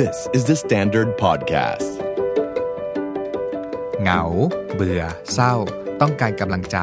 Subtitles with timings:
[0.00, 1.90] This is the Standard Podcast.
[4.02, 4.22] เหงา
[4.74, 5.54] เบื่อ เศร้า
[6.00, 6.78] ต้องการกำลังใจ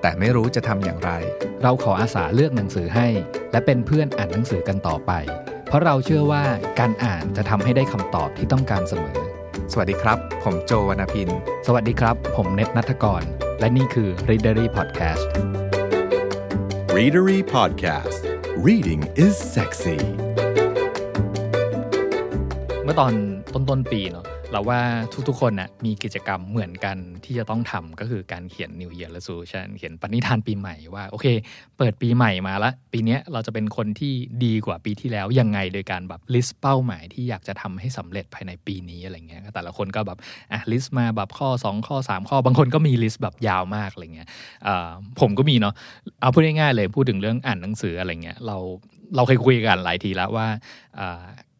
[0.00, 1.10] แต่ไม่รู้จะทำอย่างไร
[1.62, 3.08] เราขออาสาเลือกหนังสือให้
[3.52, 5.12] และเป็นเพื่อนอ่านหนังสือกันต่อไป
[5.68, 6.44] เพราะเราเชื่อว่า
[6.80, 9.18] การอ่านจะทำให้ได้คำตอบที่ต้องการเสมอ
[9.72, 11.28] สวัสดีครับ ผมโจวรรณพิน
[11.66, 13.22] สวัสดีครับ ผมเน็ตนัทกร
[13.60, 15.26] และนี่คือ Readery Podcast
[16.98, 18.22] Readery Podcast.
[18.56, 20.27] Reading is sexy.
[22.88, 23.14] เมื่อตอน
[23.54, 24.80] ต้นต้นๆปีเนาะเราว่า
[25.28, 31.26] ทุกๆคนน่ะมีกิจกรรมเหมือนกันที่จะต้องทำก็คือการเขียน New Year Resolution เขียนปณิธานปีใหม่ว่า โอเค
[31.78, 34.12] เปิดปีใหม่มาละปีนี้เราจะเป็นคนที่
[34.44, 40.18] ดีกว่าปีที่แล้ว ยังไงโดยการแบบ list เป้าหมายที่อยากจะทำให้สำเร็จภายในปีนี้อะไรเงี้ยแต่ละคนก็แบบ
[40.52, 44.28] อะ list มาแบบข้อ 2 ข้อ 3 ข้อบางคนก็มี list แบบยาวมากอะไรเงี้ย
[45.20, 45.74] ผมก็มีเนาะ
[46.20, 48.56] เอาพูดง่ายๆเลยพูดถึงเรื่องอ่านหนังสืออะไรเงี้ยเรา
[49.16, 50.48] เราเคยคุยกันหลายทีแล้วว่า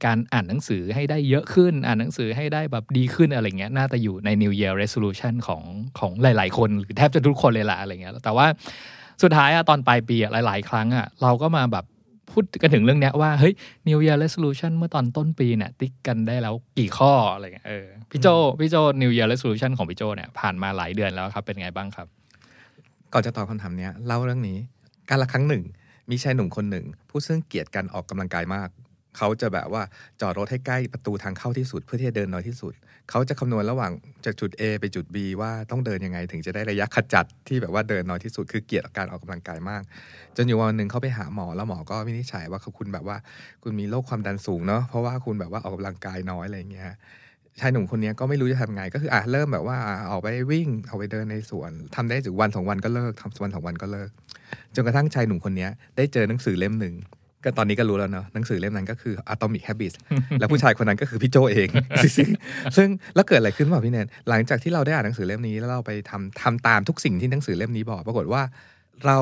[0.05, 5.63] การอ่านหนังสือให้ได้เยอะขึ้น อ่านหนังสือให้ได้แบบดีขึ้นอะไรเงี้ยน่าจะอยู่ใน New Year Resolution ของ
[5.99, 8.47] ของหลาย ๆ คน หรือแทบจะทุกคนเลยละอะไรเงี้ยแต่ว่า
[9.23, 11.85] สุดท้ายอะตอนปลายปีอะหลาย ๆ ครั้งอะเราก็มาแบบ
[12.31, 13.55] พูดกันถึงเรื่องเนี้ยว่า เฮ้ย
[13.89, 18.27] New Year Resolution เมื่อตอนต้นปีเนี่ยติ๊กกันได้แล้วกี่ข้ออะไรเงี้ยเออพี่โจ
[18.61, 22.07] พี่โจ New Year Resolution ของพี่โจเนี่ยผ่านมาหลายเดือนแล้วครับเป็นไงบ้างครับ
[23.13, 24.59] ก่อนจะตอบคำถามเนี้ยเล่าเรื่องนี้
[25.09, 25.63] การละครั้งหนึ่ง
[26.11, 28.69] มีชายหนุ่มคนหนึ่ง ผู้ซึ่งเกลียดการออกกำลังกายมาก
[29.17, 29.83] เขาจะแบบว่า
[30.21, 32.73] จอดรถให้ใกล้ประตูทางเข้าที่สุด เพื่อที่จะเดินน้อยที่สุด
[33.11, 33.93] เขาจะคำนวณระหว่าง
[34.25, 39.83] จากจุด A ไปจุด B ว่าต้องเดินยังไงถึงจะได้ระยะขจัดที่แบบว่าเดินน้อยที่สุด คือเกลียดการออกกำลังกายมาก
[40.37, 43.17] จนอยู่วันหนึ่งเขาไปหาหมอแล้วหมอก็วินิจฉัยว่าคุณแบบว่า
[43.63, 46.87] คุณมีโรคความดันสูงเนาะเพราะว่าคุณแบบว่าออกกำลังกายน้อยอะไรอย่างเงี้ย
[47.61, 49.79] ชายหนุ่มคนนี้ก็ไม่รู้จะทำไง ก็คืออะเริ่มแบบว่า
[50.11, 54.11] ออกไปวิ่งออกไปเดินในสวนทำได้ถึงวันสองวันก็เลิกทำวันสองวันก็เลิก
[54.75, 56.95] จนกระทั่งชายหนุ่มคนนี้ได้เจอหนังสือเล่มหนึ่ง
[57.45, 59.97] ก็ตอนนี้ก็รู้แล้วเนาะหนังสือเล่มนั้นก็คือ Atomic Habits
[60.41, 61.69] แล้วผู้ชายคนนั้นก็คือพี่โจเอง
[62.03, 62.29] ซึ่ง
[62.77, 68.43] ซึ่งแล้วเกิดอะไรขึ้นเปล่าพี่แนนหลังจากที่เราได้อ่านหนังสือเล่มนี้แล้วเราไปทำทำตามทุกสิ่งที่หนังสือเล่มนี้บอก ปรากฏว่า
[69.07, 69.19] เรา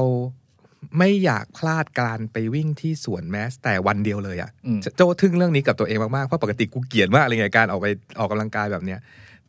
[0.99, 7.87] ไม่อยากพลาดการไปวิ่งที่สวนแมสแต่วันเดียวเลยอะอืมโจทึ่งเรื่องนี้กับตัวเองมากๆเพราะปกติกูเกลียดมากเลยไงการออกไป
[8.19, 9.01] ออกกำลังกายแบบเนี้ย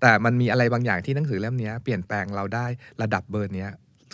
[0.02, 2.66] แต่มันมีอะไรบางอย่างที่หนังสือเล่มเนี้ยเปลี่ยนแปลงเราได้
[3.02, 3.70] ระดับเบอร์เนี้ย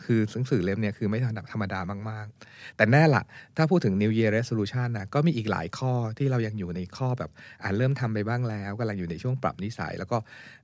[0.05, 1.19] คือหนังสือเล่มเนี้ยคือไม่
[1.51, 3.23] ธรรมดามาก ๆ แต่แน่ละ
[3.57, 7.31] ถ้าพูดถึง New Year Resolution นะก็มีอีกหลายข้อที่เรายังอยู่ในข้อแบบ
[7.61, 10.17] อ่านเริ่มทำไปบ้างแล้วกำลังอยู่ในช่วงปรับนิสัย แล้วก็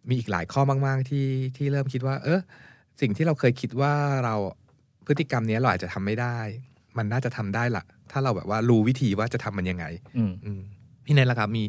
[0.09, 2.39] มีอีกหลายข้อมาก ๆ ที่ที่เริ่มคิดว่า เออ
[3.01, 3.93] สิ่งที่เราเคยคิดว่า
[4.25, 4.35] เรา
[5.07, 6.37] พฤติกรรมเนี้ยเราอาจจะทำไม่ได้
[6.97, 9.85] มันน่าจะทำได้ละถ้าเราแบบว่ารู้วิธีว่าจะทำมันยังไง
[10.17, 10.61] อืมอืม
[11.05, 11.63] พี่เนทล่ะครับมี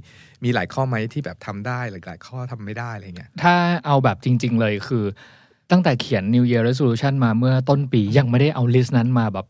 [0.45, 3.55] มีหลายข้อไหมที่แบบทำได้หรือหลายข้อทำไม่ได้อะไรเงี้ยถ้า
[3.87, 5.05] เอาแบบจริง ๆ เลยคือ
[5.71, 9.47] ตั้งแต่เขียน New Year Resolution มาเมื่อต้นปียังไม่ได้เอา list นั้นมาแบบ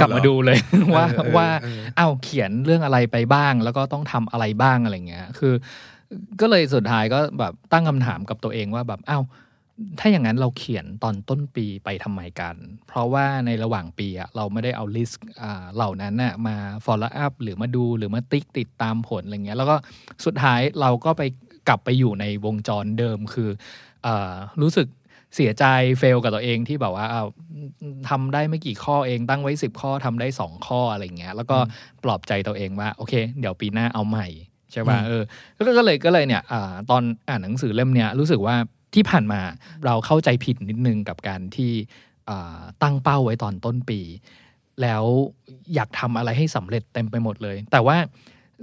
[0.00, 0.58] กลับมาดูเลย
[0.96, 5.54] ว่าเออเออว่าเออเอาเขียนเรื่องอะไรไปบ้าง แล้วก็ต้องทำอะไรบ้างอะไรเงี้ย คือ
[6.40, 9.20] ก็เลยสุดท้ายก็แบบตั้งคำถามกับตัวเองว่าแบบเอ้า
[9.98, 12.56] ถ้าอย่างนั้นเราเขียนตอนต้นปีไปทำไมกัน
[12.86, 19.76] เพราะว่าในระหว่างปีอะเราไม่ได้เอา list อ่าเหล่านั้นน่ะมา follow up หรือมาดูหรือมาติ๊กติดตามผลอะไรเงี้ย แล้วก็
[20.24, 21.22] สุดท้ายเราก็ไป
[21.68, 23.50] กลับไปอยู่ในวงจรเดิมคือ
[24.06, 24.86] อารู้สึก
[25.34, 25.64] เสียใจ
[25.98, 27.28] เฟลกับตัวเองที่แบบว่าอ้าว
[28.08, 31.58] ทำได้ไม่กี่ข้อเองตั้งไว้สิบข้อทำได้สองข้ออะไรเงี้ยแล้วก็
[32.04, 34.26] ปลอบใจตัวเองว่าโอเค เดี๋ยวปีหน้าเอาใหม่
[34.72, 35.22] ใช่ป่ะเออ
[35.56, 38.56] ก็ก็เลยก็เลยเนี่ยอาตอนอ่านหนังสือเล่มเนี้ยรู้สึกว่า
[38.94, 39.40] ที่ผ่านมา
[39.86, 41.72] เราเข้าใจผิดนิดนึงกับการที่
[42.30, 44.00] อ่าตั้งเป้าไว้ตอนต้นปี
[44.82, 45.04] แล้ว
[45.74, 47.96] อยากทำอะไรให้สำเร็จเต็มไปหมดเลย แต่ว่า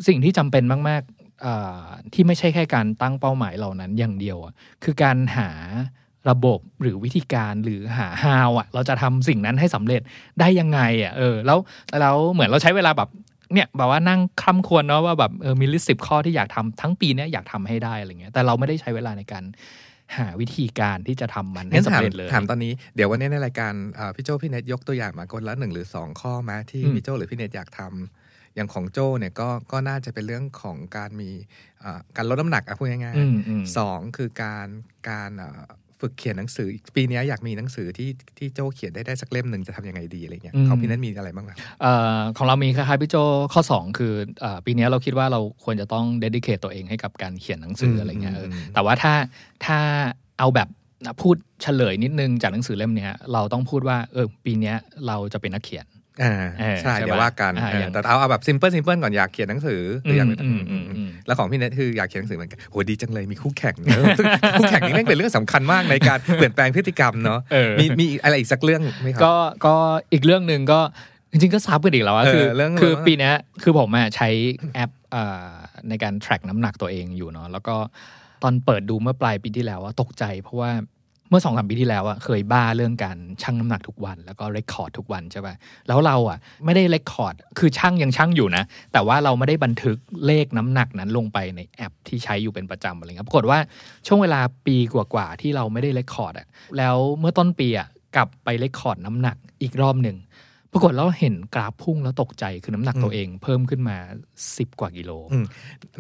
[0.07, 1.83] สิ่งที่จำเป็นมากๆอ่า
[2.13, 4.53] ที่ไม่ใช่แค่การตั้งเป้าหมายเหล่านั้นอย่างเดียวอะ
[4.83, 5.49] คือการหา
[6.29, 10.01] ระบบหรือวิธีการหรือหา how อะ เราจะทำสิ่งนั้นให้สำเร็จ
[10.39, 11.57] ได้ยังไงอะเออแล้ว
[12.01, 13.09] แล้วเหมือนเราใช้เวลาแบบ
[13.53, 19.43] เนี่ยแบบว่านั่งคร่ำควรเนาะว่าแบบเออมีลิสต์สิบข้อที่อยากทำทั้งปีเนี้ยอยากทำให้ได้อะไรเงี้ยแต่เราไม่ได้ใช้เวลาในการ
[20.17, 31.29] หาวิธีการที่จะทำมันให้งั้นสำถามเร็จเลยถามตอนนี้เดี๋ยววันนี้ในรายการอ่าพี่โจพี่เนทยกตัวอย่างมาคนละหนึ่งหรือสองข้อมาที่อืมพี่โจหรือพี่เนทอยากทำอย่างของโจเนี่ยก็ก็น่าจะเป็นเรื่องของการมี
[31.83, 34.67] อ่าการลดน้ำหนักอะพูดง่ายอืมอืมๆสองคือการ
[35.09, 35.61] การอ่า
[36.01, 43.15] ฝึกเขียนหนังสือปีนี้อยากมีหนังสือที่ที่โจเขียนได้ได้สักเล่มหนึ่งจะทำยังไงดีอะไรเงี้ยอืมของพี่เนทมีอะไรบ้างล่ะเอ่อของเรามีคล้ายๆพี่โจ
[43.53, 49.13] ข้อ 2 คือเอ่อปีนี้เราคิดว่าเราควรจะต้องเดดิเคทตัวเองให้กับการเขียนหนังสือมอะไรเงี้ยเอออืมแต่ว่าถ้า
[49.65, 49.77] ถ้า
[50.39, 50.67] เอาแบบ
[51.21, 54.75] พูดเฉลยนิดนึงจากหนังสือเล่มเนี้ยเราต้องพูดว่าเออปีเนี้ย
[55.07, 55.85] เราจะเป็นนักเขียน
[56.23, 64.25] อ่าเออใช่ใช่เดี๋ยวปะว่ากันอ่าเอออย่างแต่เอาเอาแบบซิมเพิลซิมเพิลก่อนอยากเขียนหนังสือหรืออยากเป็นอืมอืมอืมแล้วของพี่เนทคืออยากเขียนหนังสือเหมือนกันโหดีจังเลยมีคู่แข่งเนอะซึ่ง
[64.59, 69.33] คู่แข่งนี่แม่งเป็นเรื่องสำคัญมากในการเปลี่ยนแปลงพฤติกรรมเนาะเออมีมีอะไรอีกสักเรื่องไหมครัก็
[69.65, 69.75] ก็
[70.13, 70.79] อีกเรื่องหนึ่งก็
[71.31, 74.29] จริงๆก็ซับกันอีกแล้วอะเออคือเรื่องคือเรื่องปีเนี้ยคือผมอะใช้
[74.75, 75.49] แอปเอ่อ
[75.89, 77.75] ในการ track น้ำหนักตัวเองอยู่เนาะแล้วก็
[78.43, 80.71] ตอนเปิดดูเมื่อปลายปีที่แล้วอะตกใจเพราะว่า
[81.31, 85.55] เมื่อสองสามปีที่แล้วอะเคยบ้าเรื่องการชั่งน้ำหนักทุกวัน แล้วก็ record ทุกวันใช่ป่ะ
[85.87, 88.63] แล้วเราอะไม่ได้ record คือชั่งยังชั่งอยู่นะ
[88.93, 93.59] แต่ว่าเราไม่ได้บันทึกเลขน้ำหนักนั้นลงไปในแอปที่ใช้อยู่เป็นประจำอะไรเงี้ยปรากฏว่า
[94.07, 96.47] ช่วงเวลาปีกว่าๆที่เราไม่ได้ record อะ
[96.77, 100.17] แล้วเมื่อต้นปีอะกลับไป record น้ำหนักอีกรอบหนึ่ง
[100.73, 103.97] ปรากฏเราเห็นกราฟพุ่งแล้วตกใจคือน้ำหนักตัวเองเพิ่มขึ้นมา
[104.39, 105.45] 10 กว่ากิโลอืม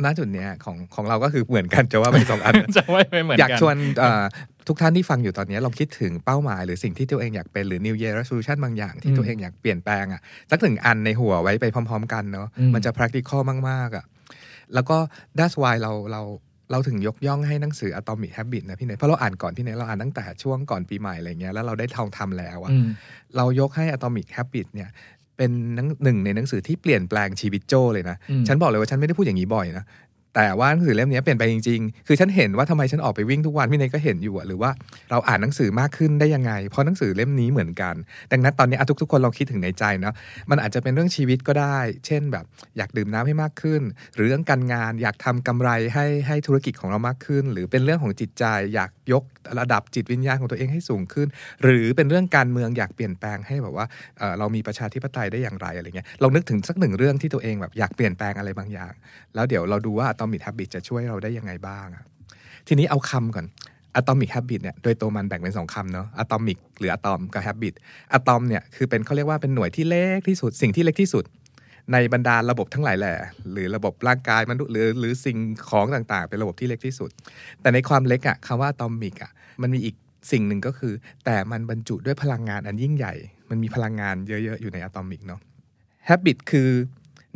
[0.03, 4.23] ณจุดเนี้ยของของเราก็คือเหมือนกันจะว่าเป็นสองอันจะไม่ไม่เหมือนอยากกันชวนเอ่อ
[4.67, 10.21] ทุกท่านที่ฟังอยู่ตอนนี้ลองคิดถึงเป้าหมาย หรือสิ่งที่ตัวเองอยากเป็นหรือ New Year Resolution บางอย่างที่ตัวเองอยากเปลี่ยนแปลงอะ
[10.51, 14.05] สักหนึ่งอันในหัวไว้ไปพร้อม ๆ กันเนาะอืมมันจะ practical มากๆอะ
[14.73, 14.97] แล้วก็
[15.37, 16.21] that's why เราเรา
[16.71, 22.85] เราถึงยกย่องให้หนังสือ Atomic Habit นะพี่เนยเพราะเราอ่านก่อนพี่เนยเราอ่านตั้งแต่ช่วงก่อนปีใหม่อะไรเงี้ยแล้วเราได้ทองทำแล้วอะอืม
[23.37, 24.89] เรายกให้ Atomic Habit เนี่ย
[25.37, 29.85] เป็นหนังหนึ่งในหนังสือที่เปลี่ยนแปลงชีวิตโจเลยนะอืมฉันบอกเลยว่าฉันไม่ได้พูดอย่างนี้บ่อยนะ
[30.35, 34.71] แต่ว่าหนังสือเล่มนี้เปลี่ยนไปจริงๆ คือฉันเห็นว่าทำไมฉันออกไปวิ่งทุกวันพี่เนยก็เห็นอยู่อะหรือว่า
[35.11, 37.95] เราอ่านหนังสือมากขึ้นได้ยังไง เพราะหนังสือเล่มนี้เหมือนกัน
[38.31, 40.13] ดังนั้นตอนนี้อะทุกๆคนลองคิดถึงในใจเนาะ
[40.49, 42.45] มันอาจจะเป็นเรื่องชีวิตก็ได้ เช่นแบบ
[42.77, 43.81] อยากดื่มน้ำให้มากขึ้น
[44.15, 48.43] หรือเรื่องการงานอยากทำกำไรให้ให้ธุรกิจของเรามากขึ้น หรือเป็นเรื่องของจิตใจ
[48.73, 49.23] อยากยก
[49.59, 51.27] ระดับจิตวิญญาณของตัวเองให้สูงขึ้น
[51.63, 53.85] หรือเป็นเรื่องการเมืองอยากเปลี่ยนแปลงให้แบบว่า
[54.17, 58.93] เเรามีประชาธิปไตยได้อย่างไรอะไรเงี้ย ลองนึกถึงสักหนึ่งเรื่องที่ตัวเองแบบอยากเปลี่ยนแปลงอะไรบางอย่าง
[59.35, 62.03] แล้วเดี๋ยวเราดูว่า Atomic Habit จะช่วยเราได้ยังไงบ้างอะ
[62.67, 63.45] ทีนี้เอาคำก่อน
[63.99, 67.73] Atomic Habit เนี่ยโดยตัวมันแบ่งเป็นสองคำเนาะ Atomic หรือ Atom กับ Habit
[68.17, 71.25] Atom เนี่ยคือเป็นเขาเรียกว่าเป็นหน่วยที่เล็กที่สุด สิ่งที่เล็กที่สุด
[71.91, 73.13] ในบรรดาระบบทั้งหลายแหล่
[73.51, 75.37] หรือระบบร่างกายมนุษย์หรือหรือสิ่ง
[75.69, 77.09] ของต่างๆ เป็นระบบที่เล็กที่สุด
[77.61, 79.31] แต่ในความเล็กอะคำว่า Atomic อะ
[79.61, 79.95] มันมีอีก
[80.31, 80.93] สิ่งหนึ่งก็คือ
[81.25, 83.13] แต่มันบรรจุด้วยพลังงานอันยิ่งใหญ่
[83.49, 85.41] มันมีพลังงานเยอะๆอยู่ใน Atomic เนาะ
[86.09, 86.69] Habit คือ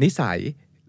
[0.03, 0.39] นิสัย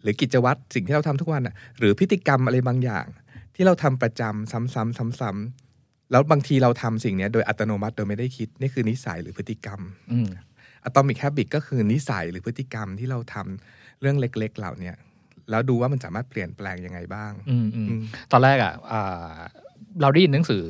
[0.07, 3.07] รือกิจวัตรสิ่งที่เราทำทุกวันอะหรือพฤติกรรมอะไรบางอย่าง
[3.55, 9.81] ที่เราทำประจำซ้ำๆซ้ำๆแล้วบางทีเราทำสิ่งเนี้ยโดยอัตโนมัติโดยไม่ได้คิดนี่คือนิสัยหรือพฤติกรรม
[10.13, 10.29] อืม
[10.89, 14.97] Atomic Habit ก็คือนิสัยหรือพฤติกรรมที่เราทำเรื่องเล็ก ๆ เหล่าเนี้ย
[15.51, 18.03] แล้วดูว่ามันสามารถเปลี่ยนแปลงยังไงบ้างอืมอืมอืม
[18.33, 19.37] ตอนแรกอะอ่า
[20.03, 20.65] เราได้ยินหนังสือ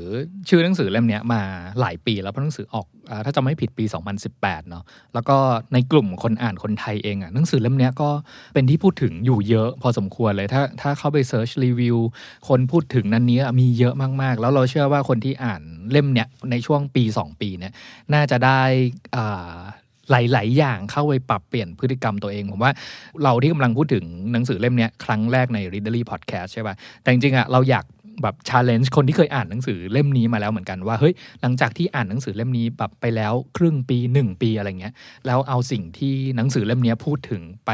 [0.49, 1.43] ชื่อหนังสือเล่มนี้มา
[1.81, 3.85] หลายปีแล้วเพราะหนังสือออกอถ้าจำไม่ผิดปี
[4.27, 4.85] 2018เนาะ
[5.15, 5.37] แล้วก็
[5.73, 8.11] ในกลุ่มคนอ่านคนไทยเองอะหนังสือเล่มนี้ก็
[8.55, 11.97] เป็นที่พูดถึงอยู่เยอะพอสมควรเลยถ้าถ้าเข้าไปเซิร์ชรีวิว
[12.49, 17.73] คนพูดถึงนั้นนี้มีเยอะมากๆ แล้วเราเชื่อว่าคนที่อ่านเล่มเนี้ยในช่วงปี 2 ปีเนี่ย
[18.15, 18.61] น่าจะได้
[19.17, 19.57] อ่า
[20.11, 22.73] หลาย ๆ อย่างเข้าไปปรับเปลี่ยนพฤติกรรมตัวเอง ผมว่า
[23.23, 27.85] เราที่กำลังพูดถึงหนังสือเล่มเนี้ยครั้งแรกใน r e a d e r y Podcast ใช่ป่ะแต่จริงๆอะเราอยาก
[28.23, 34.95] แบบ challenge คนที่เคยอ่านหนังสือเล่มนี้มาแล้วเหมือนกันว่าเฮ้ยหลังจากที่อ่านหนังสือเล่มนี้แบบไปแล้วครึ่งปีหนึ่งปีอะไรเงี้ย
[35.27, 37.71] แล้วเอาสิ่งที่หนังสือเล่มนี้พูดถึงไป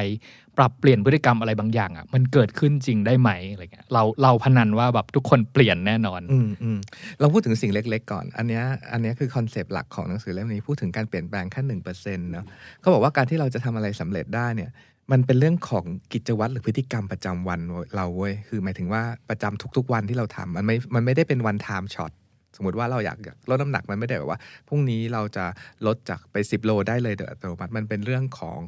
[0.59, 6.79] ปรับเปลี่ยนพฤติกรรมอะไรบางอย่างอะมันเกิดขึ้นจริงได้ไหมอะไรเงี้ยเราเราพนันว่าแบบทุกคนเปลี่ยนแน่นอนอืมอืม
[7.21, 12.45] เราพูดถึงสิ่งเล็ก ๆ ก่อน อันเนี้ยอันเนี้ยคือ concept หลักของหนังสือเล่มนี้พูดถึงการเปลี่ยนแปลงแค่หนึ่งเปอร์เซ็นต์เนาะ
[12.81, 14.71] เขาบอกว่าการที่เราจะทำอะไรสำเร็จได้เนี่ย
[15.11, 17.61] มันเป็นเรื่องของกิจวัตรหรือพฤติกรรมประจำวัน
[17.97, 22.13] เราเว้ยคือหมายถึงว่าประจำทุกๆวันที่เราทำมันไม่มันไม่ได้เป็น one time shot
[22.57, 23.19] สมมติว่าเราอยาก
[23.51, 24.39] ลดน้ำหนักมันไม่ได้แบบว่า
[24.69, 25.45] พรุ่งนี้เราจะ
[25.87, 28.59] ลดจากไป 10 โลได้เลยโดยอัตโนมัติมันเป็นเรื่องของ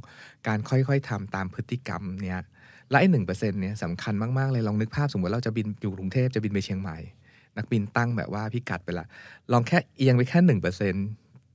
[0.48, 2.40] การค่อยๆทำตามพฤติกรรมเนี้ย
[2.90, 6.96] และไอ้หนึ่งเปอร์เซ็นต์เนี้ยสำคัญมากๆเลยลองนึกภาพสมมติเราจะบินอยู่กรุงเทพจะบินไปเชียงใหม่
[7.56, 9.06] นักบินตั้งแบบว่าพิกัดไปละ
[9.52, 11.06] ลองแค่เอียงไปแค่หนึ่งเปอร์เซ็นต์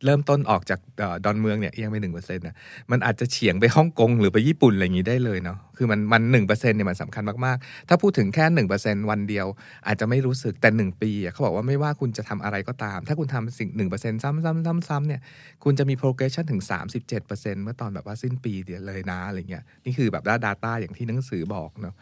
[0.05, 0.79] เริ่มต้นออกจาก
[1.25, 2.55] ดอนเมืองเนี่ยเอียงไปหนึ่งเปอร์เซ็นต์นะ
[2.91, 9.47] มันอาจจะเฉียงไปฮ่องกงหรือไปญี่ปุ่นอะไรอย่างนี้ได้เลยเนาะคือมันมันหนึ่งเปอร์เซ็นต์เนี่ยมันสำคัญมากๆ ถ้าพูดถึงแค่หนึ่งเปอร์เซ็นต์วันเดียว
[9.87, 15.21] อาจจะไม่รู้สึกแต่หนึ่งปีอะเขาบอกว่าไม่ว่าคุณจะทำอะไรก็ตาม ถ้าคุณทำสิ่งหนึ่งเปอร์เซ็นซ้ำซ้ำซ้ำซ้ำเนี่ย
[15.63, 21.95] คุณจะมี progression ถึงสามสิบเจ็ดเปอร์เซ็นต์เมื่อตอนแบบว่าสิ้นปีเดียวเลยนะอะไรเงี้ยนี่คือแบบด้า data อย่างที่หนังสือบอกเนาะ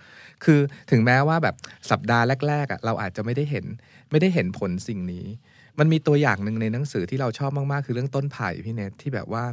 [0.43, 0.59] คือ
[0.91, 1.55] ถึงแม้ว่าแบบ
[1.91, 3.65] สัปดาห์แรกๆอะเราอาจจะไม่ได้เห็น
[4.11, 5.25] ไม่ได้เห็นผลสิ่งนี้
[5.79, 9.43] มันมีตัวอย่างหนึ่งในหนังสือที่เราชอบมาก ๆ คือเรื่องต้นไผ่พี่เนทที่แบบว่า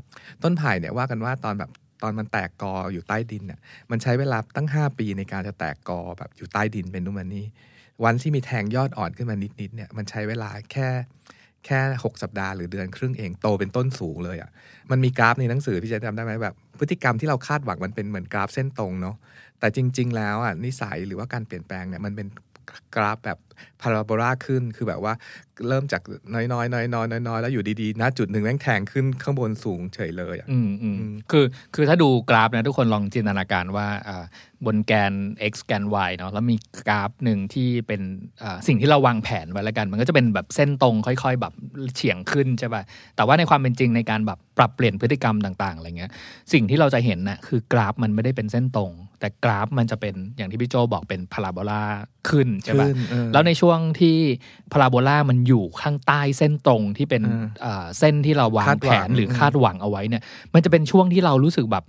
[0.42, 1.70] ต้นไผ่เนี่ยว่ากันว่าตอนแบบ
[2.02, 7.46] ตอนมันแตกกออยู่ใต้ดินเนี่ยมันใช้เวลาตั้ง 5 ปีในการจะแตกกอแบบอยู่ใต้ดินเป็นนู่นมานี่
[8.04, 10.88] วันที่มีแทงยอดอ่อนขึ้นมานิด ๆ เนี่ยมันใช้เวลาแค่
[11.66, 14.50] แค่ 6 สัปดาห์หรือเดือนครึ่งเองโตเป็นต้นสูงเลยอะ่ะ
[14.90, 19.16] มันมีกราฟในหนังสือพี่จะจำได้ไหมแบบ พฤติกรรมที่เราคาดหวังมันเป็นเหมือนกราฟเส้นตรงเนาะ
[19.60, 22.26] แต่จริง ๆ แล้วอะนิสัยหรือว่าการเปลี่ยนแปลงเนี่ยมันเป็น
[22.94, 23.38] กราฟแบบ
[23.82, 25.12] พาราโบลาขึ้นคือแบบว่า
[25.68, 26.02] เริ่มจาก
[26.34, 30.96] น้อยๆน้อยๆน้อยๆน้อยๆแล้วอยู่ดีๆณจุดหนึ่งแม่งแทงขึ้นข้างบนสูงเฉยเลยอะอืมอืม
[31.30, 31.44] คือ
[31.74, 34.24] คือถ้าดูกราฟนะทุกคนลองจินตนาการว่าอ่า
[34.66, 35.14] บนแกน
[35.52, 36.56] x แกน y เนาะแล้วมี
[36.88, 38.02] กราฟหนึ่งที่เป็น
[38.42, 41.52] อ่าสิ่งที่เราวางแผนไว้แล้วกัน มันก็จะเป็นแบบเส้นตรงค่อย ๆ แบบ
[41.96, 42.82] เฉียงขึ้นใช่ป่ะ
[43.16, 46.10] แต่ว่าในความเป็นจริงในการแบบปรับเปลี่ยนพฤติกรรมต่างๆอะไรเงี้ย
[46.52, 48.92] สิ่งที่เราจะเห็นน่ะคือกราฟมันไม่ได้เป็นเส้นตรง
[49.24, 51.82] แต่กราฟมันจะเป็นอย่างที่พี่โจบอกเป็นพาราโบลา
[52.28, 54.16] ขึ้นใช่ป่ะขึ้นเออแล้วในช่วงที่
[54.72, 60.22] พาราโบลามันอยู่ข้างใต้เส้นตรงที่เป็นอืมเอ่อเส้นที่เราวางคาดแผหวังนหรืออมคาดหวังเอาไว้เนี่ย
[60.54, 61.84] มันจะเป็นช่วงที่เรารู้สึกแบบ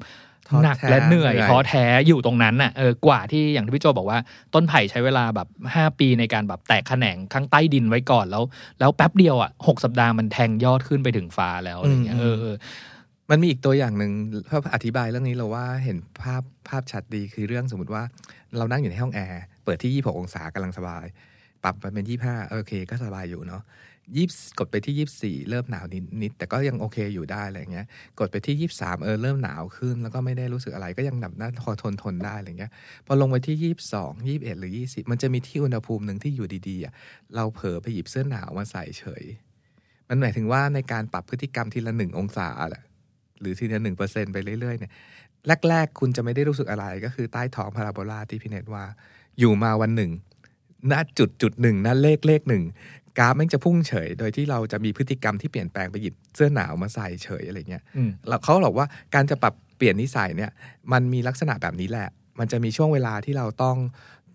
[0.47, 4.19] ท้อหนักแท้และเหนื่อยเหนื่อยท้อแท้อยู่ตรงนั้นน่ะเออกว่าที่อย่างที่พี่โจบอกว่า
[4.53, 8.43] ต้นไผ่ใช้เวลาแบบห้าปีในการแบบแตกแขนงข้างใต้ดินไว้ก่อนแล้ว
[8.79, 12.55] แล้วแป๊บเดียวอะหกสัปดาห์มันแทงยอดขึ้นไปถึงฟ้าแล้วอะไรเงี้ยเออเออ
[13.29, 14.11] มันมีอีกตัวอย่างหนึ่ง
[14.47, 18.03] เพื่ออธิบายเรื่องนี้เราว่าเห็นภาพภาพชัดดีคือเรื่องสมมติว่า
[18.57, 21.05] เรานั่งอยู่ในห้องแอร์เปิดที่ 26 องศากำลังสบาย
[21.63, 23.63] ปรับมาเป็น 25 โอเค ก็สบายอยู่เนาะ
[24.15, 24.27] ยี่
[24.59, 27.85] กดไปที่ 24 เริ่มหนาวนิดนิดแต่ก็ยังโอเคอยู่ได้อะไรเงี้ย
[28.19, 32.71] กดไปที่ 23 เออเริ่มหนาวขึ้น แล้วก็ไม่ได้รู้สึกอะไรก็ยังแบบน่าพอทนทนได้อะไรเงี้ย
[33.07, 36.93] พอลงไปที่ 22 21 หรือ 20 มันจะมีที่อุณหภูมิหนึ่งที่อยู่ดีๆอะ
[37.35, 39.23] เราเผลอไปหยิบเสื้อหนาวมาใส่เฉย
[40.09, 42.83] มันหมายถึงว่าในการปรับพฤติกรรมทีละหนึ่งองศาแหละ
[43.39, 44.91] หรือทีละหนึ่งเปอร์เซ็นไปเรื่อยๆเนี่ย
[45.69, 48.83] แรก ๆ คุณจะไม่ได้รู้สึกอะไรก็คือใต้ท้องพาราโบลาที่พี่เนตว่า
[49.39, 50.11] อยู่มาวันหนึ่ง
[50.91, 52.63] ณจุดจุดหนึ่งณเลขเลขหนึ่ง
[53.17, 60.51] กราฟมันจะพุ่งเฉย โดยที่เราจะมีพฤติกรรมที่เปลี่ยนแปลงไปหยิบเสื้อหนาวมาใส่เฉยอะไรเงี้ยอืมแล้วเขาบอกว่าการจะปรับเปลี่ยนนิสัยเนี่ย
[60.91, 63.77] มันมีลักษณะแบบนี้แหละ มันจะมีช่วงเวลาที่เราต้อง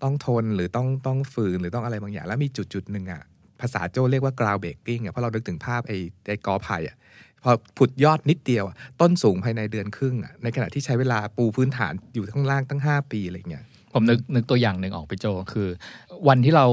[0.03, 3.23] ต้องทนหรือต้องต้องฝืนหรือต้องอะไรบางอย่าง แล้วมีจุดจุดหนึ่งอะ
[3.61, 6.97] ภาษาโจเรียกว่า ground breaking อะเพราะเรานึกถึงภาพไอ้ไอ้กอไผ่อะ
[7.43, 15.69] พอผุดยอดนิดเดียวอะต้นสูงภายในเดือนครึ่งอะในขณะที่ใช้เวลาปูพื้นฐานอยู่ข้างล่างตั้ง 5 ปีอะไรเงี้ยผมนึกนึกตัวอย่างหนึ่งออกไปโจคือ
[16.29, 16.67] วันที่เรา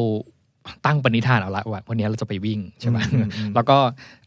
[0.85, 3.77] ตั้งปณิธานเอาละว่าวันนี้เราจะไปวิ่งใช่ไหมอืมอืมแล้วก็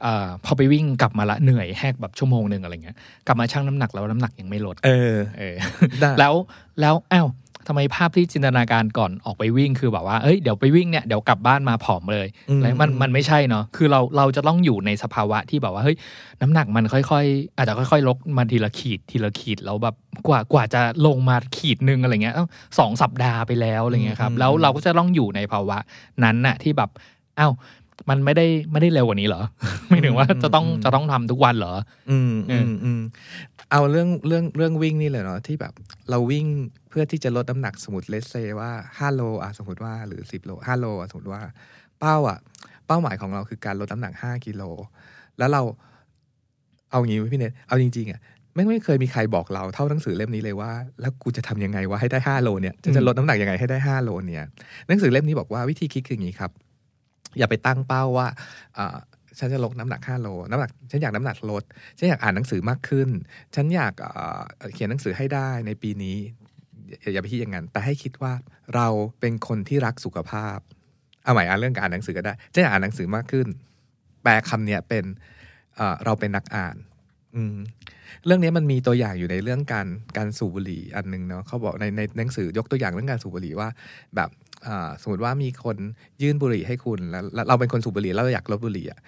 [0.03, 5.57] เอ่อพอไปวิ่งกลับมาละเหนื่อยแหกแบบชั่วโมงหนึ่งอะไรเงี้ยกลับมาชั่งน้ำหนักแล้วน้ำหนักยังไม่ลดเออเออ
[6.01, 6.35] ได้แล้ว
[6.81, 7.29] แล้วอ้าว
[7.73, 15.97] ทำไมภาพที่จินตนาการก่อนออกไปวิ่งคือแบบว่าเอ้ยเดี๋ยวไปวิ่งเนี่ยเดี๋ยวกลับบ้านมาผอมเลยอืมแล้วมันมันไม่ใช่เนาะคือเราเราจะต้องอยู่ในสภาวะที่แบบว่าเฮ้ย
[16.41, 19.95] น้ำหนักมันค่อยๆ อาจจะค่อยๆ ลดมาทีละขีดทีละขีดแล้วแบบ
[20.29, 22.47] กว่ากว่าจะลงมาขีดหนึ่งอะไรเงี้ยเอ้า
[22.79, 25.79] สองสัปดาห์ไปแล้วอะไรเงี้ยครับแล้วเราก็จะต้องอยู่ในภาวะ
[26.25, 26.91] นั้นน่ะที่แบบ
[27.39, 27.53] อ้าว
[28.09, 29.43] มันไม่ได้ไม่ได้เร็วกว่านี้เหรอ
[29.89, 31.75] ไม่ถึงว่าจะต้องจะต้องทำทุกวันเหรอ
[32.11, 33.01] อืมเออือมอืม
[33.71, 35.73] เอาเรื่องเรื่องเรื่องวิ่งนี่เลยเนาะที่แบบ
[36.11, 36.47] เราวิ่ง
[36.91, 41.43] เพื่อที่จะลดน้ำหนักสมมติเลสเซว่าห้าโลอะสมมติว่าหรือสิบโลห้าโลอะสมมติว่า
[41.99, 42.39] เป้าอะ
[42.87, 44.63] เป้าหมายของเราคือการลดน้ำหนักห้ากิโล
[45.39, 45.63] แล้วเรา
[46.91, 48.21] เอางี้ไว้พี่เนทเอาจริงๆอะ
[48.55, 50.71] ไม่ไม่เคยมีใครบอกเราเท่าหนังสือเล่มนี้เลยว่า
[51.01, 54.45] แล้วกูจะทำยังไงว่าให้ได้ห้าโลเนี่ยจะจะลดน้ำหนักยังไงให้ได้ห้าโลเนี่ย
[54.89, 56.51] หนังสือเล่มนี้บอกว่าวิธีคิดคืออย่างนี้ครับ
[57.39, 58.27] อย่าไปตั้งเป้าว่า
[58.79, 58.97] อ่า
[59.39, 61.63] ฉันจะลดน้ำหนัก 5 โล น้ำหนัก ฉันอยากน้ำหนักลด
[61.99, 63.09] ฉันอยากอ่านหนังสือมากขึ้น
[63.55, 64.41] ฉันอยากเอ่อ
[64.75, 66.17] เขียนหนังสือให้ได้ในปีนี้
[67.13, 68.33] อย่าไปคิดอย่างนั้น แต่ให้คิดว่า
[68.75, 68.87] เรา
[69.21, 70.59] เป็นคนที่รักสุขภาพ
[71.25, 73.47] เอาใหม่อ่านเรื่องการอ่านหนังสือก็ได้ฉันอยากอ่านหนังสือมากขึ้น
[74.23, 75.05] แปลคำเนี้ยเป็น
[75.77, 76.77] เอเราเป็นนักอ่าน
[77.35, 77.57] อืม
[78.27, 83.69] เรื่องนี้มันมีตัวอย่างอยู่ในเรื่องการการสูบบุหรี่อันหนึงเนาะเขาบอกในในหนังสือยกตัวอย่างเรื่องการสูบบุหรี่ว่า
[84.17, 84.31] แบบ
[85.03, 85.77] สมมติว่ามีคน
[86.23, 89.01] ยื่นบุหรี่ให้คุณ แล้วเราเป็นคนสูบบุหรี่แล้วเราอยากลดบุหรี่อะ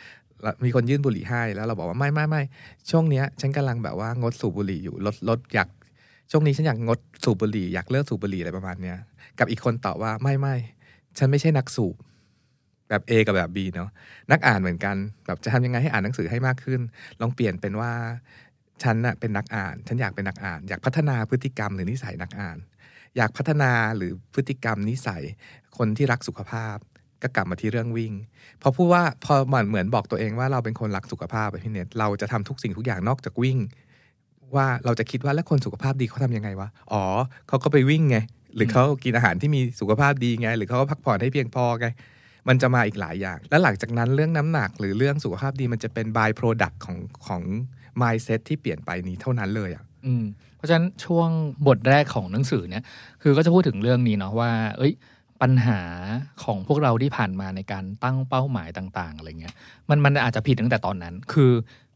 [0.64, 2.42] มีคนยื่นบุหรี่ให้แล้วเราบอกว่าไม่ไม่ไม่
[2.90, 5.68] ช่วงเนี้ย ฉันกำลังแบบว่างดสูบบุหรี่อยู่ลดลดอยาก
[6.34, 8.98] ช่วงนี้ฉันอยากงดสูบบุหรี่อยากเลิกสูบบุหรี่อะไรประมาณเนี้ย
[9.38, 10.54] กับอีกคนตอบว่าไม่ไม่
[11.18, 11.96] ฉันไม่ใช่นักสูบ
[12.88, 13.90] แบบ A กับแบบ B เนาะ
[14.30, 14.96] นักอ่านเหมือนกัน
[15.26, 16.80] แบบจะทำยังไงให้อ่านหนังสือให้มากขึ้น
[17.20, 17.92] ลองเปลี่ยนเป็นว่า
[18.82, 22.58] ฉันน่ะเป็นนักอ่าน ฉันอยากเป็นนักอ่าน อยากพัฒนาพฤติกรรมหรือนิสัยนักอ่าน
[23.16, 25.22] อยากพัฒนาหรือพฤติกรรมนิสัย
[25.76, 26.76] คนที่รักสุขภาพ
[27.22, 28.12] ก็กลับมาที่เรื่องวิ่ง
[28.62, 33.58] พอพูดว่าพอเหมือนเหมือนบอกตัวเองว่าเราเป็นคนรักสุขภาพไปพี่เน็ตเราจะทำทุกสิ่งทุกอย่างนอกจากวิ่ง
[34.56, 37.04] ว่าเราจะคิดว่าแล้วคนสุขภาพดีเขาทำยังไงวะ อ๋อ
[37.48, 38.16] เขาก็ไปวิ่งไง
[38.54, 41.86] หรือเขากินอาหารที่มีสุขภาพดีไง หรือเขาก็พักผ่อนให้เพียงพอไง
[42.48, 47.42] มันจะมาอีกหลายอย่าง แล้วหลังจากนั้นเรื่องน้ำหนักหรือเรื่องสุขภาพดีมันจะเป็น by product ของของ
[48.00, 50.24] mindset ที่เปลี่ยนไปนี้เท่านั้นเลยอะอืม
[50.56, 51.28] เพราะฉะนั้นช่วง
[51.66, 52.84] บทแรกของหนังสือเนี่ย
[53.22, 54.92] คือก็จะพูดถึงเรื่องนี้เนาะว่า เอ้ย
[55.42, 55.80] ปัญหา
[56.44, 59.54] ของพวกเราที่ผ่านมาในการตั้งเป้าหมายต่าง ๆ อะไรเงี้ย
[59.88, 61.50] มันมันอาจจะผิดตั้งแต่ตอนนั้น คือ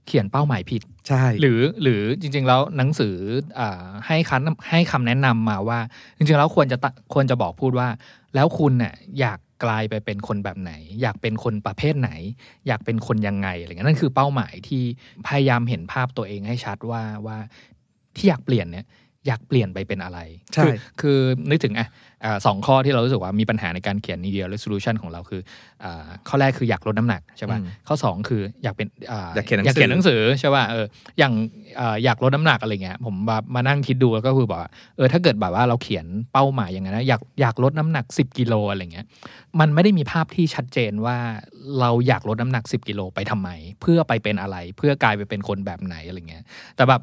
[0.07, 3.17] เขียนเป้าหมายผิด ใช่ หรือหรือจริง ๆ แล้วหนังสือ
[3.59, 5.79] อาให้คันให้คำแนะนำมาว่า
[6.17, 7.89] จริง ๆ แล้วควรจะตะควรจะบอกพูดว่า
[8.35, 10.73] แล้วคุณเนี่ยอยากกลายไปเป็นคนแบบไหน
[11.03, 12.11] อยากเป็นคนประเภทไหน
[12.67, 14.83] อยากเป็นคนยังไงอะไรเงี้ยนั่นคือเป้าหมายที่
[15.27, 17.39] พยายามเห็นภาพตัวเองให้ชัดว่าว่า
[18.17, 18.87] ที่อยากเปลี่ยนเนี่ย
[19.27, 20.19] อยากเปลี่ยนไปเป็นอะไร
[20.55, 21.19] ใช่ คือคือ
[21.51, 22.16] นึกถึงอะอา
[22.47, 25.41] สองข้อที่เรารู้สึกว่ามีปัญหาในการเขียน New Year Resolution ของเราคือ
[25.85, 30.85] อาข้อแรกคืออยากลดน้ำหนักใช่ป่ะอืมข้อสองคืออยากเป็นอาอยากเขียนหนังสืออยากเขียนหนังสือใช่ป่ะเออ
[31.19, 31.33] อย่าง
[31.81, 39.07] อ่าอยากลดน้ำหนักอะไรเงี้ยผมแบบมานั่งคิดดูแล้วก็คือบอกว่าเออถ้าเกิดแบบว่าเราเขียนเป้าหมายอย่างนั้นนะอยากอยากลดน้ำหนัก 10กิโลอะไรเงี้ย
[39.61, 41.17] มันไม่ได้มีภาพที่ชัดเจนว่า
[41.81, 43.49] เราอยากลดน้ำหนัก 10กิโลไปทำไม
[43.81, 46.45] เพื่อไปเป็นอะไร เพื่อกลายไปเป็นคนแบบไหนอะไรเงี้ย
[46.77, 47.01] แต่แบบ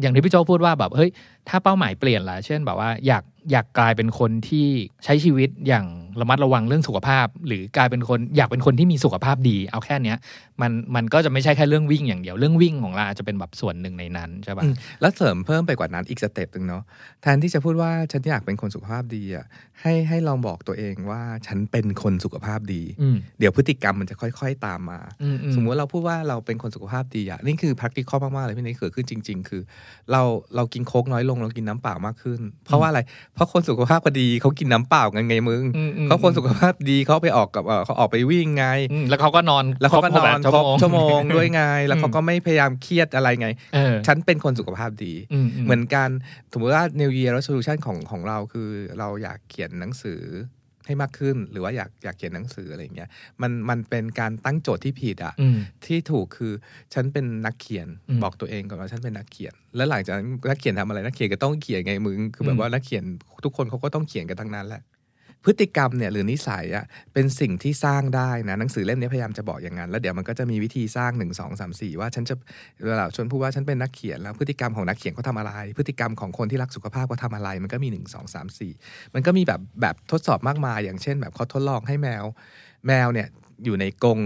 [0.00, 1.10] อย่างที่พี่โจพูดว่าแบบเฮ้ย
[1.48, 4.66] ถ้าเป้าหมายเปลี่ยนละเช่นแบบว่าอยาก อยากกลายเป็นคนที่
[5.04, 5.86] ใช้ชีวิตอย่าง
[6.20, 10.18] ระมัดระวังเรื่องสุขภาพ หรือกลายเป็นคนอยากเป็นคนที่มีสุขภาพดี เอาแค่เนี้ย
[10.62, 16.82] มันมันก็จะไม่ใช่แค่เรื่องวิ่งอย่างเดียวเรื่องวิ่งของเราอาจจะเป็นแบบส่วนหนึ่งในนั้นใช่ปะอืมแล้วเสริมเพิ่มไปกว่านั้นอีก step หนึ่งเนาะ
[17.22, 19.46] แทนที่จะพูดว่าฉันอยากเป็นคนสุขภาพดีอะ
[19.80, 29.62] ให้ให้ลองบอกตัวเองว่าฉันเป็นคนสุขภาพดีอืมเดี๋ยวพฤติกรรมมันจะค่อย ๆ ตามมาอืมอืมสมมุติเราพูดว่าเราเป็นคนสุขภาพดีอะนี่คือ practical มากๆเลยพี่นี่เกิดขึ้นจริง ๆ คือ
[30.12, 30.22] เรา
[30.56, 33.00] เรากินโค้กน้อยลงเรากินน้ำเปล่ามากขึ้น เพราะว่าอะไร
[33.34, 46.08] เพราะคนสุขภาพดีเขากินน้ำเปล่ากันไงมึงอืมอืมเขาคนสุขภาพดีเขาไปออกกับเอ่อเขาออกไปวิ่งไงอืมแล้วเขาก็นอนแล้วเขาก็นอนครบครบชั่ชั่ววโมโมงงด้วยไง แล้วเขาอืมก็ไม่พยายามเครียดอะไรไงเออฉันเป็นคนสุขภาพดีอืมเหมือนกัน
[46.52, 48.68] สมมติว่า New Year Resolution ของของเราคือ
[48.98, 50.22] เราอยากเขียนหนังสือ
[50.86, 53.08] ให้มากขึ้นหรือว่าอยากอยากเขียนหนังสืออะไรอย่างเงี้ย
[53.42, 55.56] มันมันเป็นการตั้งโจทย์ที่ผิดอะอืม
[55.86, 56.52] ที่ถูกคือ
[56.94, 63.04] ฉันเป็นนักเขียนอืมบอกตัวเองก่อนว่าฉันเป็นนักเขียน แล้วหลังจากนั้นนักเขียนทำอะไรนักเขียนก็ต้องเขียนไงมึงคือแบอืบมว่านักเขียน
[63.44, 64.82] ทุกคนเขาก็ต้องเขียนกันทั้งนั้นแหละ
[65.44, 72.34] พฤติกรรมเนี่ยหรือนิสัยอะเป็นสิ่งที่สร้างได้นะหนังสือเล่มนี้พยายามจะบอกอย่างนั้น แล้วเดี๋ยวมันก็จะมีวิธีสร้าง 1 2 3 4 ว่าฉันจะ
[72.86, 82.24] เวลาชวนพูดว่าฉันเป็นนักเขียนแล้วพฤติกรรมของนักเขียนเขาทำอะไร พฤติกรรมของคนที่รักสุขภาพเขาทำอะไร มันก็มี 1 2 3 4 มันก็มีแบบแบบทดสอบมากมาย อย่างเช่น แบบเขาทดลองให้แมว
[82.86, 83.28] แมวเนี่ย
[83.64, 84.20] อยู่ในกรง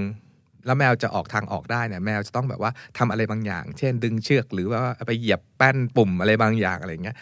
[0.66, 7.16] แล้วแมวจะออกทางออกได้เนี่ยแมวจะต้องแบบว่าทำอะไรบางอย่าง เช่น ดึงเชือกหรือว่าไปเหยียบแป้นปุ่มอะไรบางอย่างอะไรเงี้ย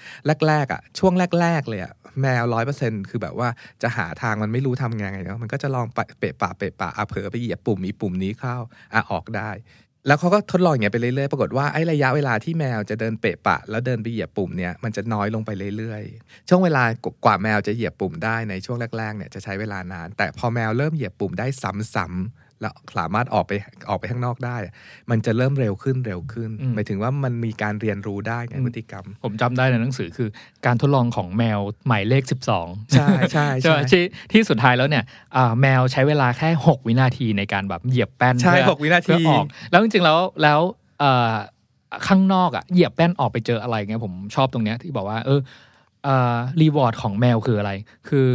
[0.46, 3.48] แรกๆอะช่วงแรก ๆ เลยอะ แมวร้อยเปอร์เซ็นคือแบบว่า
[3.82, 6.06] จะหาทางมันไม่รู้ทำไงเนาะมันก็จะลองเปะ
[6.42, 8.56] ปะเปะปะอะเผลอไปเหยียบปุ่มนี้ปุ่มนี้เข้า
[8.94, 9.50] อะออกได้
[10.06, 16.82] แล้วเขาก็ทดลองอย่างเงี้ยไปเรื่อยๆปรากฏว่าไอ้ระยะเวลาที่แมวจะเดินเปะปะ แล้วเดินไปเหยียบปุ่มเนี่ยมันจะน้อยลงไปเรื่อยๆ ช่วงเวลา
[17.24, 21.46] กว่าแมวจะเหยียบปุ่มได้ในช่วงแรกๆเนี่ยจะใช้เวลานาน แต่พอแมวเริ่มเหยียบปุ่มได้
[21.94, 23.52] ซ้ำๆ แล้วสามารถออกไป
[23.88, 24.56] ออกไปข้างนอกได้
[25.10, 30.28] มันจะเริ่มเร็วขึ้นเร็วขึ้นอืมหมายถึงว่ามันมีการเรียนรู้ได้ไงอืมพฤติกรรม ผมจำได้ในหนังสือคือ
[30.66, 32.22] การทดลองของแมวหมายเลข
[32.58, 35.04] 12 ใช่ใช่ใช่ไหมใช่ที่ที่สุดท้ายแล้วเนี่ย
[35.36, 40.60] อ่าแมวใช้เวลาแค่ 6 วินาทีในการแบบเหยียบแป้นใช่เพื่อหกวินาทีเพื่อออก แล้วจริงๆแล้วแล้ว
[41.00, 41.32] เอ่อ
[42.06, 45.40] ข้างนอกอะเหยียบแป้นออกไปเจออะไรเงี้ยผมชอบตรงเนี้ยที่บอกว่าเออ
[46.04, 47.72] เอ่อรีวอร์ดของแมวคืออะไร
[48.08, 48.26] คือ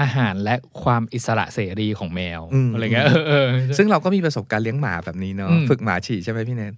[0.00, 6.74] อาหารและความอิสระเสรีของแมวอืมอะไรเงี้ยเออเออซึ่งเราก็มีประสบการณ์เลี้ยงหมาแบบนี้เนาะอืมฝึกหมาฉี่ใช่ไหมพี่เนน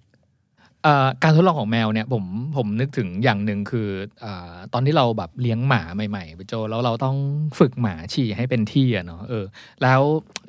[0.82, 2.24] เอ่อการทดลองของแมวเนี่ยผม
[2.56, 3.88] ผมนึกถึงอย่างหนึ่งคือ
[4.24, 7.16] อาตอนที่เราแบบเลี้ยงหมาใหม่ๆไปโจแล้วเราต้อง
[7.58, 9.44] ฝึกหมาฉี่ให้เป็นที่อะเนาะเออ
[9.82, 10.00] แล้ว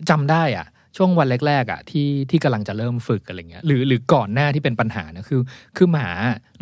[0.10, 5.42] จำได้อะ ช่วงวันแรกๆอะที่ที่กำลังจะเริ่มฝึกอะไรเงี้ยหรือหรือก่อนหน้าที่เป็นปัญหาเนี่ยคือ
[5.78, 6.10] คือหมา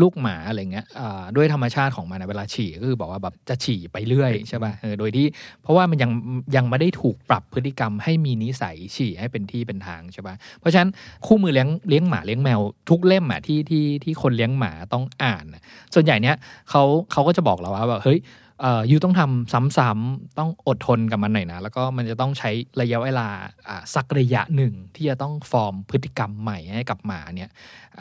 [0.02, 5.26] ลูกหมาอะไรเงี้ยอ่าด้วยธรรมชาติของมันอะเวลาฉี่ก็คือบอกว่าแบบจะฉี่ไปเรื่อยใช่ป่ะเออโดยที่
[5.64, 6.12] เพราะว่ามันยัง
[6.56, 10.90] ยังไม่ได้ถูกปรับพฤติกรรมให้มีนิสัยฉี่ให้เป็นที่เป็นทางใช่ป่ะเพราะฉะนั้น
[11.26, 15.62] คู่มือเลี้ยงเลี้ยงหมาเลี้ยงแมวทุกเล่มอะที่ที่ที่คนเลี้ยงหมาต้องอ่านอะ
[15.94, 16.36] ส่วนใหญ่เนี้ย
[16.70, 18.20] เขาเขาก็จะบอกเราว่าแบบเฮ้ย
[18.62, 22.50] เอ่อยูต้องทำซ้ำๆต้องอดทนกับมันหน่อยนะ แล้วก็มันจะต้องใช้
[22.82, 23.28] ระยะเวลา
[23.68, 27.50] อ่าสักระยะหนึ่งที่จะต้องฟอร์มพฤติกรรมใหม่ให้กับหมาเนี่ย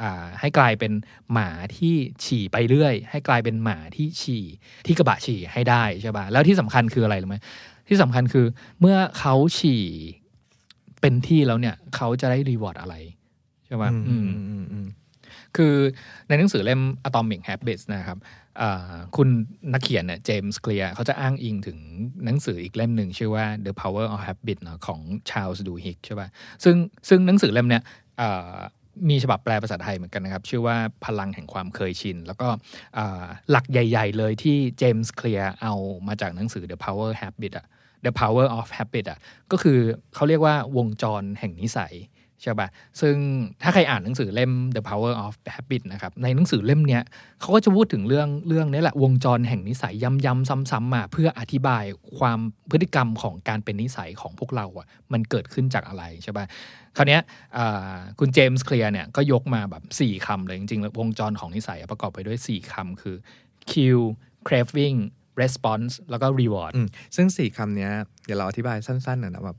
[0.01, 0.93] อ่าให้กลายเป็น
[1.33, 1.95] หมาที่
[2.25, 4.45] ฉี่ไปเรื่อย ให้กลายเป็นหมาที่ฉี่
[4.87, 7.37] ที่กระบะฉี่ให้ได้ใช่ป่ะแล้วที่สำคัญคืออะไรรู้ไหม
[7.89, 8.47] ที่สำคัญคือ
[8.81, 9.85] เมื่อเขาฉี่
[11.01, 12.95] เป็นที่แล้วเนี่ยเขาจะได้รีวอร์ดอะไร
[13.67, 14.87] ใช่ป่ะอืมอืมอืม
[15.57, 15.75] คือ
[16.29, 18.19] ในหนังสือเล่ม Atomic Habits นะครับ
[19.17, 19.29] คุณ
[19.73, 21.79] นักเขียนเนี่ยเจมส์เคลียร์เขาจะอ้างอิงถึง
[22.25, 26.29] หนังสืออีกเล่มหนึ่งชื่อว่า The Power of Habit เนอะของชา l ส์ดูฮิกใช่ป่ะ
[26.65, 26.77] ซึ่ง
[27.09, 27.83] ซึ่งหนังสือเล่มเนี้ย
[29.11, 32.49] มีฉบับแปลภาษาไทยเหมือนกันนะครับ ชื่อว่าพลังแห่งความเคยชิน แล้วก็
[33.51, 35.75] หลักใหญ่ ๆ เลยที่เจมส์เคลียร์เอา
[36.09, 37.67] มาจากหนังสือ The Power Habit อะ
[38.05, 39.19] The Power of Habit อะ
[39.51, 39.79] ก็คือ
[40.15, 41.95] เขาเรียกว่าวงจรแห่งนิสัย
[42.43, 42.69] ใช่ปะ
[43.01, 43.17] ซึ่ง
[43.63, 47.03] ถ้าใครอ่านหนังสือเล่ม The Power of Habit นะครับในหนังสือเล่มเนี้ย
[47.41, 51.85] เขาก็จะพูดถึงเรื่องเรื่องนี้แหละวงจรแห่งนิสัยย้ำๆซ้ำๆมาเพื่ออธิบาย
[52.19, 52.39] ความ
[52.71, 56.47] พฤติกรรมของการเป็นนิสัยของพวกเราอะมันเกิดขึ้นจากอะไรใช่ปะ
[56.97, 57.23] คราวเนี้ย
[58.19, 63.17] คุณเจมส์เคลียร์เนี่ยก็ยกมาแบบ 4คำเลยจริงๆแล้วงจรของนิสัยประกอบไปด้วย 4คำคือ
[63.71, 64.07] cue
[64.47, 64.99] craving
[65.43, 67.91] response แล้วก็ reward อืมซึ่งสี่คำเนี้ย
[68.27, 69.59] เดี๋ยวเราอธิบายสั้นๆหน่อยนะแบบ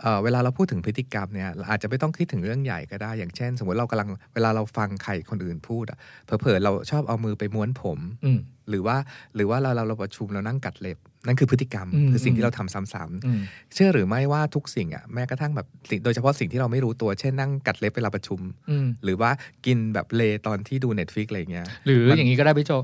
[0.00, 8.96] เอ่อเวลาเราพูดถึงพฤติกรรมเนี่ยเราอาจจะไม่ต้องคิดถึงเรื่องใหญ่ก็ได้ อย่างเช่น สมมติเรากำลังเวลาเราฟังใครคนอื่นพูดอะเผลอๆเราชอบเอามือไปม้วนผมอืมหรือว่า
[9.36, 19.30] หรือว่าเราเราเราประชุมเรานั่งกัดเล็บ นั่นคือพฤติกรรมอืมคือสิ่งที่เราทำซ้ำอืมๆเชื่อหรือไม่ว่าทุกสิ่งอะแม้กระทั่งแบบสิ่งโดยเฉพาะสิ่งที่เราไม่รู้ตัวเช่นนั่งกัดเล็บเวลาประชุมอืมหรือว่า
[19.66, 22.82] กินแบบเลตอนที่ดู Netflix อะไรอย่างเงี้ยหรือมันอย่างนี้ก็ได้พี่โจเอ่อ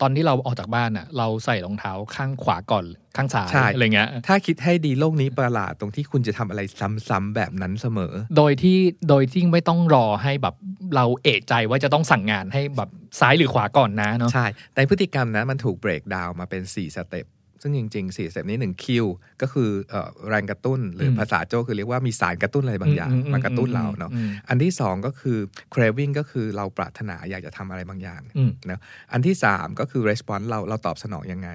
[0.00, 2.84] ตอนที่เราออกจากบ้านอะ เราใส่รองเท้าข้างขวาก่อน
[3.16, 6.60] ข้างซ้ายใช่อะไรเงี้ย ถ้าคิดให้ดีโลกนี้ประหลาดตรงที่คุณจะทำอะไร
[7.08, 8.78] ซ้ำๆแบบนั้นเสมอ โดยที่
[9.08, 10.54] โดยที่ไม่ต้องรอให้แบบ
[10.96, 17.26] เราเอะใจว่าจะต้องสั่งงานให้แบบซ้ายหรือขวาก่อนนะเนาะใช่ แต่พฤติกรรมนั้นมันถูก break down มาเป็น 4 step
[17.62, 19.06] ซึ่งจริงๆ4สเต็ปนี้1คิว
[19.42, 25.38] ก็คือเอ่อแรงกระตุ้นหรืออมภาษาโจ้คือเรียกว่ามีสารกระตุ้นอะไรบางอย่างอืมอืมมากระตุ้นเราเนาะอืมอันที่ 2 ก็คือ
[25.74, 28.80] craving ก็คือเราปรารถนาอยากจะทำอะไรบางอย่างอืมเนาะ
[29.12, 31.50] อันที่ 3 ก็คือ response เราเราตอบสนองยังไง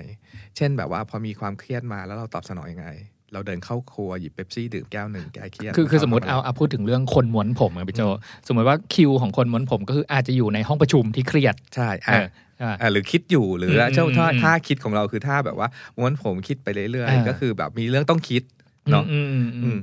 [0.58, 2.90] เช่นแบบว่าพอมีความเครียดมาแล้วเราตอบสนองยังไง
[3.34, 8.02] เราเดินเข้าครัวหยิบเป๊ปซี่ดื่มแก้วหนึ่งแก้เครียดคือคือสมมติเอาเอาพูดถึงเรื่องคนม้วนผมอะพี่โจ
[8.48, 12.26] สมมติว่าคิวของคนม้วนผมก็คืออาจจะอยู่ในห้องประชุมที่เครียดใช่เออะอ
[12.62, 18.44] อ่าอะหรือคิดอยู่หรืออมเจ้าท่าอืมท่าคิดของเราคือท่าแบบว่าม้วนผมคิดไปเรื่อยอ่าๆก็คือแบบมีเรื่องต้องคิด
[18.92, 19.78] เนาะอืมอืมอืมอืม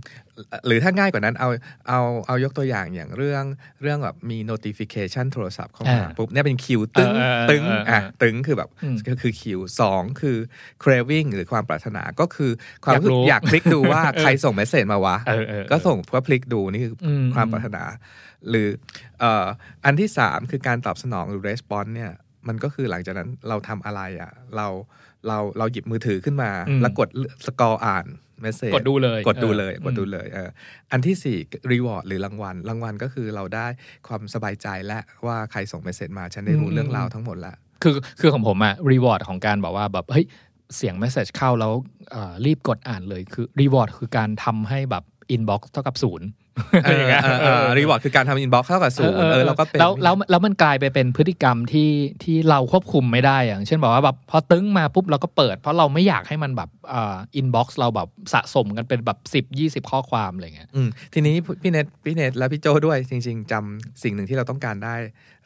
[0.66, 1.48] หรือถ้าง่ายกว่านั้นเอา
[1.88, 3.44] เอาเอายกตัวอย่างอย่างเรื่อง
[3.82, 10.36] เรื่องแบบมี notification โทรศัพท์เข้ามาอ่าปุ๊บเนี่ยเป็นคิวตึงเออเออตึงเออเอออะตึงคือแบบอืมก็คือคิวสองคือ
[10.82, 12.50] craving หรือความปรารถนาก็คือ
[12.84, 17.84] ความอยากรู้อยากคลิกดูว่าใครส่งเมสเซจมาวะเออเออเออก็ส่งเพื่อพลิกดูนี่คืออมความปรารถนา
[18.50, 18.68] หรือ
[19.20, 19.46] เอ่อ
[19.84, 22.12] อันที่สามคือการตอบสนองหรือ response เนี่ย
[22.48, 24.68] มันก็คือหลังจากนั้นเราทำอะไรอะเรา
[25.28, 27.08] เราเราหยิบมือถือขึ้นมาอืมแล้วกด
[27.46, 28.06] scroll อ่าน
[28.40, 30.48] message กดดูเลยกดดูเลยเออกดดูเลยเออ
[30.92, 31.38] อันที่สี่
[31.72, 33.66] reward หรือรางวัลรางวัลก็คือเราได้
[34.08, 40.26] ความสบายใจและว่าใครส่ง message มาฉันได้รู้อืมเรื่องราวทั้งหมดแล้วคือคือของผมอะ reward ของการบอกว่าแบบเฮ้ย
[40.76, 41.72] เสียง message เข้าแล้ว
[42.12, 51.90] เอ่อรีบกดอ่านเลยคือ reward คือการทำให้แบบ inbox เท่ากับศูนย์เออเออเออ reward คือการทำ inbox เท่ากับศูนย์เออเราก็เป็นแล้วแล้วแล้วมันกลายไปเป็นพฤติกรรมที่
[52.22, 64.96] ที่เราควบคุมไม่ได้อย่าง เช่นบอกว่าแบบพอตึ้งมาปุ๊บเราก็เปิด เพราะเราไม่อยากให้มันแบบอ่า inbox เราแบบสะสมกันเป็นแบบสิบยี่สิบข้อความอะไรเงี้ยอืมทีนี้พี่เนทพี่เนทและพี่โจด้วยจริง ๆจำสิ่งหนึ่งที่เราต้องการได้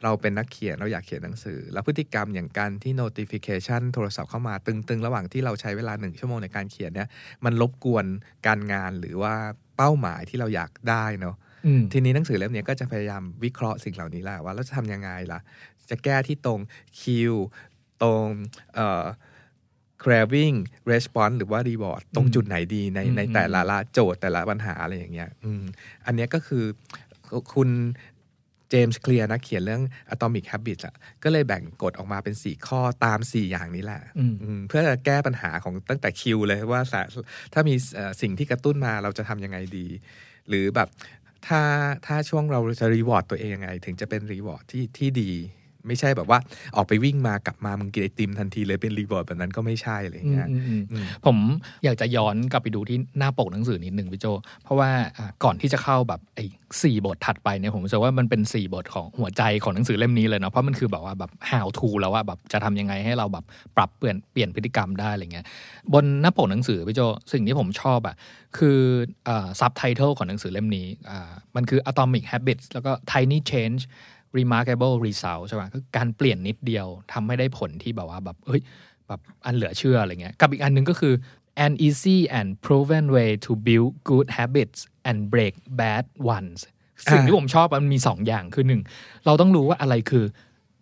[0.03, 7.07] เราเป็นนักเขียนเราอยากเขียนหนังสือ แล้วพฤติกรรมอย่างการที่ notification โทรศัพท์เข้ามาตึงๆ ระหว่างที่เราใช้เวลาหนึ่งชั่วโมงในการเขียนเนี่ย
[7.45, 8.05] มันรบกวน
[8.47, 9.35] การงานหรือว่า
[9.77, 11.35] เป้าหมายที่เราอยากได้เนาะ
[11.65, 15.39] อืมทีนี้หนังสือเล่มนี้ก็จะพยายามวิเคราะห์สิ่งเหล่านี้แหละว่าเราจะทำยังไงล่ะ
[15.89, 16.59] จะแก้ที่ตรง
[16.99, 17.33] คิว
[18.03, 18.27] ตรง
[18.75, 19.05] เอ่อ
[20.03, 20.57] craving
[20.91, 25.63] response หรือว่า reward ตรงจุดไหนดีในอืมในแต่ละละโจทย์แต่ละปัญหาอะไรอย่างเงี้ยอืม
[26.05, 26.63] อันเนี้ยก็คือ
[27.53, 27.69] คุณ
[28.69, 29.83] เจมส์เคลียร์นะเขียนเรื่อง
[30.13, 37.01] Atomic Habits อะก็เลยแบ่งกฎออกมาเป็น 4 ข้อตาม 4 อย่างนี้แหละอืมอืมเพื่อจะแก้ปัญหาของตั้งแต่คิวเลยว่าสะ
[37.53, 39.87] ถ้ามีเอ่อสิ่งที่กระตุ้นมาเราจะทำยังไงดี
[40.49, 40.89] หรือแบบ
[41.47, 41.61] ถ้า
[42.05, 45.31] ถ้าช่วงเราจะรีวอร์ดตัวเองยังไง ถึงจะเป็นรีวอร์ดที่ที่ดี
[45.87, 46.39] ไม่ใช่แบบว่า
[46.75, 51.37] ออกไปวิ่งมากลับมามึงกินไอติมทันทีเลยเป็นรีวอร์ดแบบนั้นก็ไม่ใช่อะไรอย่างเงี้ยอืมอืมอืมผม
[51.83, 54.25] อยากจะย้อนกลับไปดูที่หน้าปกหนังสือนิดหนึ่งพี่โจ
[54.63, 56.45] เพราะว่าอ่าก่อนที่จะเข้าแบบไอ้
[56.83, 65.45] สี่บทถัดไปเนี่ยผมรู้สึกว่ามันเป็นสี่บทของหัวใจของหนังสือเล่มนี้เลยเนาะเพราะมันคือแบบว่าแบบ how to แล้วว่าแบบจะทำยังไงให้เราแบบปรับเปลี่ยนเปลี่ยนพฤติกรรมได้อะไรเงี้ย
[65.93, 67.01] บนหน้าปกหนังสือพี่โจ
[67.33, 68.15] สิ่งที่ผมชอบอะ
[68.57, 68.79] คือ
[69.59, 73.81] ซับไตเติลของหนังสือเล่มนี้อ่ามันคือ atomic habits แล้วก็ tiny change
[74.37, 78.61] remarkable result ใช่ไหมคือการเปลี่ยนนิดเดียวทำให้ได้ผลที่แบบว่าแบบเฮ้ย
[79.07, 81.13] แบบอันเหลือเชื่ออะไรเงี้ยกับอีกอันหนึงก็คือ
[81.65, 86.59] an easy and proven way to build good habits and break bad ones
[87.11, 88.81] สิ่งที่ผมชอบมันมีสองอย่างคือหนึ่ง
[89.25, 90.25] เราต้องรู้ว่าอะไรคือ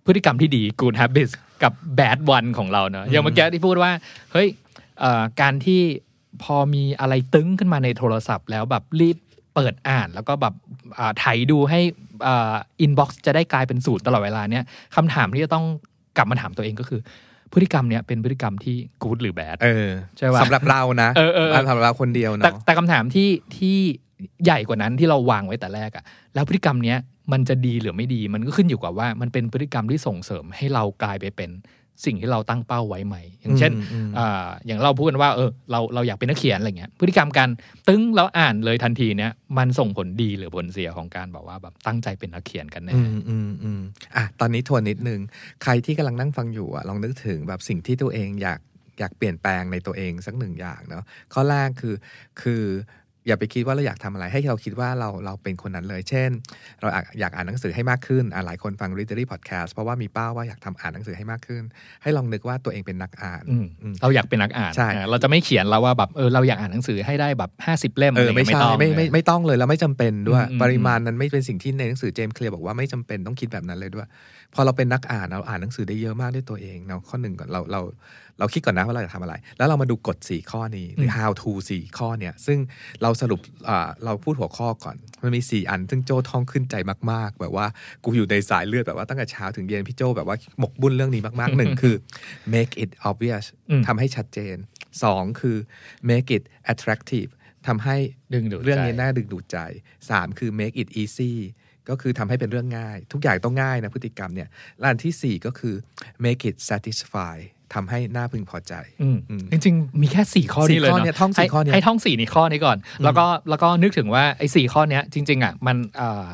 [0.05, 1.33] พฤติกรรมที่ดี good habits
[1.63, 3.91] กับ bad one ของเราเนอะอย่างเมื่อกี้ที่พูดว่า
[4.31, 4.47] เฮ้ย
[4.99, 5.81] เอ่อการที่
[6.43, 9.17] พอมีอะไรตึงขึ้นมาในโทรศัพท์แล้วแบบรีบ
[9.55, 10.53] เปิดอ่านแล้วก็แบบ
[10.97, 11.79] อ่าไถดูให้
[12.81, 14.63] inbox จะได้กลายเป็นศูนย์ตลอดเวลาเนี่ย
[14.95, 15.65] คำถามที่จะต้อง
[16.17, 16.99] กลับมาถามตัวเองก็คือ
[17.53, 23.77] พฤติกรรมเนี้ยเป็นพฤติกรรมที่ good หรือ bad เออใช่ปะสำหรับเรานะเออเออเออสำหรับเราคนเดียวแต่เนาะแต่คำถามที่ที่
[24.43, 26.03] ใหญ่กว่านั้นที่เราวางไว้แต่แรกอะ
[26.33, 26.97] แล้วพฤติกรรมเนี้ย
[27.31, 31.49] มันจะดีหรือไม่ดี มันก็ขึ้นอยู่กับว่ามันเป็นพฤติกรรมที่ส่งเสริมให้เรากลายไปเป็น
[32.05, 37.49] สิ่งที่เราตั้งเป้าไว้ไหม อย่างเช่นอืมอืมอ่าอย่างเราพูดกันว่าเออเราเราอยากเป็นนักเขียนอะไรเงี้ยพฤติกรรมการ
[37.87, 43.81] ตึ้งแล้วอ่านเลยทันทีเนี้ยมันส่งผลดีหรือผลเสียของการแบบว่าแบบตั้งใจเป็นนักเขียนกันแน่อืมอืมอืม
[44.15, 45.19] อะตอนนี้ทวนนิดนึง
[45.63, 48.59] ใครที่กำลังนั่งฟังอยู่อะลองนึกถึงแบบสิ่งที่ตัวเองอยาก
[48.99, 51.95] อยากเปลี่ยนแปลงในตัวเองสักหนึ่งอย่างเนาะข้อแรกคือ
[52.41, 52.63] คือ
[53.27, 56.29] อย่าไปคิดว่าเราอยากทำอะไรให้เราคิดว่าเราเราเป็นคนนั้นเลย เช่น
[56.81, 61.63] เราอยากอยากอ่านหนังสือให้มากขึ้นอะหลายคนฟัง Readery Podcast เพราะว่ามีเป้าว่าอยากทำอ่านหนังสือให้มากขึ้น
[62.03, 74.07] ให้ลองนึกว่าตัวเองเป็นนักอ่านอืมอืมเราอยากเป็นนักอ่านใช่อ่าเราจะไม่เขียนแล้วว่าแบบเออเราอยากอ่านหนังสือให้ได้แบบห้าสิบเล่มเออไม่ะรใช่ย่างงี้ไม่ต้องไม่ไม่ไม่ต้องเลยแล้วไม่จำเป็นด้วยอืมอืมปริมาณนั้นไม่เป็นสิ่งที่ในหนังสือเจมส์เคลียร์บอกว่าไม่จำเป็นต้องคิดแบบนั้นเลยด้วย
[74.53, 77.81] พอเราเป็นนักอ่านเราอ่านหนังสือได้เยอะมากด้วยตัวเองเนาะข้อหนึ่งก่อนเราเรา
[78.39, 82.59] เราคิดก่อนนะว่าเราจะทำอะไร แล้วเรามาดูกฎ 4 ข้อนี้หรือ how to 4 ข้อเนี่ย ซึ่ง
[83.01, 86.75] เราสรุปอ่าเราพูดหัวข้อก่อน มันมี 4 อัน ซึ่งโจท่องขึ้นใจ
[87.11, 87.65] มาก ๆ แบบว่า
[88.03, 91.95] กูอยู่ในสายเลือดแบบว่าตั้งแต่เช้าถึงเย็นพี่โจแบบว่าหมกบุญเรื่องนี้มากๆหนึ่งคือ
[92.53, 94.55] make it obvious อืมทำให้ชัดเจน
[95.03, 95.57] สองคือ
[96.09, 97.31] make it attractive
[97.67, 97.97] ทำให้
[98.33, 99.57] ดึงดูดเรื่องนี้ใจน่าดึงดูดใจ
[100.09, 101.33] สามคือ make it easy
[101.89, 105.75] ก็คือทำให้เป็นเรื่องง่าย ทุกอย่างต้องง่ายนะพฤติกรรมเนี่ยและอันที่สี่ก็คือ
[106.25, 107.35] make it satisfy
[107.73, 116.27] ทำให้น่าพึงพอใจอืมอืมจริงๆ มีแค่สี่ข้อสี่นี้เลยข้อเนาะเนี่ยท่องสี่ให้ข้อเนี่ยให้ท่องสี่นี่ข้อนี้ก่อน แล้วก็แล้วก็นึกถึงว่าไอ้สี่ข้อเนี้ยจริง ๆอะมันเอ่อ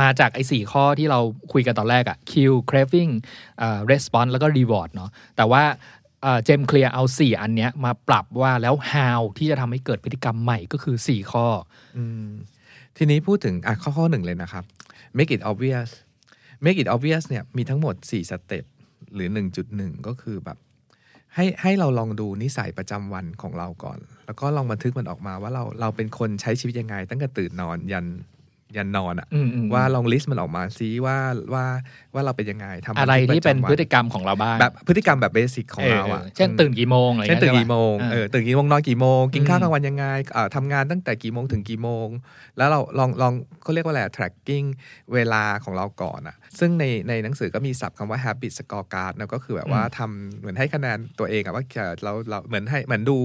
[0.00, 1.20] มาจากไอ้สี่ข้อที่เรา
[1.52, 3.12] คุยกันตอนแรกอะ cue craving
[3.58, 5.62] เอ่อ response แล้วก็ reward เนาะแต่ว่า
[6.44, 11.46] เจมเคลียร์เอา 4 อันเนี้ยมาปรับว่าแล้ว how ที่จะทำให้เกิดพฤติกรรมใหม่ก็คือ 4 ข้อ
[11.96, 12.28] อืม
[12.96, 14.64] ทีนี้พูดถึงอะข้อข้อหนึ่งเลยนะครับ
[15.18, 15.88] make it obvious
[16.64, 18.64] make it obvious เนี่ยมีทั้งหมด 4 สเต็ป
[19.14, 19.28] หรือ
[19.68, 20.58] 1.1 ก็คือแบบ
[21.36, 28.06] ให้ให้เราลองดูนิสัยประจำวันของเราก่อน แล้วก็ลองบันทึกมันออกมาว่าเราเราเป็นคนใช้ชีวิตยังไง ตั้งแต่ตื่นนอนยัน
[28.76, 31.18] ยันนอนอะอืมอืมว่าลอง list มันออกมาซิว่า
[31.54, 31.64] ว่า
[32.14, 40.04] ว่าเราเป็นยังไงทำอะไรที่เป็นบัพฤทึติกกรรมของเราบ้างแบบพฤติกรรมแบบ basic ของเราอะเเช่นตื่นกี่โมงอะไรเช่นงี้ยตื่นใช่ปะกี่โมงอ่าเออตื่นกี่โมงนอนกี่โมงกินข้าวอืมกลางวันยังไง
[40.36, 42.08] อ่าทำงานตั้งแต่กี่โมงถึงกี่โมง
[42.56, 44.66] แล้วเราลองลองเขาเรียกว่าอะไร tracking
[45.14, 51.64] เวลาของเราก่อนอะ ซึ่งในในหนังสือก็มีศัพท์คำว่า habit scorecard นะก็คือแบบว่าทำเหมือนให้คะแนนตัวเองอะว่า
[52.02, 53.16] เราเราเหมือนให้เหมือนดู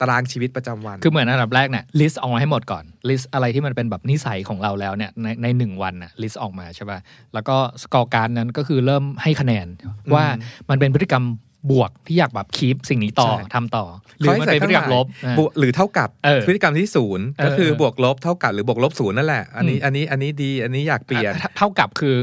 [0.00, 6.98] ตารางชีวิตประจำวัน คือเหมือนอันดับแรกเนี่ย list ออกมาให้หมดก่อน list อะไรที่มันเป็นแบบนิสัยของเราแล้วเนี่ยในในหนึ่งวันน่ะ list ออกมาใช่ป่ะ
[7.34, 9.66] แล้วก็สกอร์การนั้นก็คือเริ่มให้คะแนน
[10.14, 10.24] ว่า
[10.70, 11.24] มันเป็นพฤติกรรม
[11.72, 13.84] บวกที่อยากแบบคีปสิ่งนี้ต่อใช่ทำต่อ
[14.18, 22.16] หรือมันเป็นพฤติกรรมลบเขาให้ใส่ข้างหลังบวกหรือเท่ากับเออพฤติกรรมที่ศูนย์ก็คือเออเออบวกลบเท่ากับหรือบวกลบศูนย์นั่นแหละ อันนี้อืมอันนี้อันนี้ดีอันนี้อยากเปลี่ยนอะเท่ากับคือ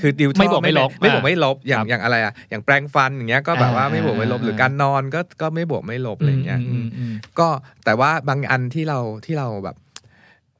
[0.00, 7.48] คือดิวไม่บวกไม่ลบไม่บวกอ่าไม่ลบอย่างครับอย่างอะไรอะอย่างแปรงฟันอย่างเงี้ยก็แบบว่าอ่าไม่บวกไม่ลบอ่าหรือการนอนก็ก็ไม่บวกไม่ลบอะไรอย่างเงี้ยอืมอืมก็
[7.84, 9.76] แต่ว่าบางอันที่เราที่เราแบบ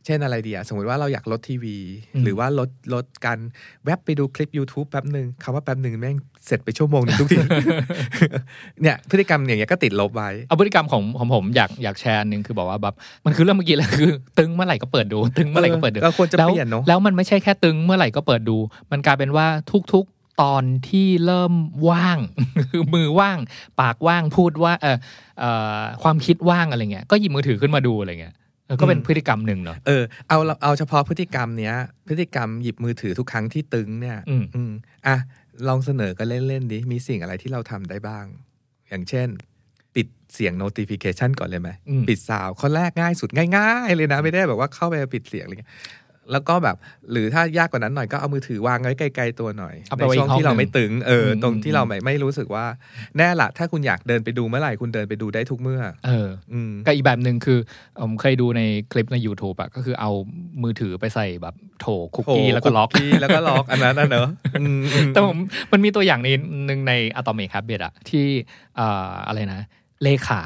[0.07, 1.77] เช่นอะไรดีอะสมมติว่าเราอยากลดทีวี
[2.15, 3.39] อืมหรือว่าลดลดการ
[3.85, 7.38] แวบไปดูคลิป YouTube แป๊บหนึ่งคำว่าแป๊บหนึ่งแม่ง เสร็จไปชั่วโมงหนึงทุกที
[8.83, 18.57] เนี่ยพฤติกรรมอย่างเงี้ยก็ติดลบไว้เอาพฤติกรรมของของผมอยากอยากแชร์อันหนึ่งคือบอกว่าแบบมันคือเรื่องเมื่อกี้แหละคือ ตึงเมื่อไหร่ก็เปิดดู ตึงเมื่อไหร่ก็เปิดดูเออเราควรจะแล้วเปลี่ยนเนอะแล้วมันไม่ใช่แค่ตึงเมื่อไหร่ก็เปิดดู
[18.90, 19.46] มันกลายเป็นว่า
[19.92, 21.55] ทุกๆตอนที่เริ่ม
[21.88, 22.18] ว่าง
[22.70, 23.38] คือมือว่าง
[23.81, 24.96] ปากว่างพูดว่าเออ
[25.38, 28.35] เอ่อความคิดว่างอะไรเงี้ยก็หยิบมือถือขึ้นมาดูอะไรเงี้ย
[28.66, 31.74] เออก็เป็นพฤติกรรมหนึ่งเนาะเออเอาเอาเฉพาะพฤติกรรมเนี้ย
[32.09, 34.72] พฤติกรรมหยิบมือถือทุกครั้งที่ตึงเนี่ย อืมอืม
[35.07, 35.16] อะ
[35.69, 38.25] ลองเสนอกันเล่นๆดิมีสิ่งอะไรที่เราทำได้บ้าง
[38.88, 39.29] อย่างเช่น
[39.95, 45.73] ปิดเสียง notification ก่อนเลยไหม อืม ปิดซาวข้อแรกง่ายสุดง่าย ๆ เลยนะ ไม่ได้แบบว่าเข้าไปปิดเสียงอะไรเงี้ย
[46.33, 46.77] แล้วก็แบบ
[47.11, 52.65] หรือถ้ายากกว่านั้นหน่อยก็เอามือถือวางไว้ไกลๆตัวหน่อยเอาไปในไว้ช่วงอีกห้องที่เราไม่ตึงเอออมตรงที่เราอืมไม่ไม่รู้สึกว่า
[53.19, 57.59] แน่ละถ้าคุณอยากเดินไปดูเมื่อไหร่คุณเดินไปดูได้ทุกเมื่อ เอออืมก็อีกแบบหนึ่งคือ
[58.03, 60.11] ผมเคยดูในคลิปใน YouTube อะก็คือเอา
[60.63, 64.29] มือถือไปใส่แบบโถคุกกี้โถแล้วก็ล็อกคุกกี้แล้วก็ล็อกอันนั้นนะเนอะ
[64.61, 65.39] อืมอืมแต่ผม
[65.73, 66.29] มันมีตัวอย่างใน
[66.67, 68.27] หนึ่งใน Atomic Habit อะที่
[68.77, 69.61] เอ่ออะไรนะ
[70.03, 70.43] เลขา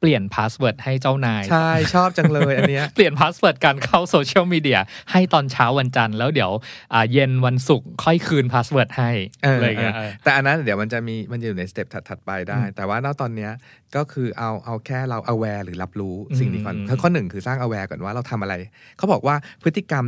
[0.00, 6.50] เปลี่ยน password ให้เจ้านาย ใช่ ชอบจังเลยอันเนี้ย เปลี่ยน password การเข้าโซเชียลมีเดียให้ตอนเช้าวันจันทร์แล้วเดี๋ยว
[6.94, 9.10] อ่าเย็นวันศุกร์ค่อยคืน password ให้
[9.42, 13.50] เอออะไรเงี้ยเออเออแต่อันนั้นเดี๋ยวมันจะมีมันจะอยู่ในสเต็ปถัดๆไปได้ แต่ว่าณตอนเนี้ย
[13.96, 18.54] ก็คือเอาเอาแค่เรา aware หรือรับรู้สิ่งนี้ก่อนอืมข้อข้อหนึ่งคือสร้าง aware ก่อนว่าเราทำอะไร
[18.98, 20.04] เขาบอกว่าพฤติกรรม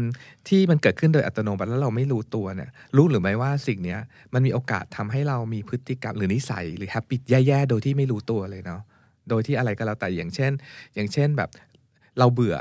[0.49, 4.01] ที่มันเกิดขึ้นโดยอัตโนมัติแล้วเราไม่รู้ตัวเนี่ยรู้หรือไม่ว่าสิ่งเนี้ย
[4.33, 8.83] มันมีโอกาสทำให้เรามีพฤติกรรมหรือนิสัยหรือ habit แย่ๆโดยที่ไม่รู้ตัวเลยเนาะ
[9.29, 10.53] โดยที่อะไรก็แล้วแต่อย่างเช่น
[10.95, 11.51] อย่างเช่นแบบ
[12.19, 12.57] เราเบื่อ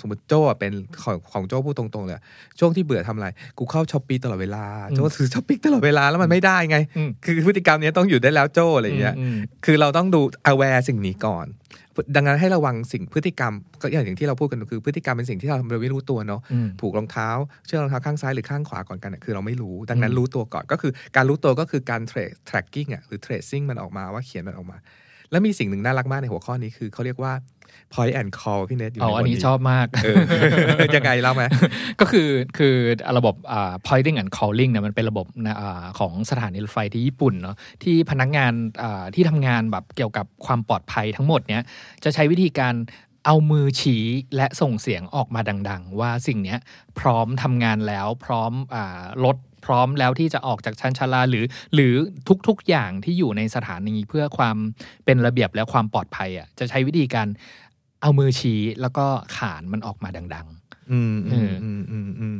[0.00, 2.20] สมมติโจ้อะเป็นของของโจ้พูดตรงๆเลย
[2.58, 11.46] ช่วงที่เบื่อทำอะไร กูเข้า Shopee ตลอดเวลาโจ้ซื้อช้อปปิ้งตลอดเวลาแล้วมันไม่ได้ไงอืมคือพฤติกรรมเนี้ยต้องหยุดได้แล้วโจ้อะไรอย่างเงี้ยอืมคือเราต้องดู aware สิ่งนี้ก่อน
[12.16, 17.28] ดังนั้นให้ระวังสิ่งพฤติกรรมก็อย่างที่เราพูดกันคือพฤติกรรมเป็นสิ่งที่เราเราไม่รู้ตัวเนาะอืมผูกรองเท้า
[17.66, 24.76] เชือกรองเท้าข้างซ้ายหรือข้างขวาก่อนกันอะคือเราไม่รู้ ดังนั้นอืมรู้ตัวก่อนก็คือการรู้ตัวก็คือการ trace tracking อะหรือ tracing มันออกมาว่าเขียนมันออกมา
[25.30, 27.32] แล้วมีสิ่งหนึ่งน่ารักมากในหัวข้อนี้คือเขาเรียกว่า
[27.94, 30.16] point and call พี่เนทอยู่อ๋อในบอันทนี้ชอบมากเออ
[30.96, 31.42] ยังไงเล่าไหม
[32.00, 32.74] ก็คือคือ
[33.18, 41.64] ระบบอ่า pointing and calling เนี่ยมันเป็นระบบนะอ่าของสถานีรถไฟที่ญี่ปุ่นเนาะที่พนักงานอ่าที่ทำงานแบบเกี่ยวกับความปลอดภัยทั้งหมดเนี่ย
[42.04, 42.74] จะใช้วิธีการ
[43.26, 44.04] เอามือชี้
[44.36, 46.58] และส่งเสียงออกมาดัง ๆ ว่าสิ่งเนี้ย
[46.98, 49.36] พร้อมทำงานแล้วพร้อมอ่ารถ
[49.66, 51.94] พร้อมแล้วที่จะออกจากชั้นชาลาหรือ หรือ
[52.48, 54.56] ทุกๆอย่างที่อยู่ในสถานีเพื่อความ
[55.04, 57.28] เป็นระเบียบและความปลอดภัยอะจะใช้วิธีการ
[58.02, 62.36] เอามือชี้แล้วก็ขานมันออกมาดัง ๆ อืมอืมอืมอืมอืม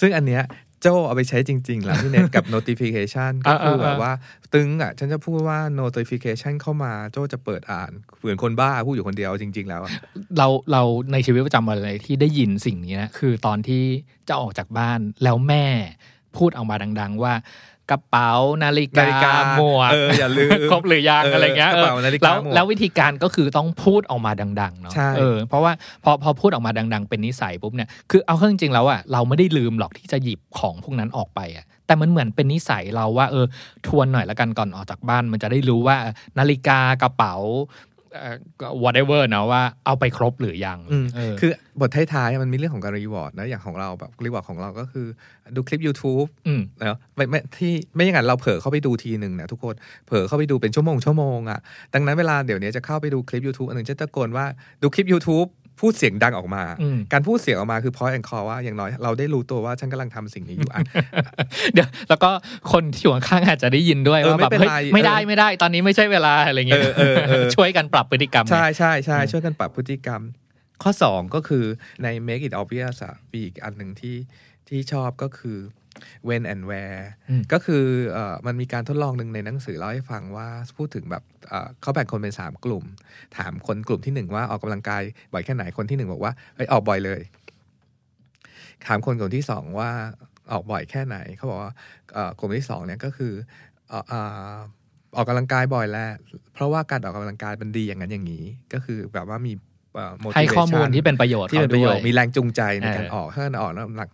[0.00, 0.42] ซึ่งอันเนี้ย
[0.82, 4.12] โจเอาไปใช้จริง ๆ แล้วพี่เน็ตกับ notification ก็คือแบบว่า
[4.54, 9.92] ตึงอะ ฉันจะพูดว่า notification เข้ามาโจจะเปิดอ่านเหมือนคนบ้าพูดอยู่คนเดียวจริง ๆ แล้วอะ
[10.38, 13.84] เราเราในชีวิตประจำวันเลยที่ได้ยินสิ่งนี้นะคือตอนที่
[14.28, 15.66] จะออกจากบ้านแล้วแม่
[16.36, 17.34] พูดออกมาดัง ๆ ว่า
[17.90, 25.72] กระเป๋านาฬินาฬิกาหมวกเอออย่าลืมครบหรือยังเออออะไรเงี้ยกระเป๋าออนาฬิกาแล้วหมวกแล้ววิธีการก็คือต้องพูดออกมาดังๆเนาะใช่เออเพราะว่า
[26.04, 33.46] พอพอพูดออกมาดัง ๆ เป็นนิสัยปุ๊บเนี่ยคือเอาเข้าจริงๆแล้วอะเราไม่ได้ลืมหรอกที่จะหยิบของพวกนั้นออกไปอะแต่มันเหมือนเป็นนิสัยเราว่าเออ
[33.86, 35.96] ทวนหน่อยละกันก่อนออกจากบ้าน มันจะได้รู้ว่า
[36.38, 37.34] นาฬิกากระเป๋า
[37.89, 37.89] เอ่อ
[38.82, 45.06] whatever นะว่าเอาไปครบหรือยังอืมเออคือบทท้ายๆมันมีเรื่องของการ reward นะอย่างของเราแบบ reward ของเราก็คือ
[45.56, 49.74] ดูคลิป YouTube อืมนะไม่ไม่ที่ไม่อย่างนั้นเราเผลอเข้าไปดูทีหนึ่งนะทุกคน
[50.06, 51.60] เผลอเข้าไปดูเป็นชั่วโมงชั่วโมงอะ
[51.94, 54.46] ดังนั้นเวลาเดี๋ยวนี้จะเข้าไปดูคลิป YouTube อันหนึ่งจะตะโกนว่า
[54.82, 55.48] ดูคลิป YouTube
[55.80, 60.80] พูดเสียงดังออกมาอืมการพูดเสียงออกมาคือ point and call ว่าอย่างน้อยเราได้รู้ตัวว่าฉันกำลังทำสิ่งนี้อยู่อะ
[61.74, 62.30] เดี๋ยวแล้วก็
[62.72, 70.22] คนที่อยู่ข้างๆอาจจะได้ยินด้วยเออว่าแบบไม่เป็นเฮ้ยไรไม่ได้เออไม่ได้ ตอนนี้ไม่ใช่เวลาอะไรเงี้ยเออเออเออช่วยกันปรับพฤติกรรมใช่ไงใช่ใช่อืมช่วยกันปรับพฤติกรรม
[70.82, 71.64] ข้อ 2 ก็คือ
[72.02, 74.16] ใน make it obvious อะมีอีกอันหนึ่งที่
[74.68, 75.56] ที่ชอบก็คือ
[76.28, 82.84] when and where อืมก็คือเอ่อมันมีการทดลองหนึ่งในหนังสือเล่าให้ฟังว่าพูดถึงแบบเอ่อเขาแบ่งคนเป็น 3 กลุ่ม
[83.36, 87.20] ถามคนกลุ่มที่ 1 ว่าออกกำลังกายบ่อยแค่ไหนคนที่ 1 บอกว่าเอ้ยออกบ่อยเลย
[88.86, 89.90] ถามคนกลุ่มที่ 2 ว่า
[90.52, 91.72] ออกบ่อยแค่ไหนเขาบอกว่า
[92.12, 93.32] เอ่อกลุ่มที่2เนี่ยก็คือ
[93.88, 94.20] เอ่อเอ่
[94.52, 94.54] อ
[95.16, 96.10] ออกกำลังกายบ่อยแล้ว
[96.54, 99.69] เพราะว่าการออกกำลังกายมันดีอย่างนั้นอย่างนี้ ก็คือแบบว่ามีเอ่อ
[100.34, 104.08] ให้ข้อมูล motivation ที่เป็นประโยชน์ที่เป็นประโยชน์ขาด้วมีแรงจูงใจในเออการออกถ้าออกแล้วหนัก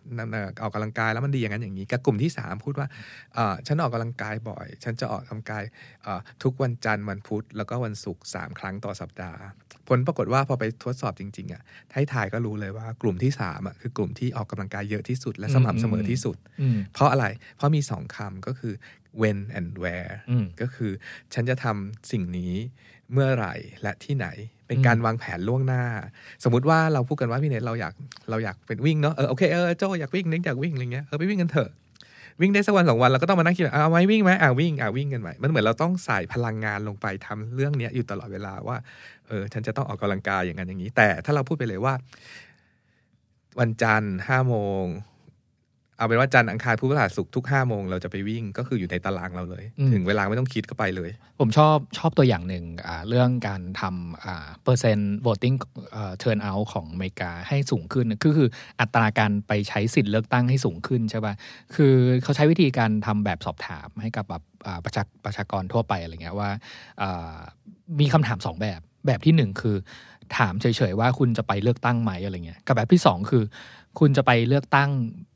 [0.63, 2.87] ออกกำลังกายแล้วมันดีอย่างนั้นอย่างนี้กับกลุ่มที่ 3 พูดว่า
[3.35, 5.65] เอ่อฉันออกกำลังกายบ่อย ฉันจะออกกำลังกาย
[6.03, 9.41] เอ่อทุกวันจันทร์วันพุธแล้วก็วันศุกร์สามครั้งต่อสัปดาห์
[9.89, 11.63] ผลปรากฏว่าพอไปทดสอบจริงๆอะ
[11.93, 18.75] ท้ายทายก็รู้เลยว่ากลุ่มที่3อะคือกลุ่มที่ออกกำลังกายเยอะที่สุดและสม่ำเสมอที่สุดอืมเพราะอะไร เพราะมีสองคำก็คือ
[19.21, 20.93] when and where อืมก็คือ
[21.35, 22.55] ฉันจะทำสิ่งนี้
[23.13, 24.29] เมื่อไหร่และที่ไหน
[24.67, 25.83] เป็นการวางแผนล่วงหน้า
[26.45, 27.93] สมมุติว่าเราพูดกันว่าพี่เนทเราอยาก
[28.31, 31.71] เราอยากเป็นวิ่งเนาะเออโอเคเออโจอยากวิ่งเน็กอยากวิ่งอะไรเงี้ยเออไปวิ่งกันเถอะ
[32.41, 38.77] วิ่งได้สักวันสองวันเราก็ต้องมานั่งคิดว่าเอาไหมวิ่งไหมอ่าวิ่งอ่าวิ่งกันไหมมันเหมือนเราต้องใส่พลังงานลงไปทำเรื่องเนี้ยอยู่ตลอดเวลาว่า
[39.29, 41.95] เออฉันจะต้องออกกำลังกายอย่างนั้นอย่างนี้ แต่ถ้าเราพูดไปเลยว่า
[43.61, 44.85] วันจันทร์ห้าโมง
[45.97, 55.57] เอาเป็นว่าจันทร์อังคารพุธพฤหัสศุกร์ทุกห้าโมงเราจะไปวิ่งก็คืออยู่ในตารางเราเลยอืมถึงเวลาไม่ต้องคิดก็ไปเลย ผมชอบชอบตัวอย่างหนึ่งอ่าเรื่องการทำอ่าเปอร์เซ็นต์ voting
[55.93, 58.49] เอ่อ turn out ของอเมริกาให้สูงขึ้นก็คือ
[58.81, 61.35] อัตราการไปใช้สิทธิ์เลือกตั้งให้สูงขึ้นใช่ป่ะ
[61.75, 66.51] คือเขาใช้วิธีการทำแบบสอบถามให้กับแบบอ่าประชาประชากรทั่วไปอะไรเงี้ยว่า
[67.03, 67.37] อ่า
[68.01, 69.77] มีคำถามสองแบบแบบที่หนึ่งคือ
[70.37, 73.43] ถามเฉยๆว่าคุณจะไปเลือกตั้งไหมอะไรเงี้ยกับแบบที่สองคือ
[73.99, 75.36] คุณจะไปเลือกตั้งอ่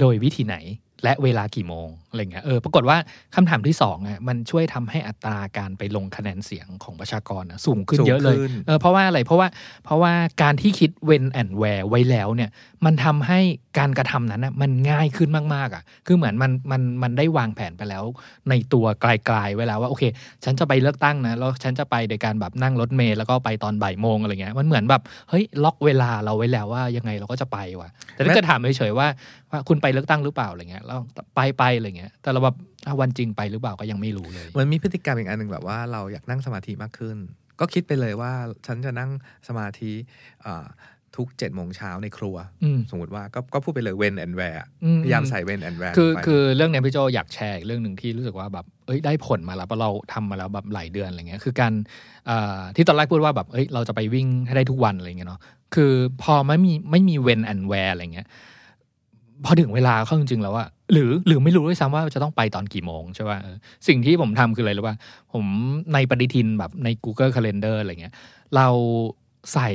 [0.00, 0.56] โดยวิธีไหน
[1.02, 2.96] และเวลากี่โมงอะไรเงี้ยเออปรากฏว่า
[3.34, 9.48] คำถามที่สองอะมันช่วยทำให้อัตราการไปลงคะแนนเสียงของประชากรอะสูงขึ้นสูงเยอะเลยขึ้นเออเพราะว่าอะไรเพราะว่า
[9.84, 12.50] เพราะว่าการที่คิด when and where ไว้แล้วเนี่ย
[12.84, 13.40] มันทำให้
[13.78, 18.04] การกระทำนั้นนะมันง่ายขึ้นมากๆอะคือเหมือนมันมันมันได้วางแผนไปแล้ว
[18.48, 20.02] ในตัวไกลๆไว้แล้วว่าโอเค
[20.44, 29.06] ฉันจะไปเลือกตั้งนะแล้วฉันจะไปโดยการแบบนั่งรถเมล์แล้วก็ไปตอนบ่ายโมงอะไรเงี้ยมันเหมือนแบบเฮ้ยล็อกเวลาเราไว้แล้วว่ายังไงเราก็จะไปว่ะแต่ถ้าเกิดถามเฉยๆว่า
[29.50, 30.98] ว่าคุณไปเลือกตั้งหรือเปล่าอะไรเงี้ยแล้ว
[31.34, 37.16] ไปไปอะไรเงี้ย แต่เราแบบอะวันจริงไปหรือเปล่าก็ยังไม่รู้เลยมันมีพฤติกรรมอีกอันหนึ่งแบบว่าเราอยากนั่งสมาธิมากขึ้น
[37.60, 38.32] ก็คิดไปเลยว่า
[38.66, 39.10] ฉันจะนั่ง
[39.48, 39.92] สมาธิ
[40.46, 40.66] อ่า
[41.16, 51.72] ทุกเจ็ดโมงเช้าในครัวอืมสมมติว่าก็ก็พูดไปเลย when and where อืมพยายามใส่ when and where คือลงไปคือเรื่องเนี้ยพี่โจอยากแชร์อีกเรื่องหนึ่งที่รู้สึกว่าแบบเอ้ยได้ผลมาแล้วเพราะเราทำมาแล้วแบบหลายเดือนอะไรเงี้ยคือการ
[52.26, 55.40] เอ่อที่ตอนแรกพูดว่าแบบเอ้ยเราจะไปวิ่งให้ได้ทุกวันอะไรเงี้ยเนาะ
[55.74, 55.92] คือ
[56.22, 58.26] พอไม่มีไม่มี when and where อะไรเงี้ย
[59.44, 63.56] พอถึงเวลาเข้าจริงๆแล้วอะ หรือหรือไม่รู้ด้วยซ้ำว่าจะต้องไปตอนกี่โมงใช่ป่ะเออ
[63.88, 64.96] สิ่งที่ผมทำคืออะไรรู้ป่ะ
[65.32, 65.44] ผม
[65.92, 68.14] ในปฏิทินแบบใน Google Calendar อะไรเงี้ย
[68.56, 68.68] เรา
[69.52, 69.70] ใส่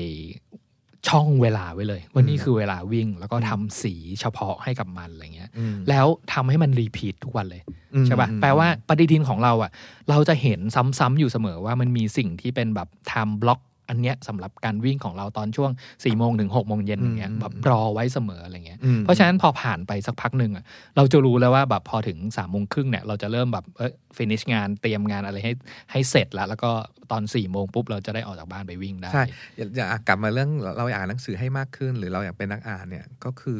[1.09, 7.61] ช่องเวลาไว้เลย ว่านี่คือเวลาวิ่ง แล้วก็ทำสีเฉพาะให้กับมันอะไรเงี้ยอืมแล้วทำให้มันรีพีททุกวันเลย
[7.95, 9.71] อืมใช่ป่ะอืมแปลว่าปฏิทินของเราอะ
[10.09, 13.59] เราจะเห็นซ้ำๆอยู่เสมอว่ามันมีสิ่งที่เป็นแบบ time block
[13.89, 20.63] อันเนี้ยสำหรับการวิ่งของเราตอนช่วง4ี่โมงถึง6กโมงเย็นอย่างเงี้ยแบบรอไว้เสมออะไรเงี้ยอืมเพราะฉะนั้นพอผ่านไปสักพักหนึ่งอะ
[20.97, 25.53] เราจะรู้แล้วว่าแบบพอถึงสามโมงครึ่งเนี่ยเราจะเริ่มแบบเออ finish งานเตรียมงานอะไรให้
[25.91, 26.71] ให้เสร็จแล้ว แล้วก็
[27.11, 29.23] ตอน4ี่โมงปุ๊บเราจะได้ออกจากบ้านไปวิ่งได้ใช่
[29.57, 33.59] อยากอยากกลับมาเรื่องเราอยากอ่านหนังสือให้มากขึ้น หรือเราอยากเป็นนักอ่านเนี่ยก็คือ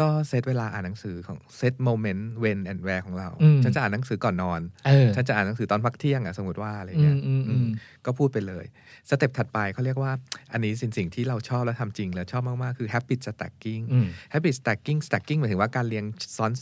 [0.00, 7.66] ก็เซตเวลาอ่านหนังสือของ set moment when and where ของเราอืมฉันจะอ่านหนังสือก่อนนอนเออฉันจะอ่านหนังสือตอนพักเที่ยงอะสมมติว่าอะไรอืเงี้มยอืมอืม
[8.06, 8.64] ก็พูดไปเลย
[9.10, 10.12] step ถัดไปเขาเรียกว่า
[10.52, 16.04] อันนี้สิ่งสิ่งที่เราชอบและทำจริง แล้วชอบมาก ๆ คือ habit stacking อืม habit stacking stacking หมายถึงว่าการเรียง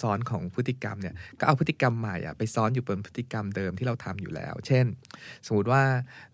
[0.01, 4.87] ซ้อนๆของพฤติกรรมเนี่ยก็เอาพฤติกรรมใหม่อะไปซ้อนอยู่บนพฤติกรรมเดิมที่เราทำอยู่แล้ว เช่น
[5.47, 5.83] สมมติว่า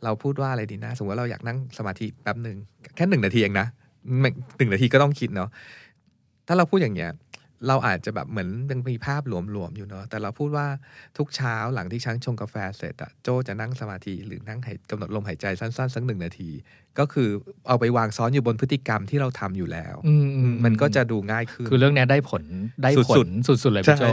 [0.04, 2.58] เราพูดว่าอะไรดีนะ สมมติว่าเราอยากนั่งสมาธิแป๊บหนึ่ง
[2.96, 3.66] แค่หนึ่งนาทีเองนะ
[4.20, 5.50] ไม่หนึ่งนาทีก็ต้องคิดเนาะ
[6.50, 7.12] ถ้าเราพูดอย่างเงี้ย
[7.68, 10.66] เราอาจจะแบบเหมือนยังมีภาพหลวมๆอยู่เนาะแต่เราพูดว่า
[11.18, 16.50] ทุกเช้าหลังที่ช้างชงกาแฟเสร็จอะโจจะนั่งสมาธิหรือนั่งหายกำหนดลมหายใจสั้นๆสักหนึ่งนาที
[16.98, 17.28] ก็คือ
[17.68, 22.42] เอาไปวางซ้อนอยู่บนพฤติกรรมที่เราทำอยู่แล้วอืมอืมันก็จะดูง่ายขึ้น คือเรื่องเนี้ยได้ผล
[22.82, 23.28] ได้ผสุลด
[23.64, 24.04] สุดๆเลยใช่พี่โจ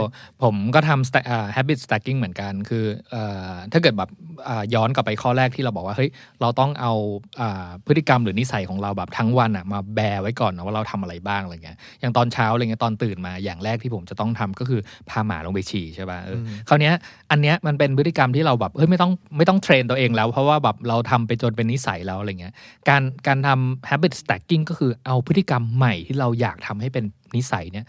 [0.42, 4.10] ผมก็ทำ sta- อ่า habit stacking เหมือนกัน คือเอ่อถ้าเกิดแบบ
[4.48, 6.10] อ่าย้อนกลับไปข้อแรกที่เราบอกว่าเฮ้ย
[6.40, 6.92] เราต้องเอา
[7.40, 16.94] อ่าพฤติกรรมหรือนิสัยของเราแบบทั้งวันอะมาแบร์ไว้ก่อนนะว่าเราทำอะไรบ้างอะไรเงี้ยอย่างตอนเช้าอะไรเงี้ยตอนตื่นมาอย่างแรกที่ผมจะต้องทำก็คือพาหมาลงไปฉี่ใช่ป่ะเอออมคราวเนี้ย
[17.30, 22.52] อันเนี้ยมันเป็นพฤติกรรมที่เราแบบเฮ้ยไม่ต้องไม่ต้องเทรนตัวเองแล้ว เพราะว่าแบบเราทำไปจนเป็นนิสัยแล้วอะไรเงี้ย
[22.88, 27.04] การการทำ habit stacking ก็คือเอาพฤติกรรมใหม่ที่เราอยากทำให้เป็น
[27.36, 27.86] นิสัยเนี่ย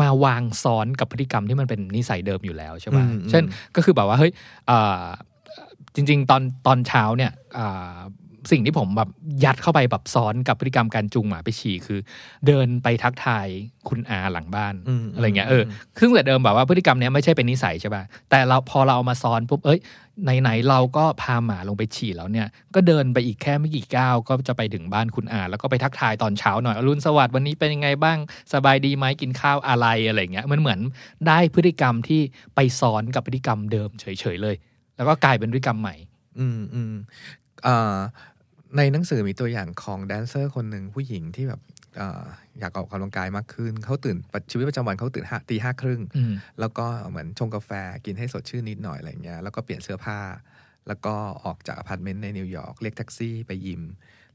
[0.00, 3.44] มาวางซ้อนกับพฤติกรรมที่มันเป็นนิสัยเดิมอยู่แล้วใช่ป่ะอืมอืมเช่น
[3.76, 4.32] ก็คือแบบว่าเฮ้ย
[4.70, 5.04] อ่า
[5.94, 7.98] จริง ๆ ตอนตอนเช้าเนี่ยอ่า
[8.50, 9.08] สิ่งที่ผมแบบ
[9.44, 12.00] ยัดเข้าไปแบบซ้อนกับพฤติกรรมการจูงหมาไปฉี่คือ
[12.46, 13.46] เดินไปทักทาย
[13.88, 15.62] คุณอาหลังบ้านอืมอะไรเงี้ยเออ
[16.00, 19.80] ซึ่งแต่เดิมแบบว่าพฤติกรรมเนี้ยไม่ใช่เป็นนิสัยใช่ป่ะแต่เราพอเราเอามาซ้อนปุ๊บเอ้ย
[20.22, 28.18] ไหนๆเราก็พาหมาลงไปฉี่แล้วเนี่ย ก็เดินไปอีกแค่ไม่กี่ก้าวก็จะไปถึงบ้านคุณอา แล้วก็ไปทักทายตอนเช้าหน่อยอรุณสวัสดิ์วันนี้เป็นยังไงบ้าง
[28.52, 30.78] สบายดีไหมกินข้าวอะไรอะไรเงี้ยมันเหมือน
[31.28, 32.20] ได้พฤติกรรมที่
[32.54, 34.56] ไปซ้อนกับพฤติกรรมเดิมเฉยๆเลย
[34.96, 35.94] แล้วก็กลายเป็นพฤติกรรมใหม่
[36.38, 36.94] อืมอืม
[37.66, 37.96] อ่า
[38.76, 41.60] ในหนังสือมีตัวอย่างของแดนเซอร์คนหนึ่งผู้หญิงที่แบบ
[42.00, 42.22] อ่า
[42.58, 44.16] อยากออกกำลังกายมากขึ้น เขาตื่น
[44.50, 47.70] ชีวิตประจำวันเขาตื่นห้าตีห้าครึ่งอืมแล้วก็เหมือนชงกาแฟ
[48.04, 50.18] กินให้สดชื่นนิดหน่อยอะไรเงี้ย แล้วก็เปลี่ยนเสื้อผ้า
[50.88, 51.14] แล้วก็
[51.44, 53.82] ออกจากอพาร์ตเมนต์ในนิวยอร์กเรียกแท็กซี่ไปยิม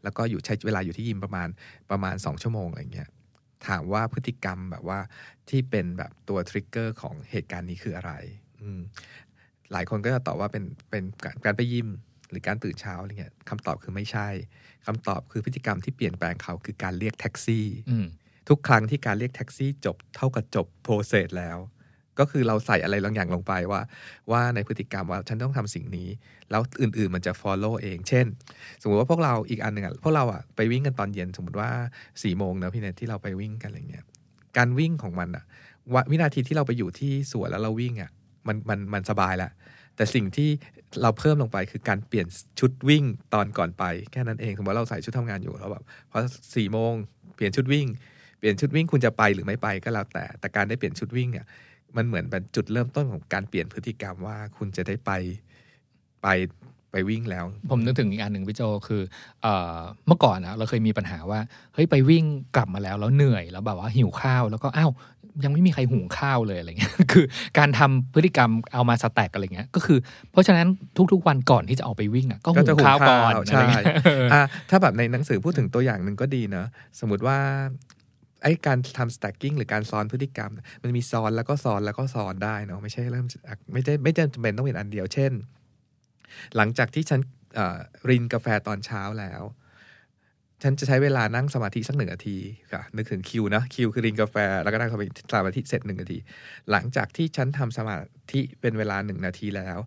[0.04, 1.48] แล้วก็อยู่ใช้เวลาอยู่ที่ยิมประมาณ
[1.92, 3.10] ประมาณสองชั่วโมงอะไรเงี้ย
[3.68, 5.00] ถามว่าพฤติกรรมแบบว่า
[5.50, 8.12] ที่เป็นแบบตัว trigger ของเหตุการณ์นี้คืออะไร
[8.62, 8.82] อืม
[9.72, 11.88] หลายคนก็จะตอบว่าเป็นเป็นการการไปยิม
[12.30, 14.28] หรือการตื่นเช้าอะไรเงี้ยคำตอบคือไม่ใช่
[14.86, 18.06] คำตอบคือพฤติกรรมที่เปลี่ยนแปลงเขาคือการเรียกแท็กซี่อืม
[18.50, 21.60] ทุกครั้งที่การเรียกแท็กซี่จบเท่ากับจบ process แล้ว
[22.20, 23.82] ก็คือเราใส่อะไรบางอย่างลงไปว่า
[24.32, 26.10] ว่าในพฤติกรรมว่าฉันต้องทำสิ่งนี้
[26.50, 28.26] แล้วอื่นๆมันจะ follow เอง เช่น
[28.82, 31.70] สมมติว่าพวกเราอีกอันหนึ่งอะพวกเราอะไปวิ่งกันตอนเย็นสมมติว่า
[32.24, 34.06] สี่โมงเนอะพี่เนทที่เราไปวิ่งกันอะไรเงี้ย
[34.58, 35.44] การวิ่งของมันอะ
[35.94, 38.12] วะวินาทีที่เราไปอยู่ที่สวนแล้วเราวิ่งอะ
[38.48, 39.52] มันมันมันสบายแล้ว
[40.00, 40.50] แต่สิ่งที่
[41.02, 42.28] เราเพิ่มลงไปคือการเปลี่ยน
[42.60, 46.20] ชุดวิ่งตอนก่อนไปแค่นั้นเองสมมติเราใส่ชุดทำงานอยู่แล้วแบบพอ
[46.56, 46.94] สี่โมง
[47.36, 47.88] เปลี่ยนชุดวิ่ง
[48.40, 51.46] เปลี่ยนชุดวิ่งคุณจะไปหรือไม่ไปก็แล้วแต่ แต่การได้เปลี่ยนชุดวิ่งเนี่ย
[51.98, 55.12] มันเหมือนเป็นจุดเริ่มต้นของการเปลี่ยนพฤติกรรมว่าคุณจะได้ไป
[56.24, 56.28] ไป
[56.92, 59.02] ไปวิ่งแล้ว ผมนึกถึงอีกอันหนึ่งพี่โจคือ
[59.42, 59.78] เอ่อ
[60.08, 61.40] เมื่อก่อนนะเราเคยมีปัญหาว่า
[61.74, 62.24] เฮ้ยไปวิ่ง
[62.56, 64.92] กลับมาแล้วแล้วเหนื่อยแล้วแบบว่าหิวข้าวแล้วก็อ้าว
[65.44, 67.26] ยังไม่มีใครหุงข้าวเลยอะไรเงี้ยคือ
[67.58, 70.00] การทำพฤติกรรมเอามาสแต็กอะไรเงี้ยก็คือ
[70.32, 70.68] เพราะฉะนั้น
[71.12, 73.86] ทุกๆวันก่อนที่จะออกไปวิ่งอะก็ก็หุจะงหุงข้าวก่อนข้าวอะไรใช่เงี้ย
[74.34, 76.68] อะถ้าแบบในหนังสือพูดถึงตัวอย่างหนึ่งก็ดีเนอะ
[77.00, 77.38] สมมติว่า
[78.44, 80.52] ไอ้การทำ stacking หรือการซ้อนพฤติกรรม
[80.84, 85.32] มันมีซ้อนแล้วก็ซ้อนแล้วก็ซ้อนได้เนาะไม่ใช่เริ่มจากไม่ได้ไม่จำเป็นต้องเป็นอันเดียว เช่น
[86.56, 87.22] หลังจากที่ฉัน
[87.56, 87.78] เอ่อ
[88.10, 89.42] รินกาแฟตอนเช้าแล้ว
[90.64, 92.38] ฉันจะใช้เวลานั่งสมาธิสักหนึ่งนาที
[92.74, 96.18] ค่ะนึกถึงคิวนะคิวคือรินกาแฟ แล้วก็นั่งสมาธิสมาธิเสร็จหนึ่งนาที
[96.72, 97.98] หลังจากที่ฉันทำสมา
[98.32, 99.78] ธิเป็นเวลาหนึ่งนาทีแล้ว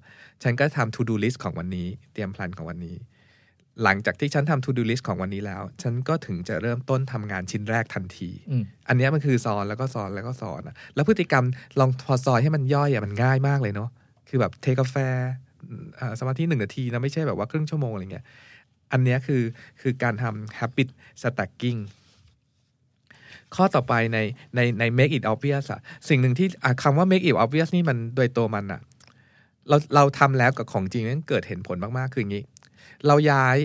[0.42, 2.96] ฉันก็ทำ to do list ของวันนี้ เตรียมแพลนของวันนี้
[3.82, 11.44] หลังจากที่ฉันทำ to do list ของวันนี้แล้ว ฉันก็ถึงจะเริ่มต้นทำงานชิ้นแรกทันทีอืมอันเนี้ยมันคือซ้อนแล้วก็ซ้อนแล้วก็ซ้อนอะแล้วพฤติกรรม
[11.80, 13.90] ลองพอซอยให้มันย่อยอะมันง่ายมากเลยเนาะ
[14.28, 14.96] คือแบบเทกาแฟ
[15.96, 18.24] เอ่อสมาธิหนึ่งนาทีนะไม่ใช่แบบว่าครึ่งชั่วโมงอะไรเงี้ย
[18.92, 19.42] อันเนี้ยคือ
[19.80, 20.88] คือการทำ habit
[21.22, 21.80] stacking
[23.54, 24.18] ข้อต่อไปใน
[24.54, 28.80] ในใน make it obvious อะสิ่งหนึ่งที่อะคำว่า make it obvious นี่มันโดยตัวมันอะ
[29.68, 32.44] เราเราทำแล้วกับของจริงนั้นเกิดเห็นผลมาก ๆ คืออย่างนี้
[33.06, 33.56] เราย้าย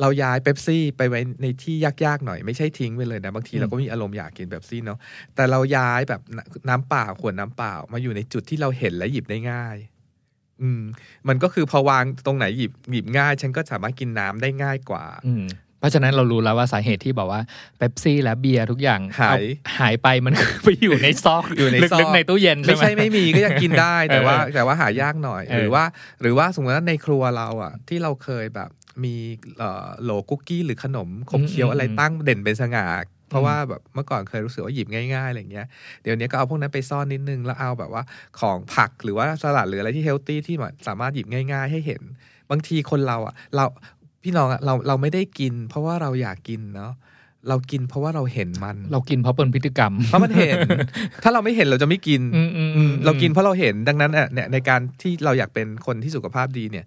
[0.00, 4.98] เราย้ายเ e ปซี่ไปไว้ในที่ยากๆหน่อยไม่ใช่ทิ้งไปเลยนะ บางทีอืมเราก็มีอารมณ์อยากกินเ e ปซี่เนาะ
[5.34, 9.76] แต่เราย้ายแบบนน้ำเปล่าขวดน้ำเปล่ามาอยู่ในจุดที่เราเห็นและหยิบได้ง่าย
[10.62, 10.82] อืม
[11.28, 15.44] มันก็คือพอวางตรงไหนหยิบหยิบง่าย ฉันก็สามารถกินน้ำได้ง่ายกว่า อืม
[15.80, 17.42] เพราะฉะนั้นเรารู้แล้วว่าสาเหตุที่บอกว่า
[17.76, 19.44] เป๊ปซี่และเบียร์ทุกอย่างหายเอ
[19.78, 25.84] หายไปมันคือไปอยู่ในซอกอยู่ในซอกลึกๆในตู้เย็นใช่ไม่ไหมใช่ไม่มีก็ยังกินได้ แต่ว่าเออแต่ว่าหายากหน่อยเออหรือว่า
[26.20, 28.70] หรือว่าสมมติว่าในครัวเราอะ ที่เราเคยแบบ
[29.04, 29.14] มี
[29.58, 32.86] เอ่อโหลคุกกี้หรือขนมขบเคี้ยวอะไรตั้งเด่นเป็นสง่า
[33.28, 35.66] เพราะว่าแบบเมื่อก่อนเคยรู้สึกว่าหยิบง่ายๆอะไรเงี้ย
[36.02, 38.02] เดี๋ยวนี้ก็เอาพวกนั้นไปซ่อนนิดนึง แล้วเอาแบบว่า
[38.40, 42.02] ของผักหรือว่าสลัดหรืออะไรที่เฮลตี้ที่มันสามารถหยิบง่าย ๆ ให้เห็น
[42.50, 43.64] บางทีคนเราอะ เรา
[44.22, 46.92] พี่น้องอะเราเราไม่ได้กิน เพราะว่าเราอยากกินเนาะ
[47.48, 50.58] เรากินเพราะว่าเราเห็นมัน เรากินเพราะเป็นพฤติกรรม เพราะมันเห็น
[51.22, 56.84] ถ้าเราไม่เห็นเราจะไม่กินอืมอืมอืมเรากินเพราะเราเห็นดังนั้นอะเนี่ยในการที่เราอยากเป็นคนที่สุขภาพดีเนี่ย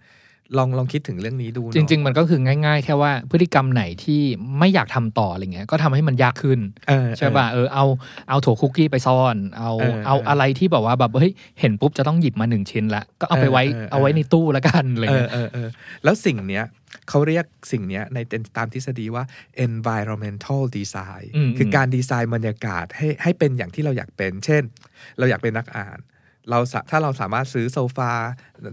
[0.58, 4.22] ลองลองคิดถึงเรื่องนี้ดูเนอะจริง ๆ มันก็คือง่าย ๆ แค่ว่าพฤติกรรมไหนที่
[4.60, 7.86] ไม่อยากทำต่ออะไรเงี้ยก็ทำให้มันยากขึ้นเออใช่ป่ะเออเอา
[8.30, 15.70] เอาถั่วคุกกี้ไปซ่อน เอาเออเอาเออออะไรที่แบบว่าแบบเฮ้ยเห็นปุ๊บจะต้องหยิบมาหนึ่งชิ้นละก็เอาไปไว้เออเออเออเอาไว้ในตู้แล้วกันอะไรเออเงี้ยเออเออ
[16.04, 16.66] แล้วสิ่งเนี้ย
[17.10, 18.18] เขาเรียกสิ่งเนี้ยใน
[18.58, 19.24] ตามทฤษฎีว่า
[19.68, 24.64] environmental design อืมคือการดีไซน์บรรยากาศให้ให้เป็นอย่างที่เราอยากเป็น เช่น
[25.20, 26.00] เราอยากเป็นนักอ่าน
[26.52, 28.12] เราสะถ้าเราสามารถซื้อโซฟา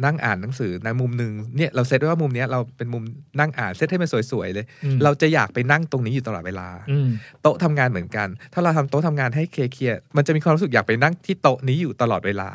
[0.05, 3.03] นั่งอ่านหนังสือในมุมหนึ่งเนี่ยเราเซตไว้ว่ามุมเนี้ยเราเป็นมุม
[3.41, 7.09] นั่งอ่านเซตให้มันสวยๆเลยอืมเราจะอยากไปนั่งตรงนี้อยู่ตลอดเวลาอืม
[7.43, 12.51] โต๊ะทำงานเหมือนกัน ถ้าเราทำโต๊ะทำงานให้เคลียร์ๆมันจะมีความรู้สึกอยากไปนั่งที่โต๊ะนี้อยู่ตลอดเวลา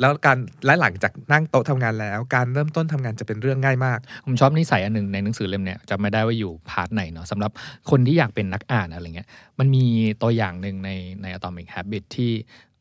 [0.00, 7.50] แล้วการและหลังจากนั่งโต๊ะทำงานแล้ว การเริ่มต้นทำงานจะเป็นเรื่องง่ายมาก ผมชอบนิสัยอันหนึ่งในหนังสือเล่มเนี้ยจำไม่ได้ว่าอยู่พาร์ทไหนเนาะสำหรับ
[7.90, 9.84] คนที่อยากเป็นนักอ่านอะไรเงี้ยมันมี
[10.22, 10.90] ตัวอย่างหนึ่งใน
[11.22, 12.32] ใน Atomic Habit ที่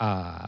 [0.02, 0.40] อ่า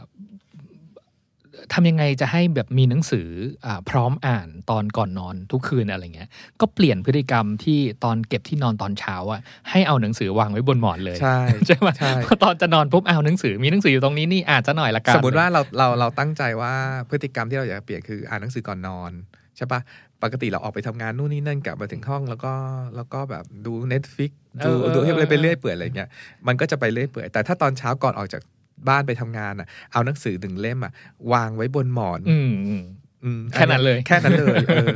[1.72, 3.28] ทำยังไงจะให้แบบมีหนังสือ
[3.66, 6.28] อาพร้อมอ่านตอนก่อนนอนทุกคืนอะไรเงี้ย
[6.60, 9.40] ก็เปลี่ยนพฤติกรรมที่ตอนเก็บที่นอนตอนเช้าอะ
[9.70, 16.72] ให้เอาหนังสือวางไว้บนหมอนเลย ใช่ใช่ไหมใช่พอตอนจะนอนปุ๊บเอาหนังสือมีหนังสืออยู่ตรงนี้นี่อ่านซะหน่อยละกันสมมติว่าเราเราเราตั้งใจว่า
[17.10, 19.12] พฤติกรรมที่เราอยากเปลี่ยนคืออ่านหนังสือก่อนนอน
[19.56, 19.80] ใช่ปะ
[20.22, 22.52] ปกติเราออกไปทำงานนู่นนี่นั่นกลับมาถึงห้องแล้วก็
[22.96, 24.30] แล้วก็แบบดู Netflix
[24.66, 26.08] ดูเออเออดูให้เออไปเรื่อยเปื่อยอะไรเงี้ย
[26.46, 28.42] มันก็จะไปเรื่อยเปื่อยแต่ถ้าตอนเช้าก่อนออกจาก
[28.88, 30.92] บ้านไปทำงานอะ เอาหนังสือหนึ่งเล่มอะ
[31.32, 32.84] วางไว้บนหมอน อืมอืม
[33.24, 34.88] อืมแค่นั้นเลย แค่นั้นเลยเออ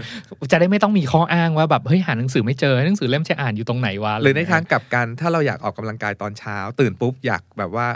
[0.52, 7.86] จะได้ไม่ต้องมีข้ออ้างว่าแบบเฮ้ยหาหนังสือไม่เจอหนังสือเล่มจะอ่านอยู่ตรงไหนวะหรือในทางกลับกันถ้าเราอยากออกกำลังกายตอนเช้า ตื่นปุ๊บอยากแบบว่า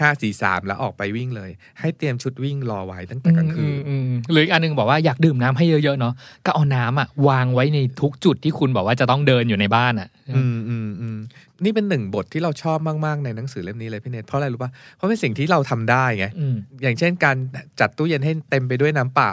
[0.00, 6.14] ห้าสี่สามแล้วออกไปวิ่งเลย ให้เตรียมชุดวิ่งรอไว้ตั้งแต่กลางคืนอืมอืมอืมหรืออีกอันหนึงบอกว่าอยากดื่มน้ำให้เยอะๆเนาะ
[6.46, 11.18] ก็เอาน้ำอะวางไว้ในทุกจุดที่คุณบอกว่าจะต้องเดินอยู่ในบ้านอะ อืมอืมอืม
[11.64, 17.36] นี่เป็นหนึ่งบทที่เราชอบมากๆในหนังสือเล่มนี้เลยพี่เนทเพราะอะไรรู้ป่ะเพราะเป็นสิ่งที่เราทำได้ไงอืมอย่างเช่นการ
[17.80, 19.32] จัดตู้เย็นให้เต็มไปด้วยน้ำเปล่า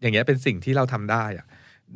[0.00, 1.46] อย่างเงี้ยเป็นสิ่งที่เราทำได้อะ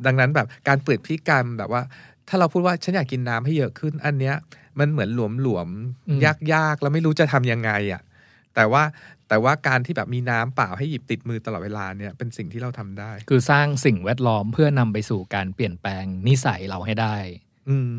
[0.05, 1.81] ดังนั้นแบบการเปิดพฤติกรรมแบบว่า
[2.29, 4.35] ถ้าเราพูดว่าฉันอยากกินน้ำให้เยอะขึ้น อันเนี้ย
[4.79, 8.01] มันเหมือนหลวมหลวมๆยากๆแล้วไม่รู้จะทำยังไงอะ
[8.55, 8.83] แต่ว่า
[9.27, 17.15] แต่ว่าการที่แบบมีน้ำเปล่าให้หยิบติดมือตลอดเวลาเนี่ยเป็นสิ่งที่เราทำได้ คือสร้างสิ่งแวดล้อมเพื่อนำไปสู่การเปลี่ยนแปลงนิสัยเราให้ได้
[17.69, 17.91] อืม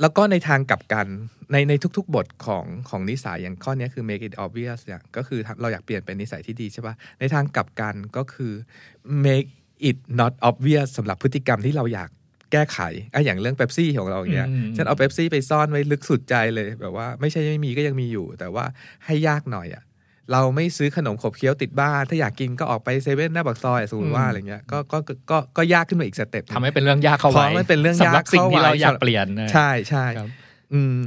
[0.00, 1.06] แล้วก็ในทางกลับกัน
[1.52, 8.52] ในในทุกๆ บทของของนิสัยอย่างข้อเนี้ยคือ make it obvious เนี่ยก็คือเราอยากเปลี่ยนเป็นนิสัยที่ดีใช่ปะในทางกลับกันก็คือ
[9.26, 9.48] make
[9.88, 12.10] it not obvious สำหรับพฤติกรรมที่เราอยาก
[12.52, 12.78] แก้ไข
[13.14, 18.64] อะอย่างเรื่องเบปซี่ของเราอย่างเงี้ยอืมฉันเอาเบปซี่ไปซ่อนไว้ลึกสุดใจเลยแบบว่าไม่ใช่ไม่มีก็ยังมีอยู่ แต่ว่า
[19.04, 19.84] ให้ยากหน่อยอะ
[20.32, 30.28] เราไม่ซื้อขนมขบเคี้ยวติดบ้าน ถ้าอยากกินก็ออกไปเซเว่นหน้าปากซอยสมมติว่าอะไรเงี้ยก็ก็ก็ก็ก็ยากขึ้นมาอีก step หนึ่งทำให้เป็นเรื่องยากเข้าไว้ราะมันเป็นเรื่องยากสำหรับสิ่งที่เข้าไว้เราอยากเปลี่ยนนะใช่ใช่ครับ
[30.72, 30.98] อืม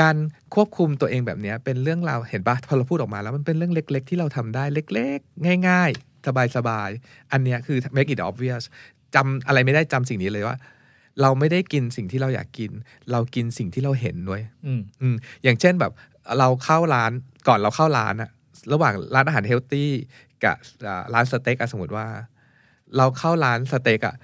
[0.00, 0.16] การ
[0.54, 8.62] ควบคุมตัวเองแบบเนี้ยเป็นเรื่องราวเห็นปะพอเราพูดออกมาแล้วมันเป็นเรื่องเล็ก ๆ ที่เราทำได้เล็ก ๆ ง่าย ๆ สบายๆอันเนี้ยคือ make it obvious
[9.14, 10.56] จำอะไรไม่ได้จำสิ่งนี้เลยว่า
[11.22, 12.70] เราไม่ได้กินสิ่งที่เราอยากกิน
[13.12, 15.92] เรากินสิ่งที่เราเห็นด้วยอืมอืมอย่างเช่นแบบ
[16.38, 17.12] เราเข้าร้าน
[17.48, 18.30] ก่อนเราเข้าร้านอะ
[18.72, 19.90] ระหว่างร้านอาหาร healthy
[20.44, 20.56] กับ
[20.86, 22.06] อ่าร้านสเต็กอะสมมติว่า
[22.96, 24.14] เราเข้าร้านสเต็กอะ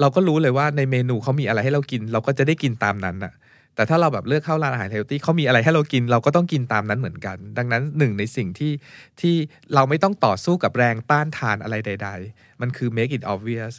[0.00, 3.32] เราก็รู้เลยว่าในเมนูเขามีอะไรให้เรากิน เราก็จะได้กินตามนั้นอะ
[3.74, 8.72] แต่ถ้าเราแบบเลือกเข้าร้านอาหาร healthy เขามีอะไรให้เรากินเราก็ต้องกินตามนั้นเหมือนกัน ดังนั้นหนึ่งในสิ่งที่
[9.20, 9.34] ที่
[9.74, 13.74] เราไม่ต้องต่อสู้กับแรงต้านทานอะไรใด ๆ มันคือ make it obvious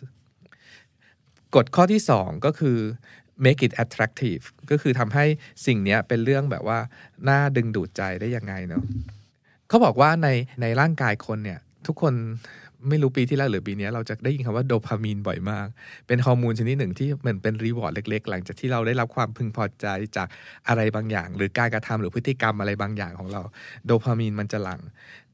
[1.55, 2.77] กฎข้อที่สองก็คือ
[3.45, 5.25] make it attractive ก็คือทำให้
[5.65, 6.79] สิ่งนี้เป็นเรื่องแบบว่า
[7.29, 8.83] น่าดึงดูดใจได้ยังไงเนาะ
[9.67, 10.27] เขาบอกว่าใน
[10.61, 12.13] ในร่างกายคนเนี่ย ทุกคน
[12.89, 15.67] ไม่รู้ปีที่แล้วหรือปีนี้เราจะได้ยินคำว่าโดพามีนบ่อยมาก
[16.07, 19.85] เป็นฮอร์โมนชนิดหนึ่งที่เหมือนเป็นรีวอร์ดเล็กๆ หลังจากที่เราได้รับความพึงพอใจ
[20.17, 20.27] จาก
[20.67, 23.41] อะไรบางอย่าง หรือการกระทำหรือพฤติกรรมอะไรบางอย่างของเรา
[23.85, 24.79] โดพามีนมันจะหลัง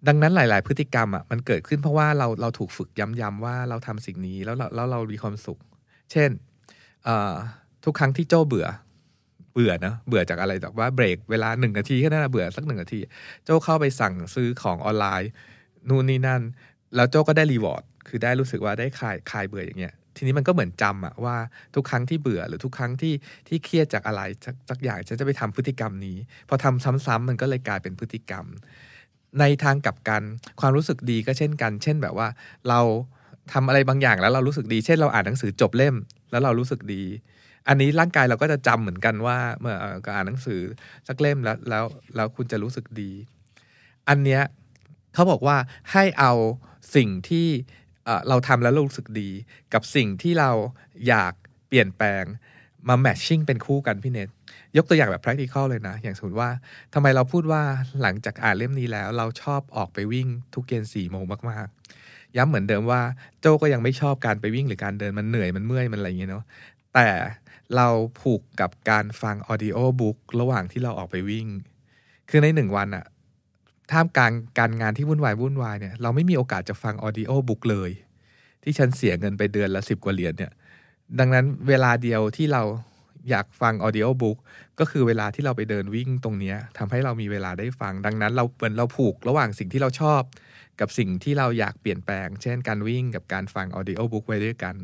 [0.08, 5.60] ดังนั้นหลาย ๆ พฤติกรรมอะมันเกิดขึ้นเพราะว่าเราเราถูกฝึกย้ำๆว่าเราทำสิ่งนี้แล้วแล้วเรามีความสุข
[6.12, 6.30] เช่น
[7.84, 8.68] ทุกครั้งที่โจ้เบื่อ
[9.54, 13.00] เบื่อนะเบื่อจากอะไรแบบว่าเบรกเวลาหนึ่งนาทีแค่นั้นนะเบื่อสักหนึ่งนาที
[13.46, 15.30] โจ้เข้าไปสั่งซื้อของออนไลน์
[15.90, 16.42] นู่นนี่นั่น
[16.96, 21.36] แล้วโจ้ก็ได้รีวอร์ดคือได้รู้สึกว่าได้คลายคลายเบื่ออย่างเงี้ยทีนี้มันก็เหมือนจำอะว่า
[21.76, 23.14] ทุกครั้งที่เบื่อหรือทุกครั้งที่
[23.48, 26.18] ที่เครียดจากอะไรสักสักอย่างฉันจะไปทำพฤติกรรมนี้
[26.50, 28.46] พอทำซ้ำๆมันก็เลยกลายเป็นพฤติกรรม
[29.40, 30.24] ในทางกลับกัน
[30.60, 32.28] ความรู้สึกดีก็เช่นกัน เช่นแบบว่า
[32.70, 32.80] เรา
[33.54, 35.96] ทำอะไรบางอย่างแล้วเรารู้สึกดี เช่นเราอ่านหนังสือจบเล่ม
[36.32, 37.04] แล้วเรารู้สึกดี
[37.68, 40.62] อันนี้ร่างกายเราก็จะจำเหมือนกันว่าเมื่ออ่อก็อ่านหนังสือ
[41.08, 41.86] สักเล่มแล้วแล้ว
[42.16, 43.12] แล้วคุณจะรู้สึกดี
[44.10, 44.42] อันเนี้ย
[45.14, 45.58] เขาบอกว่า
[45.92, 46.34] ให้เอา
[46.96, 47.48] สิ่งที่
[48.30, 49.30] เราทำแล้วรู้สึกดี
[49.74, 50.52] กับสิ่งที่เรา
[51.08, 51.34] อยาก
[51.68, 52.24] เปลี่ยนแปลง
[52.88, 54.30] มาแมทชิ่งเป็นคู่กันพี่เนท
[54.78, 56.50] ยกตัวอย่างแบบ practical เลยนะ อย่างสมมติว่า
[56.94, 57.62] ทำไมเราพูดว่า
[58.02, 62.05] หลังจากอ่านเล่มนี้แล้ว เราชอบออกไปวิ่งทุกเย็นสี่โมงมากๆ
[62.38, 63.02] ย้ำเหมือนเดิมว่า
[63.42, 66.44] โจก็ยังไม่ชอบการไปวิ่งหรือการเดินมันเหนื่อยมันเมื่อยมันอะไรอย่างเงี้ยเนาะ
[66.94, 67.08] แต่
[67.76, 67.88] เรา
[68.20, 71.48] ผูกกับการฟัง audio book ระหว่างที่เราออกไปวิ่ง
[72.30, 73.06] คือในหนึ่งวันอะ
[73.92, 77.92] ท่ามกลางการงานที่วุ่นวายวุ่นวายเนี่ยเราไม่มีโอกาสจะฟัง audio book เลย
[78.64, 80.52] ที่ฉันเสียเงินไปเดือนละสิบกว่าเหรียญเนี่ย
[81.20, 82.64] ดังนั้นเวลาเดียวที่เรา
[83.30, 84.38] อยากฟัง audio book
[84.80, 90.22] ก็คือเวลาที่เราไปเดินวิ่งตรงนี้ทำให้เรามีเวลาได้ฟัง ดังนั้นเราเหมือนเราผูกระหว่างสิ่งที่เราชอบ
[90.80, 94.76] กับสิ่งที่เราอยากเปลี่ยนแปลง เช่นการวิ่งกับการฟัง audio book ไว้ด้วยกัน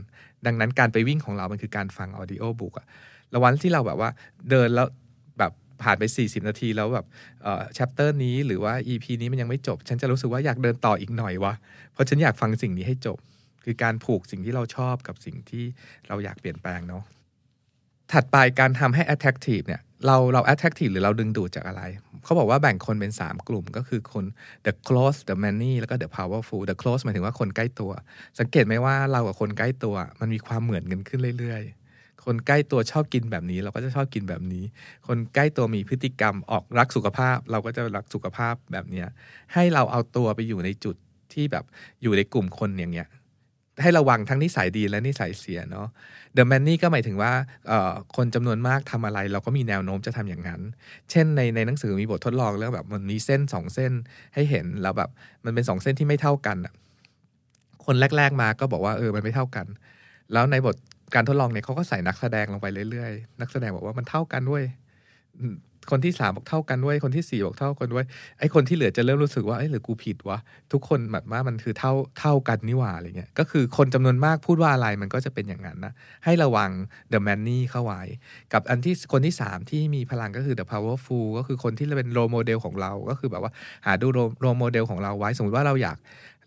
[0.45, 2.85] ดังนั้นการไปวิ่งของเรามันคือการฟัง audio book อะ
[3.29, 4.09] แล้ววันที่เราแบบว่า
[4.49, 4.87] เดินแล้ว
[5.39, 5.51] แบบ
[5.83, 7.05] ผ่านไป 40 นาทีแล้วแบบ
[7.43, 11.53] เอ่อ chapter นี้หรือว่า EP นี้มันยังไม่จบ ฉันจะรู้สึกว่าอยากเดินต่ออีกหน่อยวะ
[11.93, 13.17] เพราะฉันอยากฟังสิ่งนี้ให้จบ
[13.65, 15.63] คือการผูกสิ่งที่เราชอบกับสิ่งที่
[16.07, 17.03] เราอยากเปลี่ยนแปลงเนาะ
[18.13, 21.81] ถัดไปการทำให้ attractive เนี่ยเราเรา attractive หรือเราดึงดูดจากอะไร
[22.23, 24.25] เขาบอกว่าแบ่งคนเป็น 3 กลุ่มก็คือคน
[24.65, 27.91] the close the many แล้วก็ the powerful the close หมายถึงว่าคนใกล้ตัว
[28.39, 34.63] สังเกตไหมว่าเรากับคนใกล้ตัว มันมีความเหมือนกันขึ้นเรื่อยๆ คนใกล้ตัวชอบกินแบบนี้ เราก็จะชอบกินแบบนี้
[35.07, 39.07] คนใกล้ตัวมีพฤติกรรมออกรักสุขภาพ เราก็จะรักสุขภาพแบบเนี้ย
[39.53, 40.95] ให้เราเอาตัวไปอยู่ในจุด
[41.33, 41.65] ที่แบบ
[42.01, 43.07] อยู่ในกลุ่มคนอย่างเงี้ย
[43.81, 45.87] ให้ระวังทั้งนิสัยดีและนิสัยเสียเนาะ
[46.37, 47.31] The Man นี่ก็หมายถึงว่า
[48.15, 50.61] คนจำนวนมากทำอะไร เราก็มีแนวโน้มจะทำอย่างนั้น
[51.11, 53.91] เช่นในในหนังสือมีบททดลองเรื่องแบบมันมีเส้นสองเส้น
[54.33, 55.09] ให้เห็นแล้วแบบ
[55.45, 56.57] มันเป็นสองเส้นที่ไม่เท่ากัน
[57.85, 59.65] คนแรก ๆมาก็บอกว่าเออมันไม่เท่ากัน
[60.33, 60.75] แล้วในบท
[61.15, 64.63] การทดลองเนี่ยเขาก็ใส่นักแสดงลงไปเรื่อยๆ นักแสดงบอกว่ามันเท่ากันด้วย
[65.91, 68.05] คนที่สามบอกเท่ากันด้วย คนที่สี่บอกเท่ากันด้วย
[68.39, 70.37] ไอ้คนที่เหลือจะเริ่มรู้สึกว่าเอ้หรือกูผิดวะ
[70.71, 75.93] ทุกคนแบบว่ามันคือเท่าเท่ากันนี่หว่าอะไรเงี้ยก็คือคนจำนวนมากพูดว่าอะไรมันก็จะเป็นอย่างนั้นนะ
[76.25, 76.69] ให้ระวัง
[77.13, 78.01] the many เข้าไว้
[78.53, 83.51] กับอันที่คนที่สามที่มีพลังก็คือ the powerful ก็คือคนที่เป็น role model ของเราก็คือแบบว่า
[83.85, 84.07] หาดู
[84.41, 85.97] role model ของเราไว้สมมติว่าเราอยาก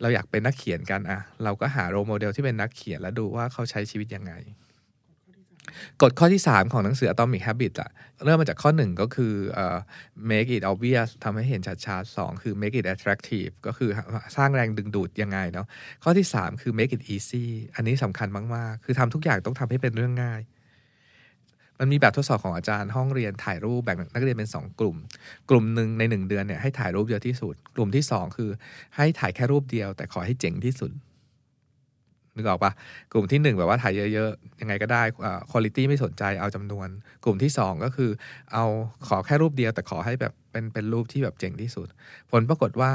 [0.02, 4.32] เราอยากเป็นนักเขียนกันอะเราก็หา role model ที่เป็นนักเขียนแล้วดูว่าเขาใช้ชีวิตยังไง
[6.02, 7.90] กฎข้อที่ 3 ของหนังสือ Atomic Habits อะ
[8.24, 9.78] เริ่มมาจากข้อ 1 ก็คือเอ่อ
[10.30, 13.90] make it obvious ทำให้เห็นชัดๆสองคือ make it attractive ก็คือ
[14.36, 15.66] สร้างแรงดึงดูดยังไงเนาะ
[16.04, 20.42] ข้อที่ 3 คือ make it easy อันนี้สำคัญมาก ๆ คือทำทุกอย่างต้องทำให้เป็นเรื่องง่าย
[21.78, 24.96] มันมีแบบทดสอบของอาจารย์ห้องเรียนถ่ายรูปแบ่งนักเรียนเป็น 2 กลุ่ม
[25.50, 28.50] กลุ่มหนึ่งใน 1 เดือนเนี่ยให้ถ่ายรูปเยอะที่สุด กลุ่มที่ 2 คือ
[28.96, 30.90] ให้ถ่ายแค่รูปเดียว แต่ขอให้เจ๋งที่สุด
[32.36, 32.72] นึกออกปะ
[33.12, 35.34] กลุ่มที่หนึ่งแบบว่าถ่ายเยอะๆ ยังไงก็ได้คุณภา
[35.84, 36.88] พไม่สนใจเอาจำนวน
[37.24, 38.10] กลุ่มที่สองก็คือ
[38.52, 38.64] เอา
[39.08, 41.86] ขอแค่รูปเดียวแต่ขอให้แบบเป็นเป็นรูปที่แบบเจ๋งที่สุด
[42.30, 42.92] ผลปรากฏว่า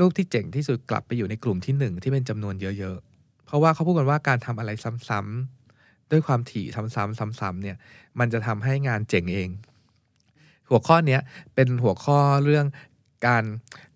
[0.00, 4.70] รูปที่เจ๋งที่สุดกลับไปอยู่ในกลุ่มที่หนึ่งที่เป็นจำนวนเยอะๆ เพราะว่าเขาพูดกันว่าการทำอะไร
[5.08, 7.76] ซ้ำๆด้วยความถี่ซ้ำๆซ้ำๆเนี่ย
[8.18, 9.50] มันจะทำให้งานเจ๋งเอง
[10.68, 11.20] หัวข้อเนี้ย
[11.54, 12.66] เป็นหัวข้อเรื่อง
[13.26, 13.44] การ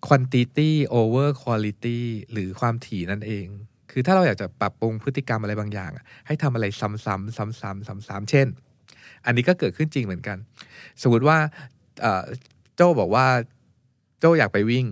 [0.07, 1.99] quantity over quality
[2.31, 3.47] หรือความถี่นั่นเอง
[3.97, 5.91] คือถ้าเราอยากจะปรับปรุงพฤติกรรมอะไรบางอย่าง
[6.27, 8.47] ให้ทำอะไรซ้ำๆซ้ำๆซ้ำๆเช่น
[9.25, 10.37] อันนี้ก็เกิดขึ้นจริงเหมือนกัน
[11.01, 11.37] สมมติว่า
[12.75, 13.25] โจ้บอกว่า
[14.19, 14.85] โจ้อยากไปวิ่ง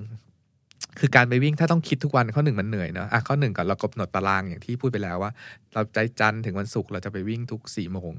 [0.99, 5.31] คือการไปวิ่งถ้าต้องคิดทุกวันข้อหนึ่งมันเหนื่อยเนอะอะข้อหนึ่งก่อนเรากำหนดตารางอย่างที่พูดไปแล้วว่า
[5.73, 8.13] เราใจจันทร์ถึงวันศุกร์เราจะไปวิ่งทุกสี่โมง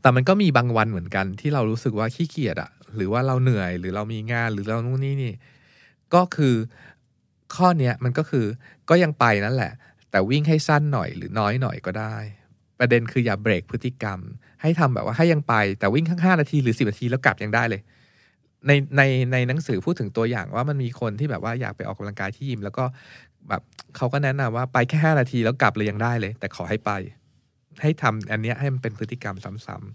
[0.00, 5.32] แต่มันก็มีบางวันเหมือนกันที่เรารู้สึกว่าขี้เกียจอะหรือว่าเราเหนื่อยหรือเรามีงานหรือเรานู่นนี่นี่
[6.14, 6.54] ก็คือ
[7.56, 8.46] ข้อเนี้ยมันก็คือ
[8.90, 9.72] ก็ยังไปนั่นแหละ
[10.10, 12.16] แต่วิ่งให้สั้นหน่อยหรือน้อยหน่อยก็ได้
[12.78, 14.18] ประเด็นคืออย่าเบรกพฤติกรรม
[14.62, 17.80] ให้ทำแบบว่าให้ยังไปแต่วิ่งข้างห้านาทีหรือสิบนาทีแล้วกลับยังได้เลย
[18.66, 22.84] ในในในหนังสือพูดถึงตัวอย่างว่ามันมีคนที่แบบว่าอยากไปออกกำลังกายที่ยิม แล้วก็
[23.48, 23.62] แบบ
[23.96, 26.90] เขาก็แนะนำว่าไปแค่ห้านาทีแล้วกลับเลยยังได้เลย แต่ขอให้ไป
[27.82, 29.36] ให้ทำอันเนี้ยให้มันเป็นพฤติกรรม
[29.66, 29.86] ซ้ำ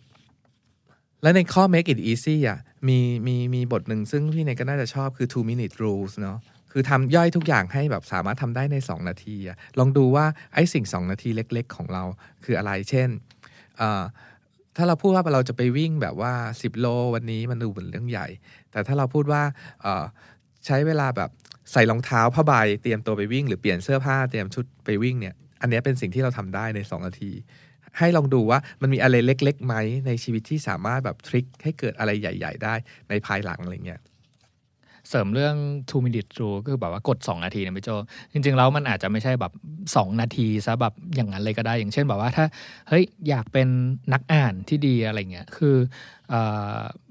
[0.58, 6.40] ๆและในข้อ make it easy อะมีมีมีบทหนึ่งซึ่งพี่เนก็น่าจะชอบคือ two minute rules เนาะ
[6.80, 9.36] คือทำย่อยทุกอย่างให้แบบสามารถทำได้ใน 2 นาที
[9.80, 12.04] ลองดูว่าไอ้สิ่ง 2 นาทีเล็ก ๆ ของเรา
[12.44, 13.10] คืออะไร เช่น
[14.76, 18.28] ถ้าเราพูดว่าเราจะไปวิ่งแบบว่า 10 โลวันนี้มันดูเหมือนเรื่องใหญ่
[18.72, 19.42] แต่ถ้าเราพูดว่า
[20.66, 21.30] ใช้เวลาแบบ
[21.72, 27.32] ใส่รองเท้าผ้าใบเตรียมตัวไปวิ่ง หรือเปลี่ยนเสื้อผ้าเตรียมชุดไปวิ่งเนี่ย อันนี้เป็นสิ่งที่เราทำได้ใน 2 นาที
[27.98, 29.76] ให้ลองดูว่ามันมีอะไรเล็กๆไหม
[30.08, 32.74] ในชีวิตที่สามารถแบบทริคให้เกิดอะไรใหญ่ ๆ ได้
[33.10, 34.02] ในภายหลังอะไรเงี้ย
[35.10, 35.56] เสริมเรื่อง
[35.90, 37.90] two minute rule ก็คือแบบว่ากด 2 นาทีนะพี่โจ
[38.32, 39.52] จริง ๆ แล้วมันอาจจะไม่ใช่แบบ
[39.86, 42.46] 2 นาทีซะแบบอย่างนั้นเลยก็ได้ อย่างเช่นแบบว่าถ้า
[42.90, 43.68] เฮ้ยอยากเป็น
[44.14, 45.76] นักอ่านที่ดีอะไรเงี้ยคือ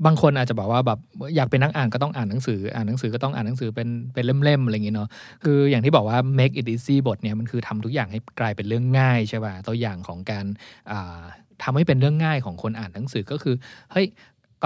[0.04, 0.98] บางคนอาจจะบอกว่าแบบ
[1.36, 5.08] อยากเป็นนักอ่านก็ต้องอ่านหนังสือ อ่านหนังสือก็ต้องอ่านหนังสือเป็นเป็นเล่มๆอะไรอย่างเงี้ยเนาะ
[5.44, 10.44] คืออย่างที่บอกว่า make it easy บทเนี่ยมันคือทำทุกอย่างให้กลายเป็นเรื่องง่ายใช่ป่ะตัวอย่างของการ
[10.90, 11.22] อ่า
[11.62, 13.54] ทำให้เป็นเรื่องง่ายของคนอ่านหนังสือก็คือ
[13.92, 14.06] เฮ้ย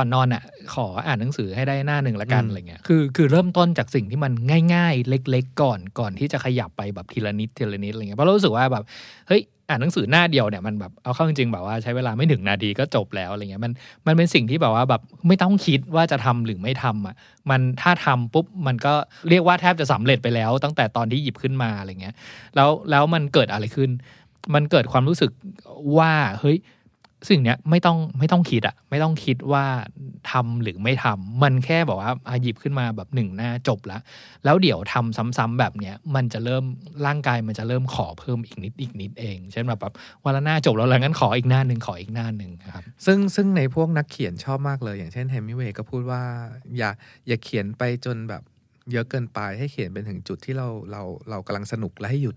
[0.01, 0.43] ก่อนนอนอะ
[0.75, 4.33] ขออ่านหนังสือให้ได้หน้าหนึ่งละกันอืมอะไรเงี้ยคือคือเริ่มต้นจากสิ่งที่มัน
[4.75, 8.85] ง่ายๆ เล็ก ๆ ก่อนก่อนที่จะขยับไปแบบทีละนิดทีละนิดอะไรเงี้ยเพราะเรารู้สึกว่าแบบ
[9.29, 13.73] เฮ้ยอ่านหนังสือหน้าเดียวเนี่ยมันแบบเอาเข้าจริงๆแบบว่าใช้เวลาไม่ถึงนาทีก็จบแล้วอะไรเงี้ยมัน
[14.07, 17.15] มันเป็นสิ่งที่แบบว่าแบบไม่ต้องคิดว่าจะทำหรือไม่ทำอะ
[17.51, 18.95] มันถ้าทำปุ๊บมันก็
[19.29, 22.15] เรียกว่าแทบจะสำเร็จไปแล้ว ตั้งแต่ตอนที่หยิบขึ้นมาอะไรเงี้ย
[22.57, 23.91] แล้วแล้วมันเกิดอะไรขึ้น
[24.55, 25.31] มันเกิดความรู้สึก
[25.99, 26.57] ว่าเฮ้ย
[27.29, 29.65] สิ่งเนี้ยไม่ต้องไม่ต้องคิดอะไม่ต้องคิดว่า
[30.31, 33.99] ทำหรือไม่ทำมันแค่บอกว่าอะหยิบขึ้นมาแบบหนึ่งหน้าจบละ
[34.45, 36.65] แล้วเดี๋ยวทำซ้ำๆแบบเนี้ยมันจะเริ่ม
[37.07, 39.95] ร่างกายมันจะเริ่มขอเพิ่มอีกนิดอีกนิดเอง เช่นแบบแบบ
[40.25, 46.23] วันละหน้าจบแล้วแล้วงั้นขออีกหน้าหนึ่งขออีกหน้าหนึ่งครับซึ่งซึ่งในพวกนักเขียนชอบมากเลย อย่างเช่นแฮมมิเวย์ก็พูดว่า
[46.77, 46.91] อย่า
[47.27, 48.43] อย่าเขียนไปจนแบบ
[48.93, 52.37] เยอะเกินไปให้เขียนเป็นถึงจุดที่เราเราเรากำลังสนุกและให้หยุด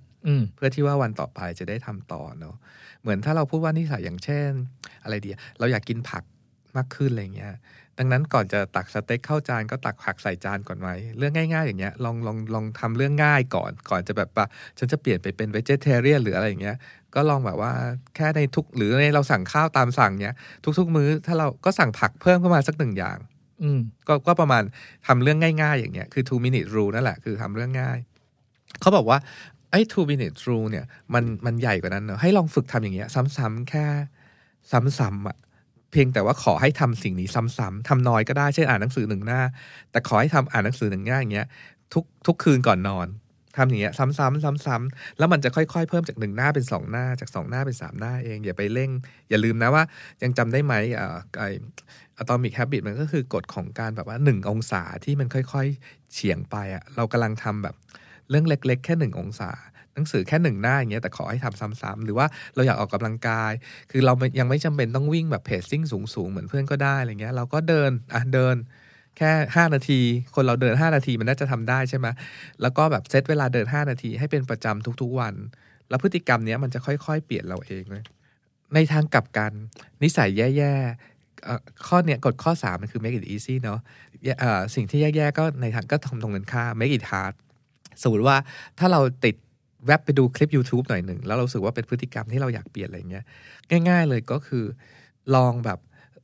[0.56, 2.56] เพื่อที่ว่าวันต่อไปจะได้ทำต่อเนาะ
[3.02, 4.50] เหมือนถ้าเราพูดว่านิสัยอย่างเช่น
[5.04, 6.24] อะไรดีอะเราอยากกินผัก
[6.76, 7.54] มากขึ้นอะไรเงี้ย
[8.00, 14.46] ดังนั้นก่อนจะตักสเต็กเข้าจานก็ตักผักใส่จานก่อนไหมเรื่องง่ายๆ อย่างเงี้ยลองลองลองทำเรื่องง่ายก่อน ก่อนจะแบบว่า
[14.78, 16.78] ฉันจะเปลี่ยนไปเป็นเวจเทเรียนหรืออะไรอย่างเงี้ย
[17.16, 17.72] ก็ลองแบบว่า
[18.16, 20.34] แค่ในทุกหรือในเราสั่งข้าวตามสั่งเนี้ย
[20.80, 23.18] ทุก ๆ มื้อถ้าเราก็สั่งผักเพิ่มเข้ามาสักหนึ่งอย่าง
[23.64, 24.64] อืมก็ก็ประมาณ
[25.08, 28.00] ทำเรื่องง่าย ๆ อย่างเงี้ยคือ two minute rule นั่นแหละคือทำเรื่องง่าย
[28.82, 29.18] เขาบอกว่า
[29.74, 33.08] ไอ้ two minute rule เนี่ยมันมันใหญ่กว่านั้นเนอะให้ลองฝึกทำอย่างเงี้ย
[33.38, 33.86] ซ้ำๆแค่
[34.72, 35.38] ซ้ำๆอะ
[35.92, 39.42] เพียงแต่ว่าขอให้ทำสิ่งนี้ซ้ำๆทำน้อยก็ได้เช่นอ่านหนังสือหนึ่งหน้า
[39.92, 41.48] แต่ขอให้ทำอ่านหนังสือหนึ่งหน้าอย่างเงี้ย
[41.94, 43.08] ทุกทุกคืนก่อนนอน
[43.58, 44.20] ทำอย่างเงี้ยซ้ำๆ
[44.66, 48.92] ซ้ำๆแล้วมันจะค่อยๆ เพิ่มจากหนึ่งหน้าเป็นสองหน้าจากสองหน้าเป็นสามหน้าเองอย่าไปเร่ง
[49.30, 49.84] อย่าลืมนะว่า
[50.24, 51.44] ยังจำได้ไหมอ่าไอ
[52.22, 57.76] Atomic Habit มันก็คือกฎของการแบบว่าหนึ่งองศาที่มันค่อยๆเฉียงไปอะ่ะเรากำลังทำแบบ
[58.30, 59.52] เรื่องเล็ก ๆ แค่หนึ่งองศา
[59.94, 63.52] หนังสือแค่หนึ่งหน้าอย่างเงี้ยแต่ขอให้ทำซ้ำๆหรือว่าเราอยากออกกำลังกาย
[63.92, 65.84] คือเรายังไม่จำเป็นต้องวิ่งแบบเพจซิ่ง
[66.16, 68.56] สูงๆ เหมือนเพื่อนก็ได้อะไรเงี้ยเราก็เดินอะเดิน
[69.18, 70.02] แค่ 5 นาที
[70.36, 72.08] คนเราเดิน 5 นาทีมันน่าจะทำได้ใช่ไหม
[72.62, 75.36] แล้วก็แบบเซตเวลาเดิน 5 นาทีให้เป็นประจำทุกๆวัน
[75.90, 78.04] แล้วพฤติกรรมเนี้ยมันจะค่อยๆ เปลี่ยนเราเองเลย
[78.74, 79.52] ในทางกลับกัน
[80.04, 83.80] นิสัยแย่ๆข้อเนี้ยกฎข้อ 3 มันคือ make it easy เนาะ
[84.76, 87.34] สิ่งที่แย่ๆก็ในทางก็ทำตรงกันข้าม make it hard
[88.02, 88.38] สมมติว่า
[88.80, 89.36] ถ้าเราติด
[89.88, 93.26] แวบไปดูคลิป YouTube หน่อยหนึ่ง แล้วเราสึกว่าเป็นพฤติกรรมที่เราอยากเปลี่ยนอะไรเงี้ย
[93.88, 94.66] ง่าย ๆ เลยก็คือ
[95.36, 95.80] ลองแบบ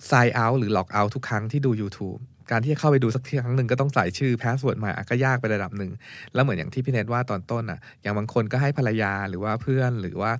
[0.10, 2.20] sign out หรือ log out ทุกครั้งที่ดู YouTube
[2.52, 5.92] การที่จะเข้าไปดูสักครั้งหนึ่งก็ต้องใส่ชื่อ password ใหม่ก็ยากไประดับหนึ่ง
[6.34, 10.32] แล้วเหมือนอย่างที่พี่เนทว่าตอนต้นอะ อย่างบางคนก็ให้ภรรยาหรือว่าเพื่อนหรือว่า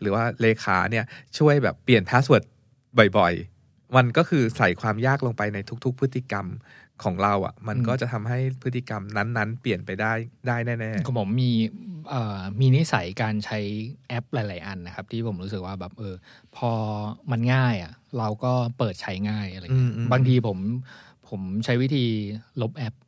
[0.00, 1.04] หรือว่าเลขาเนี่ย
[1.38, 2.44] ช่วยแบบเปลี่ยน password
[3.18, 6.46] บ่อยๆ มันก็คือใส่ความยากลงไปในทุกๆ พฤติกรรม
[7.04, 10.12] ของเราอะ มันก็จะทำให้พฤติกรรมนั้นๆ เปลี่ยนไปได้
[10.48, 11.52] ได้แน่ๆของผมมี
[12.10, 13.58] เอ่อมีนิสัยการใช้
[14.08, 16.14] แอปหลาย ๆ อันนะครับ ที่ผมรู้สึกว่าแบบเออ
[16.56, 16.70] พอ
[17.30, 20.58] มันง่ายอะ เราก็เปิดใช้ง่ายอะไรเงี้ยอืมอืมบางทีผม
[21.28, 22.04] ผมใช้วิธี
[22.62, 23.07] ลบแอปอืม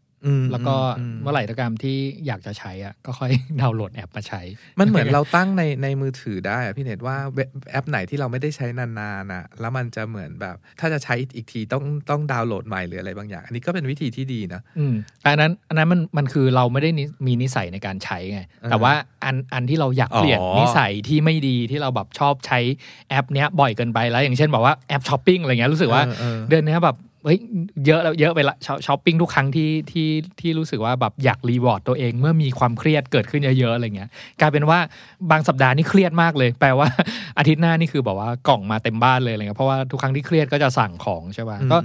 [0.53, 1.97] แล้วก็อืมเมื่อไหร่ก็ตามที่
[2.27, 4.43] อยากจะใช้อะก็ค่อยดาวน์โหลดแอปมาใช้
[4.81, 14.95] มันเหมือนเราตั้งในในมือถือได้อะพี่เนตว่าเว็บแอปไหนที่เราไม่ได้ใช้นานๆน่ะแล้วมันจะเหมือนแบบ ถ้าจะใช้อีกทีต้องต้องดาวน์โหลดใหม่หรืออะไรบางอย่าง อันนี้ก็เป็นวิธีที่ดีนะอืม
[15.27, 18.93] อันนั้นอันนั้นมันมันคือเราไม่ได้นิมีนิสัยในการใช้ไงอ่าแต่ว่า
[19.25, 22.59] อันอันที่เราอยากเปลี่ยนอ๋อนิสัยที่ไม่ดีที่เราแบบชอบใช้
[23.09, 27.39] แอปเนี้ยบ่อยเกินไปแล้ว อย่างเช่นบอกว่าแอปช้อปปิ้งอะไรเงี้ยรู้สึกว่าเออเออเดือนเนี้ยแบบ เฮ้ย
[27.87, 30.09] เยอะแล้วเยอะไปละช้อช้อปปิ้งทุกครั้งที่ที่
[30.41, 34.11] ที่รู้สึกว่าแบบอยาก reward ตัวเอง เมื่อมีความเครียดเกิดขึ้นเยอะๆอะไรเงี้ย
[34.41, 34.79] กลายเป็นว่า
[35.31, 36.89] บางสัปดาห์นี่เครียดมากเลย แปลว่า
[37.39, 41.79] อาทิตย์หน้านี่คือแบบว่ากล่องมาเต็มบ้านเลยอะไรเงี้ยเพราะว่าทุกครั้งที่เครียดก็จะสั่งของใช่ป่ะก็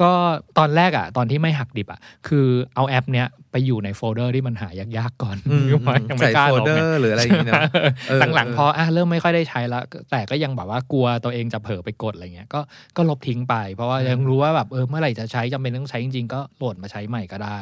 [0.00, 0.10] ก็
[0.58, 7.62] ตอนแรกอะตอนที่ไม่หักดิบอะคือเอาแอปเนี้ย ไปอยู่ในโฟลเดอร์ที่มันหายากๆก่อนอืมยังไม่ยังไม่กล้าลบไงใส่โฟลเดอร์หรืออะไรอย่างเงี้ยเนอะ
[8.08, 12.60] เออหลังเออๆพออะเริ่มไม่ค่อยได้ใช้แล้วแต่ก็ยังแบบว่ากลัวตัวเองจะเผลอไปกดอะไรเงี้ยก็
[12.96, 17.60] ก็ลบทิ้งไป เพราะว่ายังรู้ว่าแบบเออเมื่อไหร่จะใช้จำเป็นต้องใช้จริงๆก็โหลดมาใช้ใหม่ก็ได้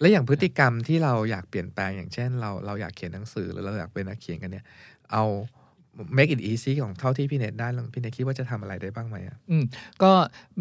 [0.00, 4.64] และอย่างพฤติกรรมที่เราอยากเปลี่ยนแปลงอย่างเช่น เราเราอยากเขียนหนังสือหรือเราอยากเป็นนักเขียนกันเนี่ย
[5.12, 5.24] เอา
[6.18, 9.64] make it easy ของเท่าที่พี่เนตได้แล้วพี่เนตคิดว่าจะทำอะไรได้บ้างไหมอะอืม
[10.02, 10.10] ก็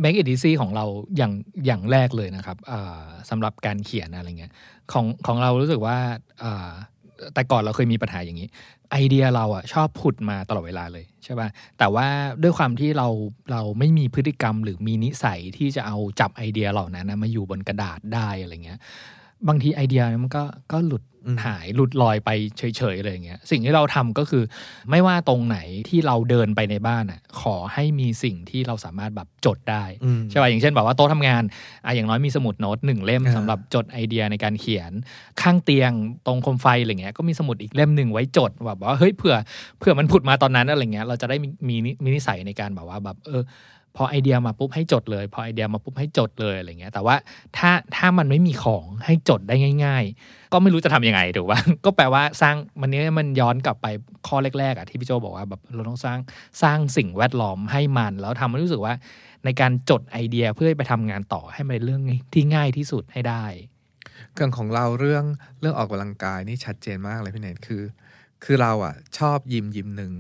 [0.04, 0.86] make it easy ของเรา
[1.18, 1.32] อย่าง
[1.66, 4.52] อย่างแรกเลยนะครับอ่าสำหรับการเขียนอะไรเงี้ย
[4.92, 5.98] ของของเรารู้สึกว่า
[6.44, 6.72] อ่า
[7.34, 8.50] แต่ก่อนเราเคยมีปัญหาอย่างนี้
[8.92, 11.48] ไอเดียเราอะชอบผุดมาตลอดเวลาเลยใช่ป่ะ
[11.80, 12.08] แต่ว่า
[12.44, 13.08] ด้วยความที่เรา
[13.52, 18.80] เราไม่มีพฤติกรรมหรือมีนิสัยที่จะเอาจับไอเดียเหล่านั้นนะมาอยู่บนกระดาษได้อะไรเงี้ย
[19.48, 21.04] บางทีไอเดียมันก็ก็หลุด
[21.46, 22.64] หายหลุดลอยไปเฉ
[22.94, 24.44] ยๆเลยอย่างเงี้ยสิ่งที่เราทำก็คือ
[24.90, 25.58] ไม่ว่าตรงไหน
[25.90, 31.44] ที่เราเดินไปในบ้านอะขอให้มีสิ่งที่เราสามารถแบบจดได้อืมใช่ป่ะอย่างเช่นแบบว่าโต๊ะทำงาน
[31.86, 34.92] อะอย่างน้อยมีสมุดโน้ตหนึ่งเล่มอ่าสำหรับจดไอเดียในการเขียน
[35.42, 35.92] ข้างเตียง
[36.26, 39.36] ตรงโคมไฟอะไรเงี้ยก็มีสมุดอีกเล่มหนึ่งไว้จดแบบว่าเฮ้ยเผื่อ
[39.80, 43.44] เผื่อมันผุดมาตอนนั้นอะไรเงี้ยเราจะได้มีมีนิมีนิสัยในการแบบว่าแบบเออ
[43.96, 47.16] พอไอเดียมาปุ๊บให้จดเลย พอไอเดียมาปุ๊บให้จดเลยอะไรเงี้ย แต่ว่า
[47.58, 53.88] ถ้าถ้ามันไม่มีของให้จดได้ง่าย ๆ ก็ไม่รู้จะทำยังไงถูกป่ะก็แปลว่าสร้างมันนี้มันย้อนกลับไป
[54.28, 56.20] ข้อแรกๆอะที่พี่โจบอกว่าแบบเราต้องสร้าง
[56.64, 58.94] สร้างสิ่งแวดล้อมให้มัน แล้วทำให้รู้สึกว่า
[59.46, 62.02] ในการจดไอเดียเพื่อไปทำงานต่อให้มันเป็นเรื่อง
[62.34, 63.46] ที่ง่ายที่สุดให้ได้
[64.36, 65.26] เรื่องของเราเรื่อง
[65.62, 67.84] เรื่องออกกำลังกายนี่ชัดเจนมากเลยพี่เนทคือ
[68.44, 70.12] คือเราอะ ชอบยิมยิมหนึ่ง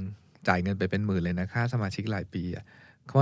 [0.47, 2.65] จ่ายเงินไปเป็นหมื่นเลยนะค่าสมาชิกรายปีอะ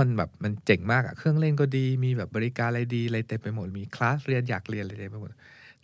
[0.00, 5.30] มันแบบมันเจ๋งมากอะเครื่องเล่นก็ดี มีแบบบริการอะไรดีอะไรเต็มไปหมด มีคลาสเรียนอยากเรียนอะไรเต็มไปหมด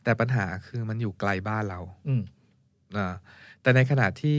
[0.03, 2.23] แต่ปัญหาคือมันอยู่ไกลบ้านเรา อืม
[2.97, 3.15] อ่า
[3.63, 4.37] แต่ในขณะที่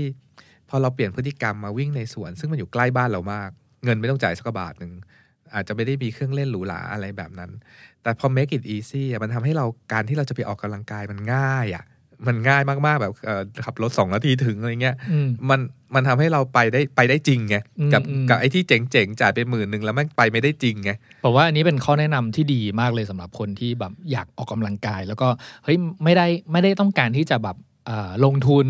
[0.69, 3.49] พอเราเปลี่ยนพฤติกรรมมาวิ่งในสวน ซึ่งมันอยู่ใกล้บ้านเรามาก
[3.83, 4.93] เงินไม่ต้องจ่ายสักบาทหนึ่ง
[5.53, 7.51] อาจจะไม่ได้มีเครื่องเล่นหรูหราอะไรแบบนั้น
[8.01, 11.85] แต่พอ make it easy อะมันทำให้เราการที่เราจะไปออกกำลังกายมันง่ายอะ
[12.27, 15.59] มันง่ายมากๆแบบเอ่อขับรถสองนาทีถึงอะไรเงี้ยอืมมัน
[15.95, 20.91] มันทำให้เราไปได้ไปได้จริงไงอืมกับอืมกับไอ้ที่เจ๋งๆจ่ายไปหมื่นหนึ่งแล้วแม่งไปไม่ได้จริงไง
[21.23, 25.27] ผมว่าอันนี้เป็นข้อแนะนำที่ดีมากเลยสำหรับคนที่แบบอยากออกกำลังกาย แล้วก็
[25.63, 28.65] เฮ้ยไม่ได้ไม่ได้ต้องการที่จะแบบเอ่อลงทุน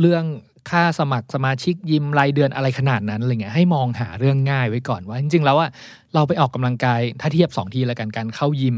[0.00, 0.24] เรื่อง
[0.70, 5.70] ค่าสมัครสมาชิกยิมรายเดือนอะไรขนาดนั้นอะไรเงี้ยให้มองหาเรื่องง่ายไว้ก่อนว่าจริง ๆ แล้วอะ
[6.14, 8.76] เราไปออกกำลังกายถ้าเทียบสองทีแล้วกันการเข้ายิม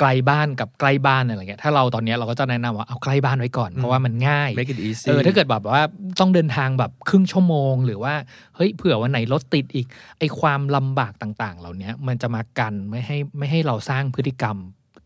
[0.00, 5.82] ไกลบ้านกับใกล้บ้านอะไรเงี้ยถ้าเราตอนเนี้ยเราก็จะแนะนำว่าเอาใกล้บ้านไว้ก่อนเพราะว่ามันง่าย make it easy เออถ้าเกิดแบบว่า
[6.20, 8.14] ต้องเดินทางแบบครึ่งชั่วโมง หรือว่า
[8.56, 9.86] เฮ้ยเผื่อวันไหนรถติดอีก
[10.18, 14.56] ไอความลำบากต่าง ๆ เหล่านี้มันจะมากันไม่ให้ไม่ให้เราสร้างพฤติกรรม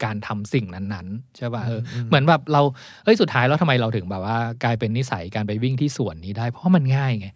[0.04, 2.62] การทำสิ่งนั้นๆใช่ป่ะเอออมเหมือนแบบเรา
[3.04, 7.28] เอ้ยสุดท้ายแล้วทำไมเราถึงแบบว่ากลายเป็นนิสัยการไปวิ่งที่สวนนี้ได้ เพราะมันง่ายไง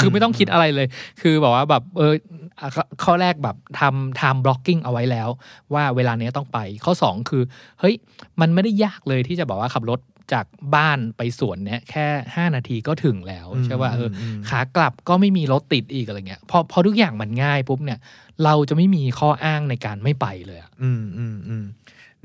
[0.00, 0.86] คือไม่ต้องคิดอะไรเลย
[1.22, 2.12] คือแบบว่าแบบเออ
[2.60, 5.28] อะข้อข้อแรกแบบทำ time blocking เอาไว้แล้ว
[5.74, 7.42] ว่าเวลาเนี้ยต้องไป ข้อ 2 คือ
[7.80, 7.94] เฮ้ย
[8.40, 10.00] มันไม่ได้ยากเลยที่จะบอกว่าขับรถ
[10.32, 17.98] จากบ้านไปสวนเนี้ยแค่ 5 นาทีก็ถึงแล้วอืมใช่ป่ะเออออืมขากลับก็ไม่มีรถติดอีกอะไรเงี้ยพอพอทุกอย่างมันง่ายปุ๊บเนี่ย
[18.44, 21.64] เราจะไม่มีข้ออ้างในการไม่ไปเลยอะอืมอืมอืม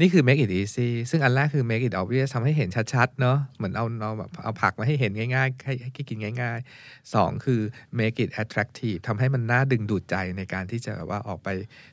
[0.01, 7.61] นี่คือ make it easy ซึ่งอันแรกคือ make it obvious ทำให้เห็นชัดๆ เนอะเหมือนเอาเอาแบบเอาผักมาให้เห็นง่ายๆ ให้ให้กินง่ายๆสองคือ
[7.99, 11.49] make it attractive ทำให้มันน่าดึงดูดใจในการที่จะแบบว่าออกไป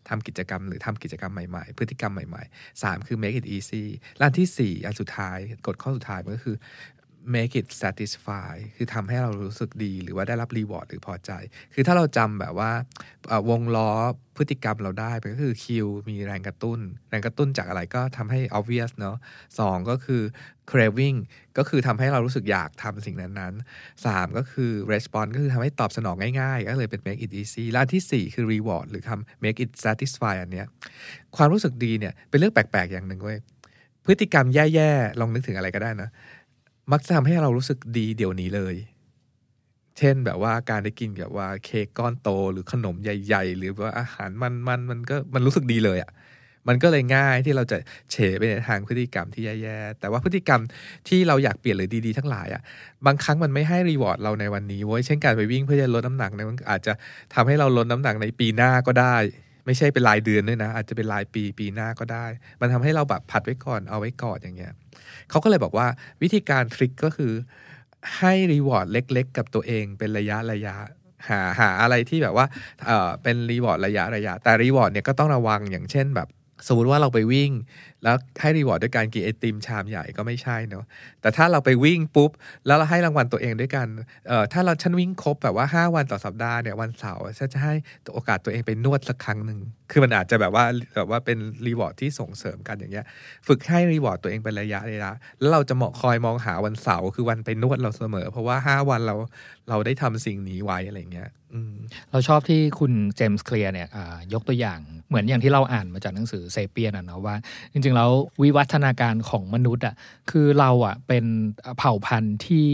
[0.09, 3.84] ทำกิจกรรม หรือทำกิจกรรมใหม่ๆ พฤติกรรมใหม่ๆสามคือ make it easy
[4.20, 6.57] ล้านที่สี่อันสุดท้ายกฎข้อสุดท้ายมันก็คือ
[7.34, 11.30] make it satisfy คือทำให้เรารู้สึกดีหรือว่าได้รับรีวอร์ดหรือพอใจ
[11.74, 12.70] คือถ้าเราจำแบบว่า
[13.50, 13.90] วงล้อ
[14.36, 19.16] พฤติกรรมเราได้ก็คือคิวมีแรงกระตุ้น แรงกระตุ้นจากอะไรก็ทำให้ obvious เนอะ
[19.58, 20.22] สองก็คือ
[20.70, 21.18] craving
[21.58, 30.66] ก็คือทำให้เรารู้สึกอยากทำสิ่งนั้นๆสามก็คือ response ก็คือทำให้ตอบสนองง่ายๆ ก็เลยเป็น make it easy และอันที่สี่คือ reward หรือคำ make it satisfy อันเนี้ย
[31.36, 33.38] ความรู้สึกดีเนี่ยเป็นเรื่องแปลกๆอย่างหนึ่งเว้ย
[34.06, 36.08] พฤติกรรมแย่ๆ ลองนึกถึงอะไรก็ได้นะ
[36.93, 38.74] มักจะทำให้เรารู้สึกดีเดี๋ยวนี้เลย
[39.99, 46.11] เช่นแบบว่าการได้กินแบบว่าเค้กก้อนโตหรือขนมใหญ่ ๆ หรือว่าอาหารมันมันมันก็มันรู้สึกดีเลยอะ่ะ
[46.68, 47.78] มันก็เลยง่ายที่เราจะ
[48.12, 50.61] เฉไปในทางพฤติกรรมที่แย่ๆ แต่ว่าพฤติกรรม
[51.09, 52.62] ที่เราอยากเปลี่ยนหรือดีๆ ทั้งหลายอะ่ะ
[53.07, 56.93] บางครั้งมันไม่ให้รีวอร์ดเราในวันนี้เว้ย เช่นการไปวิ่งเพื่อจะลดน้ำหนักเนี่ยมันอาจจะ
[57.35, 59.16] ทำให้เราลดน้ำหนักในปีหน้าก็ได้
[59.66, 62.26] ไม่ใช่เป็นรายเดือนด้วยนะ อาจจะเป็นรายปีปีหน้าก็ได้
[62.60, 64.72] มันทำให้เราแบบผัดไว้ก่อนเอาไว้ก่อนอย่างเงี้ย
[65.30, 65.86] เขาก็เลยบอกว่า
[66.22, 67.32] วิธีการ trick ก็คือ
[68.18, 70.74] ให้ reward เล็ก ๆ กับตัวเองเป็นระยะระยะ
[71.28, 72.46] หาหาอะไรที่แบบว่า
[72.86, 76.28] เออเป็น reward ระยะระยะ แต่ reward เนี่ยก็ต้องระวังอย่างเช่นแบบ
[76.68, 77.50] สมมติว่าเราไปวิ่ง
[78.05, 80.84] แล้วให้ reward ด้วยการกินไอติมชามใหญ่ก็ไม่ใช่เนอะ
[81.20, 82.30] แต่ถ้าเราไปวิ่งปุ๊บ
[82.66, 83.86] แล้วเราให้รางวัลตัวเองด้วยการ
[84.28, 87.74] เอ่อถ้าเราฉันวิ่งครบแบบว่า 5 วันต่อสัปดาห์เนี่ยวันเสาร์ฉันจะให้
[88.14, 93.07] โอกาสตัวเองไปนวดสักครั้งหนึ่งคือมันอาจจะแบบว่าแบบว่าเป็น reward ที่ส่งเสริมกันอย่างเงี้ย
[93.46, 99.16] ฝึกให้ reward ตัวเองเป็นระยะระยะแล้วเราจะเหมือนคอยมองหาวันเสาร์คือวันไปนวดเราเสมอ เพราะว่าห้าวันเรา
[99.68, 101.30] เราได้ทำสิ่งนี้ไว้อะไรเงี้ย
[102.11, 103.88] เราชอบที่คุณเจมส์เคลียร์เนี่ย
[104.32, 107.36] ยกตัวอย่างเหมือนอย่างที่เราอ่านมาจากหนังสือ Sapiens นะเนาะว่า
[107.72, 108.11] จริงๆแล้ว
[108.42, 109.95] วิวัฒนาการของมนุษย์อะ
[110.30, 111.24] คือเราอะเป็น
[111.78, 112.66] เผ่าพันธุ์ที่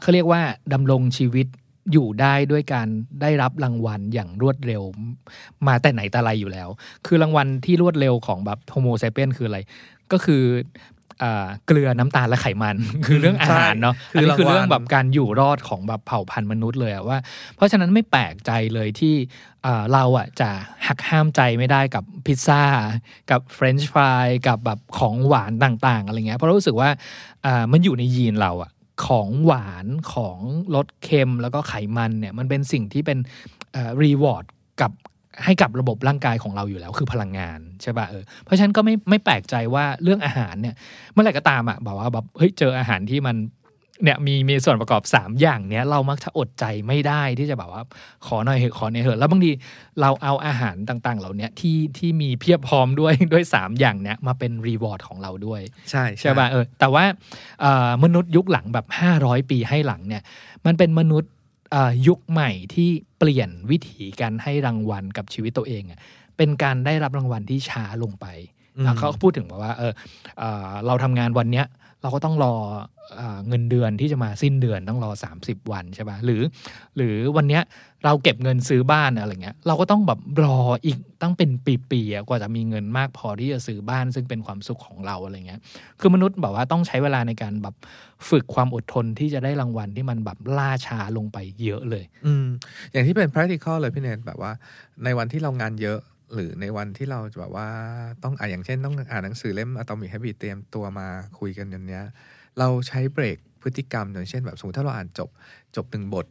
[0.00, 0.40] เขาเรียกว่า
[0.72, 1.46] ดำรงชีวิต
[1.92, 2.88] อยู่ได้ด้วยการ
[3.22, 4.82] ได้รับรางวัลอย่างรวดเร็ว
[5.66, 6.68] มาแต่ไหนแต่ไรอยู่แล้ว
[7.06, 9.58] คือรางวัลที่รวดเร็วของแบบ Homo sapiens คืออะไร
[10.12, 10.42] ก็คือ
[11.66, 17.18] เกลือน้ำตาลและไขมัน คือเรื่องอาหารเนาะใช่อันนี้คือคือรางวัลเรื่องแบบการอยู่รอดของแบบเผ่าพันธุ์มนุษย์เลยอะว่า
[17.56, 19.14] เพราะฉะนั้นไม่แปลกใจเลยที่
[19.66, 20.50] อ่าเราอะจะ
[20.86, 22.62] หักห้ามใจไม่ได้กับพิซซ่า
[23.30, 26.90] กับเฟรนช์ฟรายกับแบบของหวานต่าง ๆ อะไรเงี้ยเพราะรู้สึกว่า
[27.46, 28.70] อ่ามันอยู่ในยีนเราอะ
[29.06, 30.38] ของหวานของ
[30.74, 33.18] รสเค็มแล้วก็ไขมันเนี่ยมันเป็นสิ่งที่เป็น
[34.02, 34.44] reward
[34.80, 34.92] กับ
[35.44, 40.74] ให้กับระบบร่างกายของเราอยู่แล้วคือพลังงานใช่ป่ะเออเพราะฉะนั้นก็ไม่ไม่แปลกใจว่าเรื่องอาหารเนี่ย
[41.12, 43.36] เมื่อไหร่ก็ตามอะบอกว่าแบบเฮ้ยเจออาหารที่มัน
[44.04, 47.82] เนี่ยมีมีส่วนประกอบ 3 อย่างเนี้ยเรามักจะอดใจไม่ได้ที่จะแบบว่า
[48.26, 49.50] ขอหน่อยเหอะขอหน่อยเหอะแล้วบางที
[50.00, 55.60] เราเอาอาหารต่างๆ เหล่าเนี้ยที่ที่มีเพียบพร้อมด้วยด้วย 3 อย่างเนี้ยมาเป็น reward ของเราด้วย
[55.90, 57.04] ใช่ใช่ป่ะเออแต่ว่า
[57.60, 58.86] เอ่อมนุษย์ยุคหลังแบบ
[59.18, 60.22] 500 ปีให้หลังเนี่ย
[60.66, 61.34] มันเป็นมนุษย์เอ่อ
[62.08, 66.00] ยุคใหม่ที่เปลี่ยนวิถีการให้รางวัลกับชีวิตตัวเองอะ
[66.36, 68.26] เป็นการได้รับรางวัลที่ช้าลงไป
[68.76, 69.92] อืมแล้วเขาก็พูดถึงแบบว่าเออ
[70.38, 71.66] เอ่อเราทำงานวันเนี้ย
[72.06, 72.54] เราก็ต้องรอ
[73.16, 75.10] เอ่อเงินเดือนที่จะมาสิ้นเดือนต้องรอ
[75.42, 76.42] 30 วันใช่ป่ะหรือ
[76.96, 77.62] หรือวันเนี้ย
[78.04, 81.50] เราเก็บเงินซื้อบ้านอะไรเงี้ยเราก็ต้องแบบรออีกตั้งเป็น
[81.90, 85.60] ปีๆกว่าจะมีเงินมากพอที่จะซื้อบ้าน ซึ่งเป็นความสุขของเราอะไรเงี้ย
[86.00, 87.74] คือมนุษย์แบบว่าต้องใช้เวลาในการแบบ
[88.28, 92.46] ฝึกความอดทนที่จะได้รางวัลที่มันแบบล่าช้าลงไปเยอะเลย อืม
[92.92, 94.52] อย่างที่เป็น practical เลยพี่เนทแบบว่า
[95.04, 95.98] ในวันที่เรางานเยอะ
[96.34, 97.68] หรือในวันที่เราแบบว่า
[98.22, 101.06] ต้องอ่านอย่างเช่น ต้องอ่านหนังสือเล่ม Atomic Habits เตรียมตัวมา
[101.38, 102.04] คุยกันอย่างเนี้ย
[102.58, 105.28] เราใช้เบรกพฤติกรรมอย่างเช่นแบบสมมติถ้าเราอ่านจบ
[105.76, 106.26] จบหนึ่งบท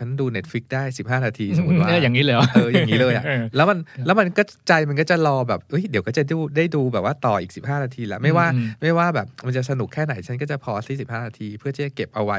[0.00, 12.38] ฉันดู Netflix ได้ 15 นาที สมมติว่าอย่างนี้เลยเหรอเอออย่างนี้เลยอะเออแล้วมันแล้วมันก็ใจมันก็จะรอแบบเอ้ยเดี๋ยวก็จะดูได้ดูแบบว่าต่ออีก 15 นาทีแหละไม่ว่าอืมไม่ว่าแบบมันจะสนุกแค่ไหน ฉันก็จะพอที่ 15 นาที เพื่อที่จะเก็บเอาไว้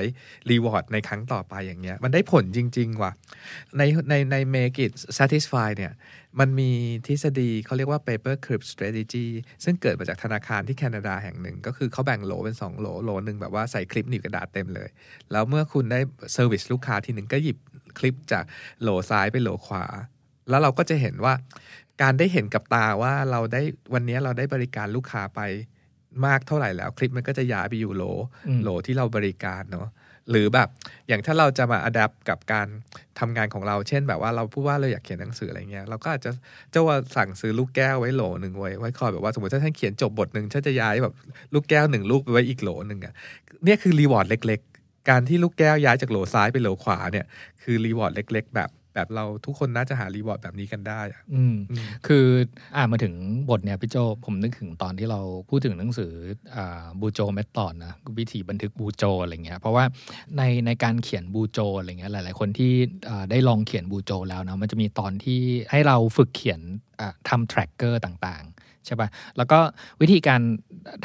[0.49, 3.11] reward ในครั้งต่อไปอย่างเงี้ย มันได้ผลจริง ๆ ว่ะ
[3.77, 5.91] ในในใน make it satisfy เนี่ย
[6.39, 6.71] มันมี
[7.07, 9.27] ทฤษฎีเขาเรียกว่า paper clip strategy
[9.63, 14.89] ซึ่งเกิดมาจากธนาคารที่แคนาดาแห่งหนึ่ง ก็คือเขาแบ่งโหลเป็น 2 โหลโหลหนึ่งแบบว่าใส่คลิปหนีบกระดาษเต็มเลย
[15.31, 15.99] แล้วเมื่อคุณได้
[16.33, 17.57] service ลูกค้าทีหนึ่งก็หยิบ
[17.99, 18.43] คลิปจาก
[18.81, 19.85] โหลซ้ายไปโหลขวา
[20.49, 21.33] แล้วเราก็จะเห็นว่า
[22.01, 23.61] การได้เห็นกับตาว่าเราได้
[23.93, 25.41] วันนี้เราได้บริการลูกค้าไป
[26.25, 28.03] มากเท่าไหร่แล้ว คลิปมันก็จะย้ายไปอยู่โหล
[28.47, 29.87] อืมโหลที่เราบริการเนาะ
[30.31, 30.69] หรือแบบ
[31.07, 32.67] อย่างถ้าเราจะมาอัดแอปกับการ
[33.19, 36.31] ทำงานของเรา เช่น แบบว่าเราพูดว่าเราอยากเขียนหนังสืออะไรเงี้ยเราก็อาจจะ
[36.71, 41.13] เจ้าว่าสั่งซื้อลูกแก้วไว้โหลหนึ่งไว้ไว้คอยแบบว่าสมมติถ้าท่านเขียนจบบทหนึ่งท่านจะย้ายแบบ
[41.53, 43.13] ลูกแก้วหนึ่งลูกไปไว้อีกโหลหนึ่งอะ
[43.65, 47.25] เนี่ยคือ reward เล็ก ๆ การที่ลูกแก้วย้ายจากโหลซ้ายไปโหลขวาเนี่ย
[47.61, 48.69] คือ reward เล็ก ๆ แบบ
[48.99, 52.25] แบบเราทุกคนน่าจะหา reward แบบนี้กันได้อะอืมอืมคือ
[52.77, 53.13] อ่านมาถึง
[53.49, 55.19] บทเนี่ยพี่โจผมนึกถึงตอนที่เรา
[55.49, 56.11] พูดถึงหนังสือ
[56.55, 59.85] อ่า Bujo method นะวิธีบันทึก Bujo อะไรเงี้ยเพราะว่า
[60.37, 62.73] ในในการเขียน Bujo อะไรเงี้ยหลาย ๆ คนที่
[63.09, 65.39] อ่าได้ลองเขียน Bujo แล้วนะมันจะมีตอนที่
[65.71, 66.61] ให้เราฝึกเขียน
[66.99, 68.53] อ่าทำ tracker ต่างๆ
[68.89, 69.59] ใช่ปะ่ะ แล้วก็
[70.01, 70.41] วิธีการ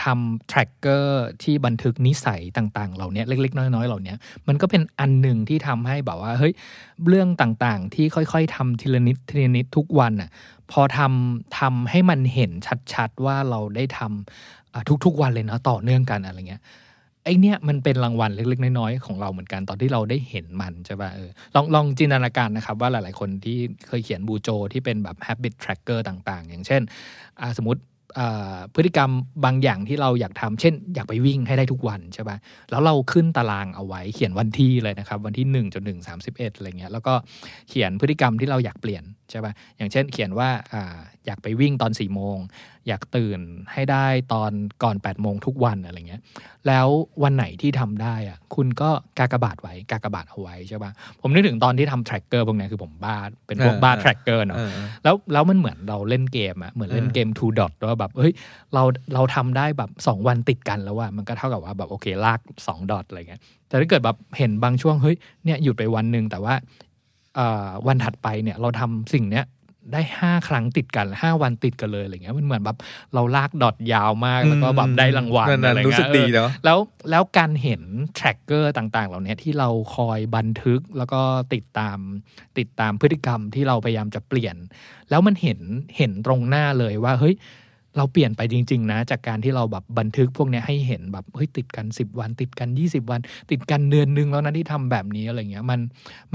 [0.05, 1.05] ทำ tracker
[1.43, 4.15] ที่บันทึกนิสัยต่าง ๆ เหล่านี้เล็ก ๆ น้อยๆเหล่านี้
[4.49, 6.53] มันก็เป็นอันหนึ่งที่ทำให้แบบว่าเฮ้ย
[7.09, 10.31] เรื่องต่างๆ ที่ค่อยๆทำทีละนิดทีละนิดทุกวันอะ
[10.73, 12.51] พอทำทำให้มันเห็น
[12.95, 16.63] ชัดๆ ว่าเราได้ทำทุกๆวันเลยเนาะต่อเนื่องกันอะไรเงี้ย
[17.25, 23.59] ไอเนี้ยมันเป็นรางวัลเล็ก ๆ น้อยๆของเราเหมือนกันตอนที่เราได้เห็นมันใช่ป่ะเออลองลองจินตนาการนะครับ ว่าหลายๆคนที่
[23.89, 26.83] เคยเขียนบูโจที่เป็นแบบ habit tracker ต่างๆ อย่างเช่น
[27.59, 27.83] สมมติ
[28.75, 29.11] พฤติกรรม
[29.45, 32.37] บางอย่างที่เราอยากทำเช่น อยากไปวิ่งให้ได้ทุกวันใช่ป่ะ
[32.71, 35.99] แล้วเราขึ้นตารางเอาไว้ เขียนวันที่เลยนะครับ วันที่1จนถึง
[36.29, 37.15] 31อะไรเงี้ยแล้วก็
[37.69, 40.49] เขียนพฤติกรรมที่เราอยากเปลี่ยนใช่ป่ะอย่างเช่น เขียนว่า
[41.27, 42.39] อ่าอยากไปวิ่งตอน4ี่โมง
[42.89, 43.41] อยากตื่น
[43.73, 44.53] ให้ได้ตอน
[44.83, 46.23] ก่อน8ปดโมงทุกวันอะไรเงี้ย
[46.67, 46.89] แล้ว
[47.23, 53.17] วันไหนที่ทำได้อะคุณก็กากบาทไว้กากบาทเอาไว้ใช่ป่ะผมนึกถึงตอนที่ทำ tracker พวกเนี้ยคือผมบ้า
[53.47, 54.71] เป็นพวกเออบ้าเออ tracker เนาะเออ
[55.05, 58.33] แล้วแล้วมันเหมือนเราเล่นเกมอะเหมือนเล่นเออเกม two dot ว่าแบบเฮ้ย
[58.75, 58.83] เรา
[59.15, 66.55] เราทำได้แบบสองวันติดกันแล้วว่ามันก็เท่ากับว่าแบบโอเคลากสองดอทอะไรเงี้ยแต่ถ้าเกิดแบบเห็นบางช่วงเฮ้ยเนี่ยหยุดไปวันหนึ่งแต่ว่า
[67.37, 69.45] เอ่อวันถัดไปเนี่ยเราทำสิ่งเนี้ย
[69.93, 72.79] ได้ห้าครั้งติดกันห้าวันติดกันเลยอะไรเงี้ยมันเหมือนแบบ
[73.15, 76.79] เราลากดอทยาวมากแล้วก็แบบได้รางวัลนั่นอะไรๆเงี้ยรู้สึกดีเออเนาะแล้ว
[77.11, 77.83] แล้วการเห็น
[78.19, 81.21] tracker ต่างๆ เหล่านี้ที่เราคอยบันทึกแล้วก็
[81.55, 81.99] ติดตาม
[82.59, 84.57] ติดตามพฤติกรรมที่เราพยายามจะเปลี่ยน
[85.11, 85.61] แล้วมันเห็น
[85.97, 87.37] เห็นตรงหน้าเลยว่าเฮ้ย
[87.97, 93.21] เราเปลี่ยนไปจริง ๆ นะ จากการที่เราแบบบันทึกพวกเนี้ยให้เห็นแบบเฮ้ยติดกัน 10 วัน ติดกัน 20 วัน
[93.51, 95.81] ติดกันเดือนนึงแล้วนะที่ทำแบบนี้อะไรเงี้ยมัน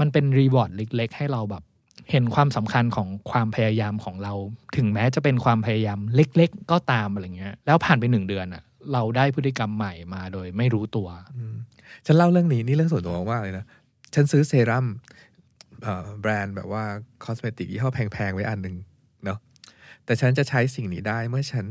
[0.00, 1.62] มันเป็นรีวอร์ดเล็ก ๆ ให้เราแบบ
[2.10, 4.34] เห็นความสำคัญของความพยายามของเรา
[4.76, 11.54] ถึงแม้จะเป็นความพยายามเล็ก ๆ ก็ตามอะไรเงี้ย แล้วผ่านไปหนึ่งเดือนอะเราได้พฤติกรรมใหม่มาโดยไม่รู้ตัวอืม
[12.06, 13.64] ฉันเล่าเรื่องนี้นี่เรื่องส่วนตัวมากๆเลยนะ
[14.14, 14.86] ฉันซื้อเซรั่ม
[15.82, 16.84] เอ่อแบรนด์แบบว่า
[17.24, 18.76] cosmetic ยี่ห้อแพง ๆ ไว้อันหนึ่ง
[19.24, 19.38] เนาะ
[20.04, 21.66] แต่ฉันจะใช้สิ่งนี้ได้เมื่อฉัน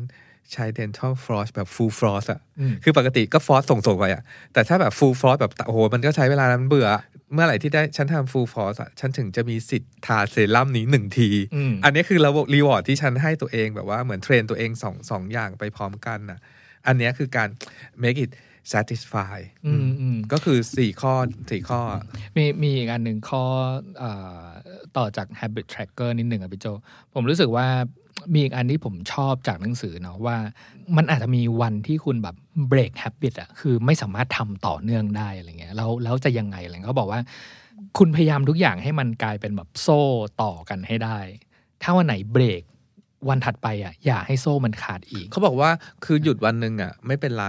[0.53, 4.23] ใช้ dental floss แบบ full floss อะอืมคือปกติก็ floss ส่งๆไปอะ
[4.53, 6.87] แต่ถ้าแบบ full floss แบบโอ้โห มันก็ใช้เวลานั้นเบื่อ
[7.33, 16.39] เมื่อไหร่ที่ได้ฉันทำ full floss อะฉันถึงจะมีสิทธิ์ทาเซรั่มนี้หนึ่งทีอืมอันนี้คือระบบ reward ที่ฉันให้ตัวเองแบบว่าเหมือน train ตัวเองสองสองอย่างไปพร้อมกันนะ
[16.87, 17.49] อันเนี้ยคือการ
[18.03, 18.31] make it
[18.73, 21.13] satisfy อืมอืมก็คือสี่ข้อ
[21.51, 21.81] สี่ข้อ
[22.37, 23.43] มีมีอีกอันหนึ่งข้อ
[23.99, 24.11] เอ่
[24.43, 24.45] อ
[24.97, 26.67] ต่อจาก habit tracker นิดหนึ่งอะพี่โจ
[27.13, 27.67] ผมรู้สึกว่า
[28.33, 30.37] มีอีกอันที่ผมชอบจากหนังสือเนาะว่า
[30.97, 32.35] มันอาจจะมีวันที่คุณแบบ
[32.71, 37.21] break habit อะคือไม่สามารถทำต่อเนื่องได้อะไรเงี้ยแล้วแล้วจะยังไงอะไรเขาบอกว่า
[37.97, 40.01] คุณพยายามทุกอย่างให้มันกลายเป็นแบบโซ่
[40.41, 41.19] ต่อกันให้ได้
[41.81, 42.63] ถ้าวันไหนเบรก
[43.29, 45.69] วันถัดไปอะอย่าให้โซ่มันขาดอีก เขาบอกว่า
[46.05, 47.45] คือหยุดวันหนึ่งอะ ไม่เป็นไร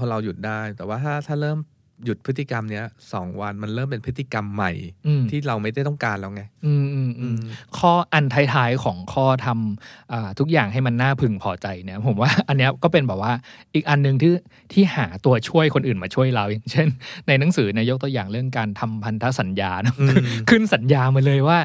[0.00, 1.58] คนเราหยุดได้ แต่ว่าถ้าถ้าเริ่ม
[2.04, 4.72] หยุดพฤติกรรมเนี้ยสองวันมันเริ่มเป็นพฤติกรรมใหม่
[5.06, 7.36] อืมที่เราไม่ได้ต้องการแล้วไงอืมอืมอืม
[7.78, 13.32] ข้ออันท้ายๆของข้อทำอ่าทุกอย่างให้มันน่าพึงพอใจเนี่ยผมว่าอันเนี้ยก็เป็นแบบว่า
[13.74, 14.32] อีกอันหนึ่งที่
[14.72, 16.88] ที่หาตัวช่วยคนอื่นมาช่วยเราอย่างเช่น
[17.28, 21.58] ในหนังสือเนยยกตัวอย่างเรื่องการทำพันธสัญญานะอืมขึ้นสัญญามาเลยว่า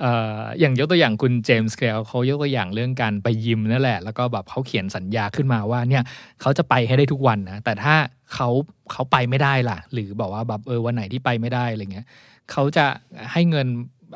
[0.00, 6.02] เอ่ออย่างยกตัวอย่างคุณเจมส์เคลียร์เขายกตัวอย่างเรื่องการไปยิมนั่นแหละแล้วก็แบบเขาเขียนสัญญาขึ้นมาว่าเนี่ย
[6.40, 7.94] เขาจะไปให้ได้ทุกวันนะแต่ถ้า
[8.34, 8.48] เขา
[8.92, 12.06] เขาไปไม่ได้ล่ะ หรือบอกว่าแบบเออวันไหนที่ไปไม่ได้อะไรเงี้ย
[12.52, 12.86] เขาจะ
[13.32, 13.68] ให้เงิน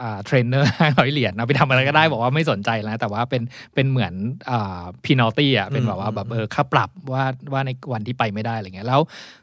[0.02, 3.42] อ่าเทรนเนอร์ห้าร้อยเหรียญเอาไปทำอะไรก็ได้บอกว่าไม่สนใจแล้วแต่ว่าเป็น
[3.74, 4.14] เป็นเหมือน
[4.50, 9.00] อ่า penalty อะเป็นแบบว่าแบบเออค่าปรับว่าว่าในวันที่ไปไม่ได้อะไรเงี้ยแล้ว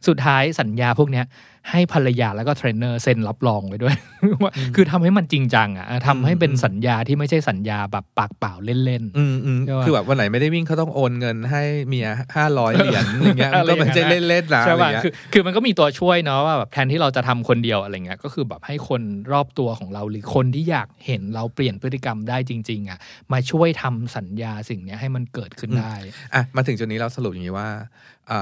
[0.07, 1.25] สุดท้ายสัญญาพวกเนี้ย
[1.71, 3.95] ให้ภรรยาแล้วก็เทรนเนอร์เซ็นรับรองไว้ด้วย
[4.43, 8.53] ว่าคือทำให้มันจริงจังอะทำให้เป็นสัญญาที่ไม่ใช่สัญญาแบบปากเปล่า
[8.85, 19.01] เล่นอืมอืมใช่ปะคือแบบวันไหนไม่ได้วิ่งเขาต้องโอนเงินให้เมียห้าร้อยเหรียญอะไรเงี้ยมันก็ไม่ใช่เล่นๆนะใช่อะไรป่ะเงี้ยคือคือมันก็มีตัวช่วยเนาะว่าแบบแทนที่เราจะทำคนเดียวอะไรเงี้ยก็คือแบบให้คน
[19.33, 22.99] รอบตัวของเราหรือคนที่อยากเห็นเราเปลี่ยนพฤติกรรมได้จริง ๆอะ
[23.31, 25.93] มาช่วยทำสัญญาสิ่งเนี้ยให้มันเกิดขึ้นได้
[26.33, 27.85] อะมาถึงจุดนี้เราสรุปอย่างนี้ว่าอ่า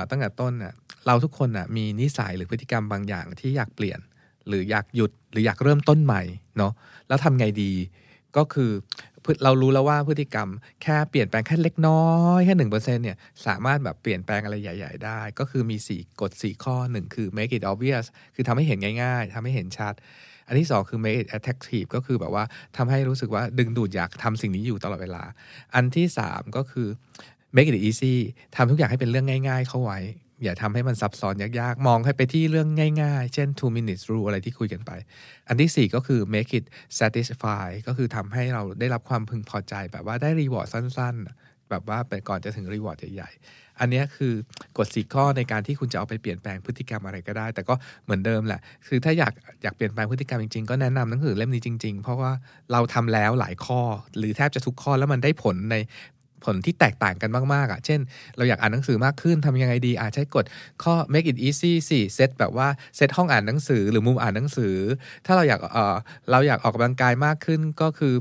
[0.10, 0.74] ตั้งแต่ต้นน่ะ
[1.08, 4.00] เราทุกคนน่ะมีนิสัยหรือพฤติกรรมบางอย่างที่อยากเปลี่ยน
[4.48, 6.22] หรืออยากหยุดหรืออยากเริ่มต้นใหม่
[6.58, 6.72] เนาะ
[7.08, 7.74] แล้วทำไงดี
[8.38, 8.72] ก็คือ
[9.44, 10.50] เรารู้แล้วว่าพฤติกรรม
[10.84, 12.08] แค่เปลี่ยนแปลงแค่เล็กน้อ
[12.38, 18.06] ยแค่หนึ่งเปอร์เซ็นเนี่ยสามารถแบบเปลี่ยนแปลงอะไรใหญ่ ๆ ได้ ก็คือมีสี่กฎสี่ข้อหนึ่งคือ make it obvious
[18.36, 19.94] คือทำให้เห็นง่าย ๆทำให้เห็นชัด
[20.48, 22.44] อันที่สองคือ make it attractive ก็คือแบบว่า
[22.78, 25.24] ทำให้รู้สึกว่าดึงดูดอยากทำสิ่งนี้อยู่ตลอดเวลา
[25.76, 26.88] อันที่สามก็คือ
[27.56, 28.16] make it easy
[28.56, 30.00] ทำทุกอย่างให้เป็นเรื่องง่าย ๆ เข้าไว้
[30.44, 32.68] อย่าทำให้มันซับซ้อนยากๆ มองให้ไปที่เรื่อง
[33.04, 34.92] ง่ายๆ เช่น two minutes rule อะไรที่คุยกันไป
[35.48, 36.66] อันที่สี่ก็คือ make it
[37.00, 44.34] satisfy ก็คือทำให้เราได้รับความพึงพอใจ แบบว่าได้ reward สั้น ๆ แบบว่าเป็นก่อนจะถึง reward ใหญ่ๆ อันนี้คือ
[44.78, 49.34] กฎสี่ข้อในการที่คุณจะเอาไปเปลี่ยนแปลงพฤติกรรมอะไรก็ได้ แต่ก็เหมือนเดิมแหละ คือถ้าอยาก
[49.64, 52.32] อยากเปลี่ยนแปลงพฤติกรรมจริงๆ ก็แนะนำหนังสือเล่มนี้จริงๆ เพราะว่า
[52.72, 53.82] เราทำแล้วหลายข้อ
[54.18, 55.76] หรือแทบจะทุกข้อแล้วมันได้ผลใน
[56.46, 58.00] ผลที่แตกต่างกันมากๆอะ เช่น
[58.38, 60.46] เราอยากอ่านหนังสือมากขึ้นทำยังไงดี อาจใช้กฎ
[60.84, 64.76] ข้อ make it easy สี่เซตแบบว่าเซตห้องอ่านหนังสือหรือมุมอ่านหนังสือ
[65.26, 65.96] ถ้าเราอยากเออ
[66.32, 68.14] เราอยากออกกำลังกายมากขึ้นก็คือ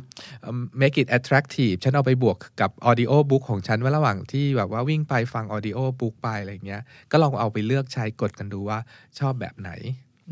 [0.81, 8.79] make it attractive ฉันเอาไปบวกกับ audio book ของฉันว่าระหว่างที่แบบว่าวิ่งไปฟัง audio book ไปอะไรเงี้ย ก็ลองเอาไปเลือกใช้กฎกันดูว่า
[9.19, 9.71] ชอบแบบไหน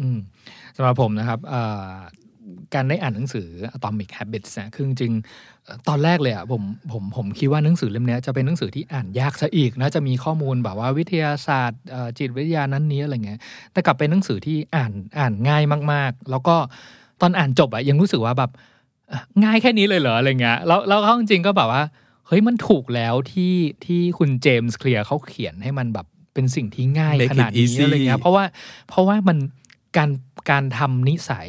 [0.01, 0.19] อืม
[0.77, 1.41] สำหรับผมนะครับ
[2.75, 6.63] การได้อ่านหนังสือ Atomic Habits นะคือจริงๆเอ่อตอนแรกเลยอะผม
[6.93, 13.41] ผมผมคิดว่าหนังสือเล่มเนี้ยจะเป็นหนังสือที่อ่านยากซะอีกนะจะมีข้อมูลแบบว่าวิทยาศาสตร์เอ่อจิตวิทยานั้นนี้อะไรเงี้ย
[13.73, 15.63] แต่กลับเป็นหนังสือที่อ่านอ่านง่าย
[15.93, 16.57] มาก ๆ แล้วก็
[17.21, 18.51] ตอนอ่านจบอะยังรู้สึกว่าแบบ
[19.09, 21.83] เอ่อง่ายแค่นี้เลยเหรออะไรเงี้ยแล้วแล้วเขาจริงๆก็แบบว่า
[22.27, 28.45] เฮ้ยมันถูกแล้วที่ที่คุณเจมส์เคลียร์เขาเขียนให้มันแบบเป็นสิ่งที่ง่าย Make ข it นาดนี้ easy อะไรเงี้ยเพราะว่า
[28.89, 29.37] เพราะว่ามัน
[29.97, 30.11] การ
[30.51, 31.49] การทำนิสัย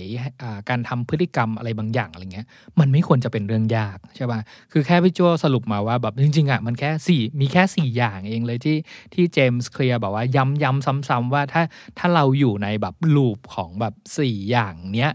[0.70, 2.48] การทำพฤติกรรมอะไรบางอย่างอะไรเงี้ย
[2.80, 4.40] มันไม่ควรจะเป็นเรื่องยากใช่ป่ะ
[4.72, 8.78] คือแค่พี่โจสรุปมาว่าแบบจริงๆอะมันแค่สี่มีแค่สี่อย่างเองเลยที่
[9.14, 11.64] ที่เจมส์เคลียร์แบบว่าย้ำย้ำซ้ำๆว่าถ้า
[11.98, 15.12] ถ้าเราอยู่ในแบบลูปของแบบสี่อย่างเนี้ย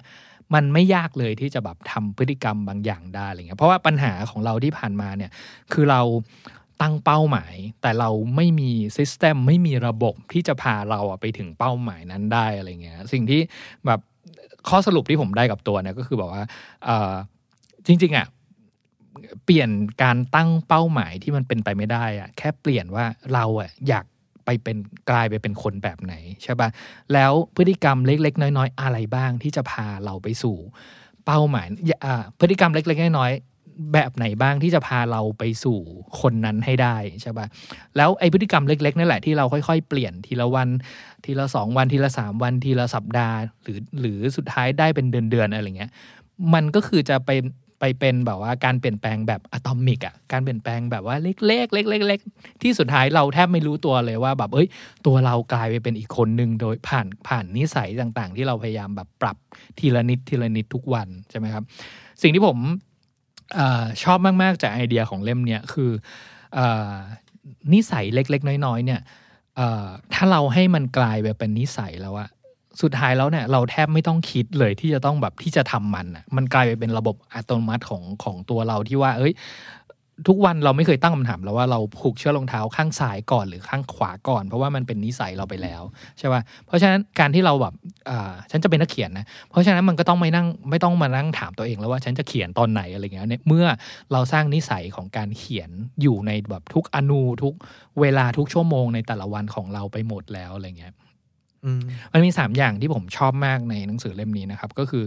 [0.54, 5.30] มันไม่ยากเลยที่จะแบบทำพฤติกรรมบางอย่างได้อะไรเงี้ยเพราะว่าปัญหาของเราที่ผ่านมาเนี่ย
[5.72, 6.00] คือเรา
[6.80, 13.40] ตั้งเป้าหมาย แต่เราไม่มีซิสเต็มไม่มีระบบที่จะพาเราไปถึงเป้าหมายนั้นได้อะไรเงี้ยสิ่งที่
[13.86, 14.00] แบบ
[14.68, 16.42] ข้อสรุปที่ผมได้กับตัวเนี่ยก็คือแบบว่า
[17.86, 18.26] จริงๆอะ
[19.44, 19.70] เปลี่ยน
[20.02, 23.04] การตั้งเป้าหมายที่มันเป็นไปไม่ได้อะแค่เปลี่ยนว่า
[23.34, 24.04] เราอะอยาก
[24.44, 24.76] ไปเป็น
[25.10, 26.68] กลายไปเป็นคนแบบไหนใช่ปะ
[27.12, 30.56] แล้วพฤติกรรมเล็ก ๆ น้อย ๆ อะไรบ้างที่จะพาเราไปสู่
[31.26, 31.66] เป้าหมาย
[32.40, 33.47] พฤติกรรมเล็ก ๆ น้อยๆ
[33.92, 35.78] แบบไหนบ้างที่จะพาเราไปสู่
[36.20, 37.46] คนนั้นให้ได้ใช่ปะ
[37.96, 40.68] แล้วไอพฤติกรรมเล็กๆนั่นแหละที่เราค่อยๆ เปลี่ยนทีละวัน
[41.24, 45.90] ทีละสองวันทีละสามวันทีละสัปดาห์ หรือหรือสุดท้ายได้เป็นเดือนๆอะไรเงี้ย
[46.54, 47.30] มันก็คือจะไป
[47.80, 54.68] ไปเป็นแบบว่าการเปลี่ยนแปลงแบบอะตอมิกอะการเปลี่ยนแปลงแบบว่าเล็กๆเล็กๆๆที่สุดท้ายเราแทบไม่รู้ตัวเลยว่าแบบเอ้ย
[55.06, 59.36] ตัวเรากลายไปเป็นอีกคนหนึ่งโดยผ่านผ่านนิสัยต่างๆ ที่เราพยายามแบบปรับ
[59.78, 61.64] ทีละนิดทีละนิดทุกวันใช่ไหมครับ
[62.22, 62.56] สิ่งที่ผม
[63.58, 65.90] ออชอบมาก ๆ จากไอเดียของเล่มเนี้ยคือ
[66.58, 66.60] อ
[67.72, 69.00] นิสัยเล็ก ๆ น้อย ๆ เนี่ย
[70.14, 72.28] ถ้าเราให้มันกลายไปเป็นนิสัยแล้วอะ
[72.82, 79.32] สุดท้ายแล้วเนี่ยเราแทบไม่ต้องคิดเลยที่จะต้องแบบที่จะทำมันอะมันกลายไปเป็นระบบอัตโนมัติของของตัวเราที่ว่า เอ้ย
[80.26, 85.82] ทุกวันเราไม่เคยตั้งคำถามแล้วว่าเราผูกเชือกรองเท้าข้างซ้ายก่อนหรือข้างขวาก่อน เพราะว่ามันเป็นนิสัยเราไปแล้ว
[86.18, 87.74] ใช่ป่ะเพราะฉะนั้นการที่เราแบบ
[88.10, 93.66] อ่าฉันจะเป็นนักเขียนนะเพราะฉะนั้นมันก็ต้องไม่นั่งไม่ต้องมานั่งถามตัวเองแล้วว่าฉันจะเขียนตอนไหนอะไรเงี้ยเนี่ยเมื่อ
[94.12, 95.70] เราสร้างนิสัยของการเขียน
[96.02, 97.54] อยู่ในแบบทุกอนูทุก
[98.00, 100.94] เวลาทุกชั่วโมงในแต่ละวันของเราไปหมดแล้วอะไรเงี้ย
[101.64, 101.80] อืม
[102.12, 105.04] มันมี 3 อย่างที่ผมชอบมากในหนังสือเล่มนี้นะครับ ก็คือ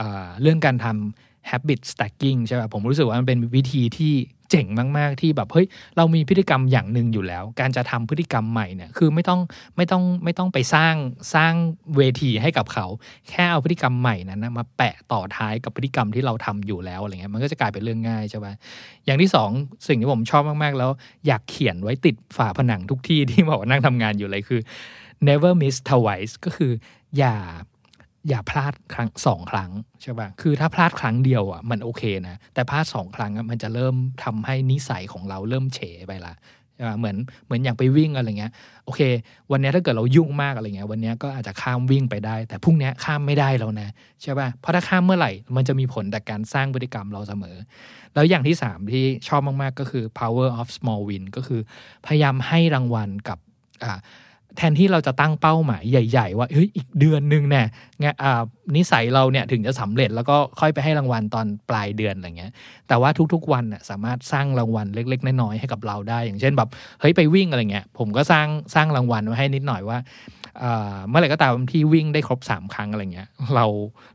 [0.00, 4.14] อาเรื่องการทำ habit stacking ใช่ป่ะผมรู้สึกว่ามันเป็นวิธีที่
[4.52, 4.66] เจ๋ง
[4.98, 5.66] มาก ๆ ที่แบบเฮ้ย
[5.96, 9.40] เรามีพฤติกรรมอย่างหนึ่งอยู่แล้ว การจะทำพฤติกรรมใหม่เนี่ยคือไม่ต้อง
[9.76, 10.94] ไม่ต้องไม่ต้องไปสร้าง
[11.34, 11.52] สร้าง
[11.96, 12.86] เวทีให้กับเขา
[13.28, 18.52] แค่เอาพฤติกรรมใหม่นั้นนะมาแปะต่อท้ายกับพฤติกรรมที่เราทำอยู่แล้วอะไรเงี้ยมันก็จะกลายเป็นเรื่องง่ายใช่ป่ะ
[19.04, 19.50] อย่างที่สอง
[19.88, 20.90] สิ่งที่ผมชอบมากๆ แล้ว
[21.26, 24.60] อยากเขียนไว้ติดฝาผนังทุกที่ที่บอกว่านั่งทำงานอยู่เลยคือ
[25.28, 26.72] never miss twice ก็คือ
[27.18, 27.36] อย่า
[28.28, 29.70] อย่าพลาดครั้งสองครั้ง
[30.02, 33.94] ใช่ป่ะ คือถ้าพลาดครั้งเดียวอะมันโอเคนะ แต่พลาดสองครั้งอะมันจะเริ่ม
[34.24, 36.34] ทำให้นิสัยของเราเริ่มเฉไปละ
[36.74, 37.16] ใช่ป่ะ เหมือน
[37.46, 38.52] เหมือนอย่างไปวิ่งอะไรเงี้ย
[38.84, 39.00] โอเค
[39.50, 43.88] วันนี้ถ้าเกิดเรายุ่งมากอะไรเงี้ย วันนี้ก็อาจจะข้ามวิ่งไปได้ แต่พรุ่งนี้ข้ามไม่ได้แล้วนะ
[44.22, 47.56] ใช่ป่ะ เพราะถ้าข้ามเมื่อไหร่มันจะมีผลแต่การสร้างพฤติกรรมเราเสมอ
[48.14, 51.60] แล้วอย่างที่สามที่ชอบมากๆก็คือ power of small win ก็คือ
[52.06, 53.38] พยายามให้รางวัลกับ
[53.84, 53.98] อ่า
[54.56, 57.66] แทนที่เราจะตั้งเป้าหมายใหญ่ ๆ ว่าเฮ้ยอีกเดือนหนึ่งเนี่ย
[58.02, 58.42] งะอ่า
[58.76, 62.52] นิสัยเราเนี่ยถึงจะสำเร็จแล้วก็ค่อยไปให้รางวัลตอนปลายเดือนอะไรเงี้ย
[62.88, 66.68] แต่ว่าทุกๆวันน่ะสามารถสร้างรางวัลเล็ก ๆ น้อยๆให้กับเราได้ อย่างเช่นแบบ
[67.00, 69.98] เฮ้ยไปวิ่งอะไรเงี้ยผมก็สร้างสร้างรางวัลไว้ให้นิดหน่อยว่า
[70.62, 73.64] อ่าเมื่อไหร่ก็ตามที่วิ่งได้ครบสามครั้งอะไรเงี้ย เรา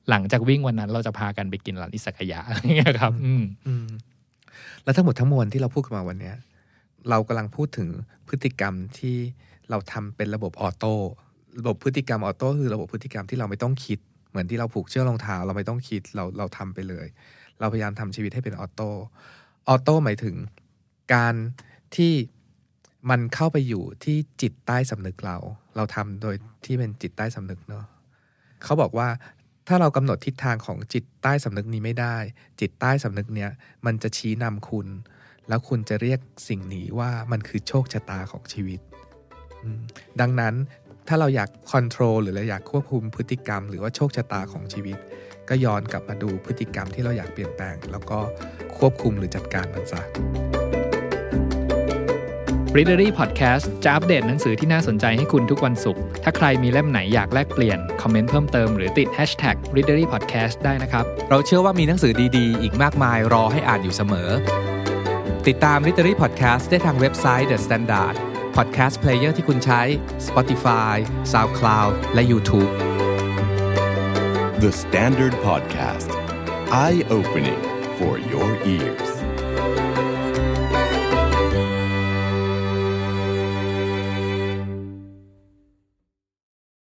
[0.09, 3.87] หลังจากวิ่งวันนั้นเราจะพากันไปกินร้านอิสกายะอะไรเงี้ยครับอืมอืม
[4.83, 6.35] แล้วทั้งหมดทั้งมวลที่เราพูดกันมาวันเนี้ย
[7.09, 7.87] เรากำลังพูดถึง
[8.27, 9.17] พฤติกรรมที่
[9.69, 10.93] เราทำเป็นระบบออโต้
[11.59, 13.99] ระบบพฤติกรรมออโต้คือระบบพฤติกรรมที่เราไม่ต้องคิด
[14.29, 17.07] เหมือนที่เราผูกเชือกรองเท้าเราไม่ต้องคิดเราเราทำไปเลย
[17.59, 18.89] เราพยายามทำชีวิตให้เป็นออโต้
[19.67, 20.35] ออโต้หมายถึง
[21.13, 21.35] การ
[21.95, 22.13] ที่
[23.09, 25.37] มันเข้าไปอยู่ที่จิตใต้สำนึกเรา
[25.75, 26.35] เราทำโดย
[26.65, 27.85] ที่เป็นจิตใต้สำนึกเนาะ
[28.63, 29.07] เขาบอกว่า
[29.67, 32.17] ถ้าเรากำหนดทิศทางของจิตใต้สำนึกนี้ไม่ได้
[32.59, 33.51] จิตใต้สำนึกเนี้ย
[33.85, 34.87] มันจะชี้นำคุณ
[35.47, 36.19] แล้วคุณจะเรียก
[36.49, 38.79] สิ่งนี้ว่ามันคือโชคชะตาของชีวิต
[40.21, 40.53] ดังนั้น
[41.07, 44.97] ถ้าเราอยากคอนโทรลหรือเราอยากควบคุมพฤติกรรม หรือว่าโชคชะตาของชีวิต
[45.49, 48.19] ก็ย้อนกลับมาดูพฤติกรรมที่เราอยากเปลี่ยนแปลง แล้วก็
[48.77, 50.01] ควบคุมหรือจัดการมันซะ
[52.75, 64.29] Readery Podcast จะอัปเดตหนังสือที่น่าสนใจให้คุณทุกวันศุกร์ถ้าใครมีเล่มไหนอยากแลกเปลี่ยน คอมเมนต์เพิ่มเติมหรือติด Hashtag Readery Podcast ได้นะครับ เราเชื่อว่ามีหนังสือดีๆ อีกมากมายรอให้อ่านอยู่เสมอ
[65.47, 68.15] ติดตาม Literary Podcast ได้ทางเว็บไซต์ The Standard
[68.57, 69.81] Podcast Player ที่คุณใช้
[70.27, 70.95] Spotify
[71.31, 72.71] SoundCloud และ YouTube
[74.63, 76.09] The Standard Podcast.
[76.83, 77.61] Eye opening
[77.97, 79.16] for your ears.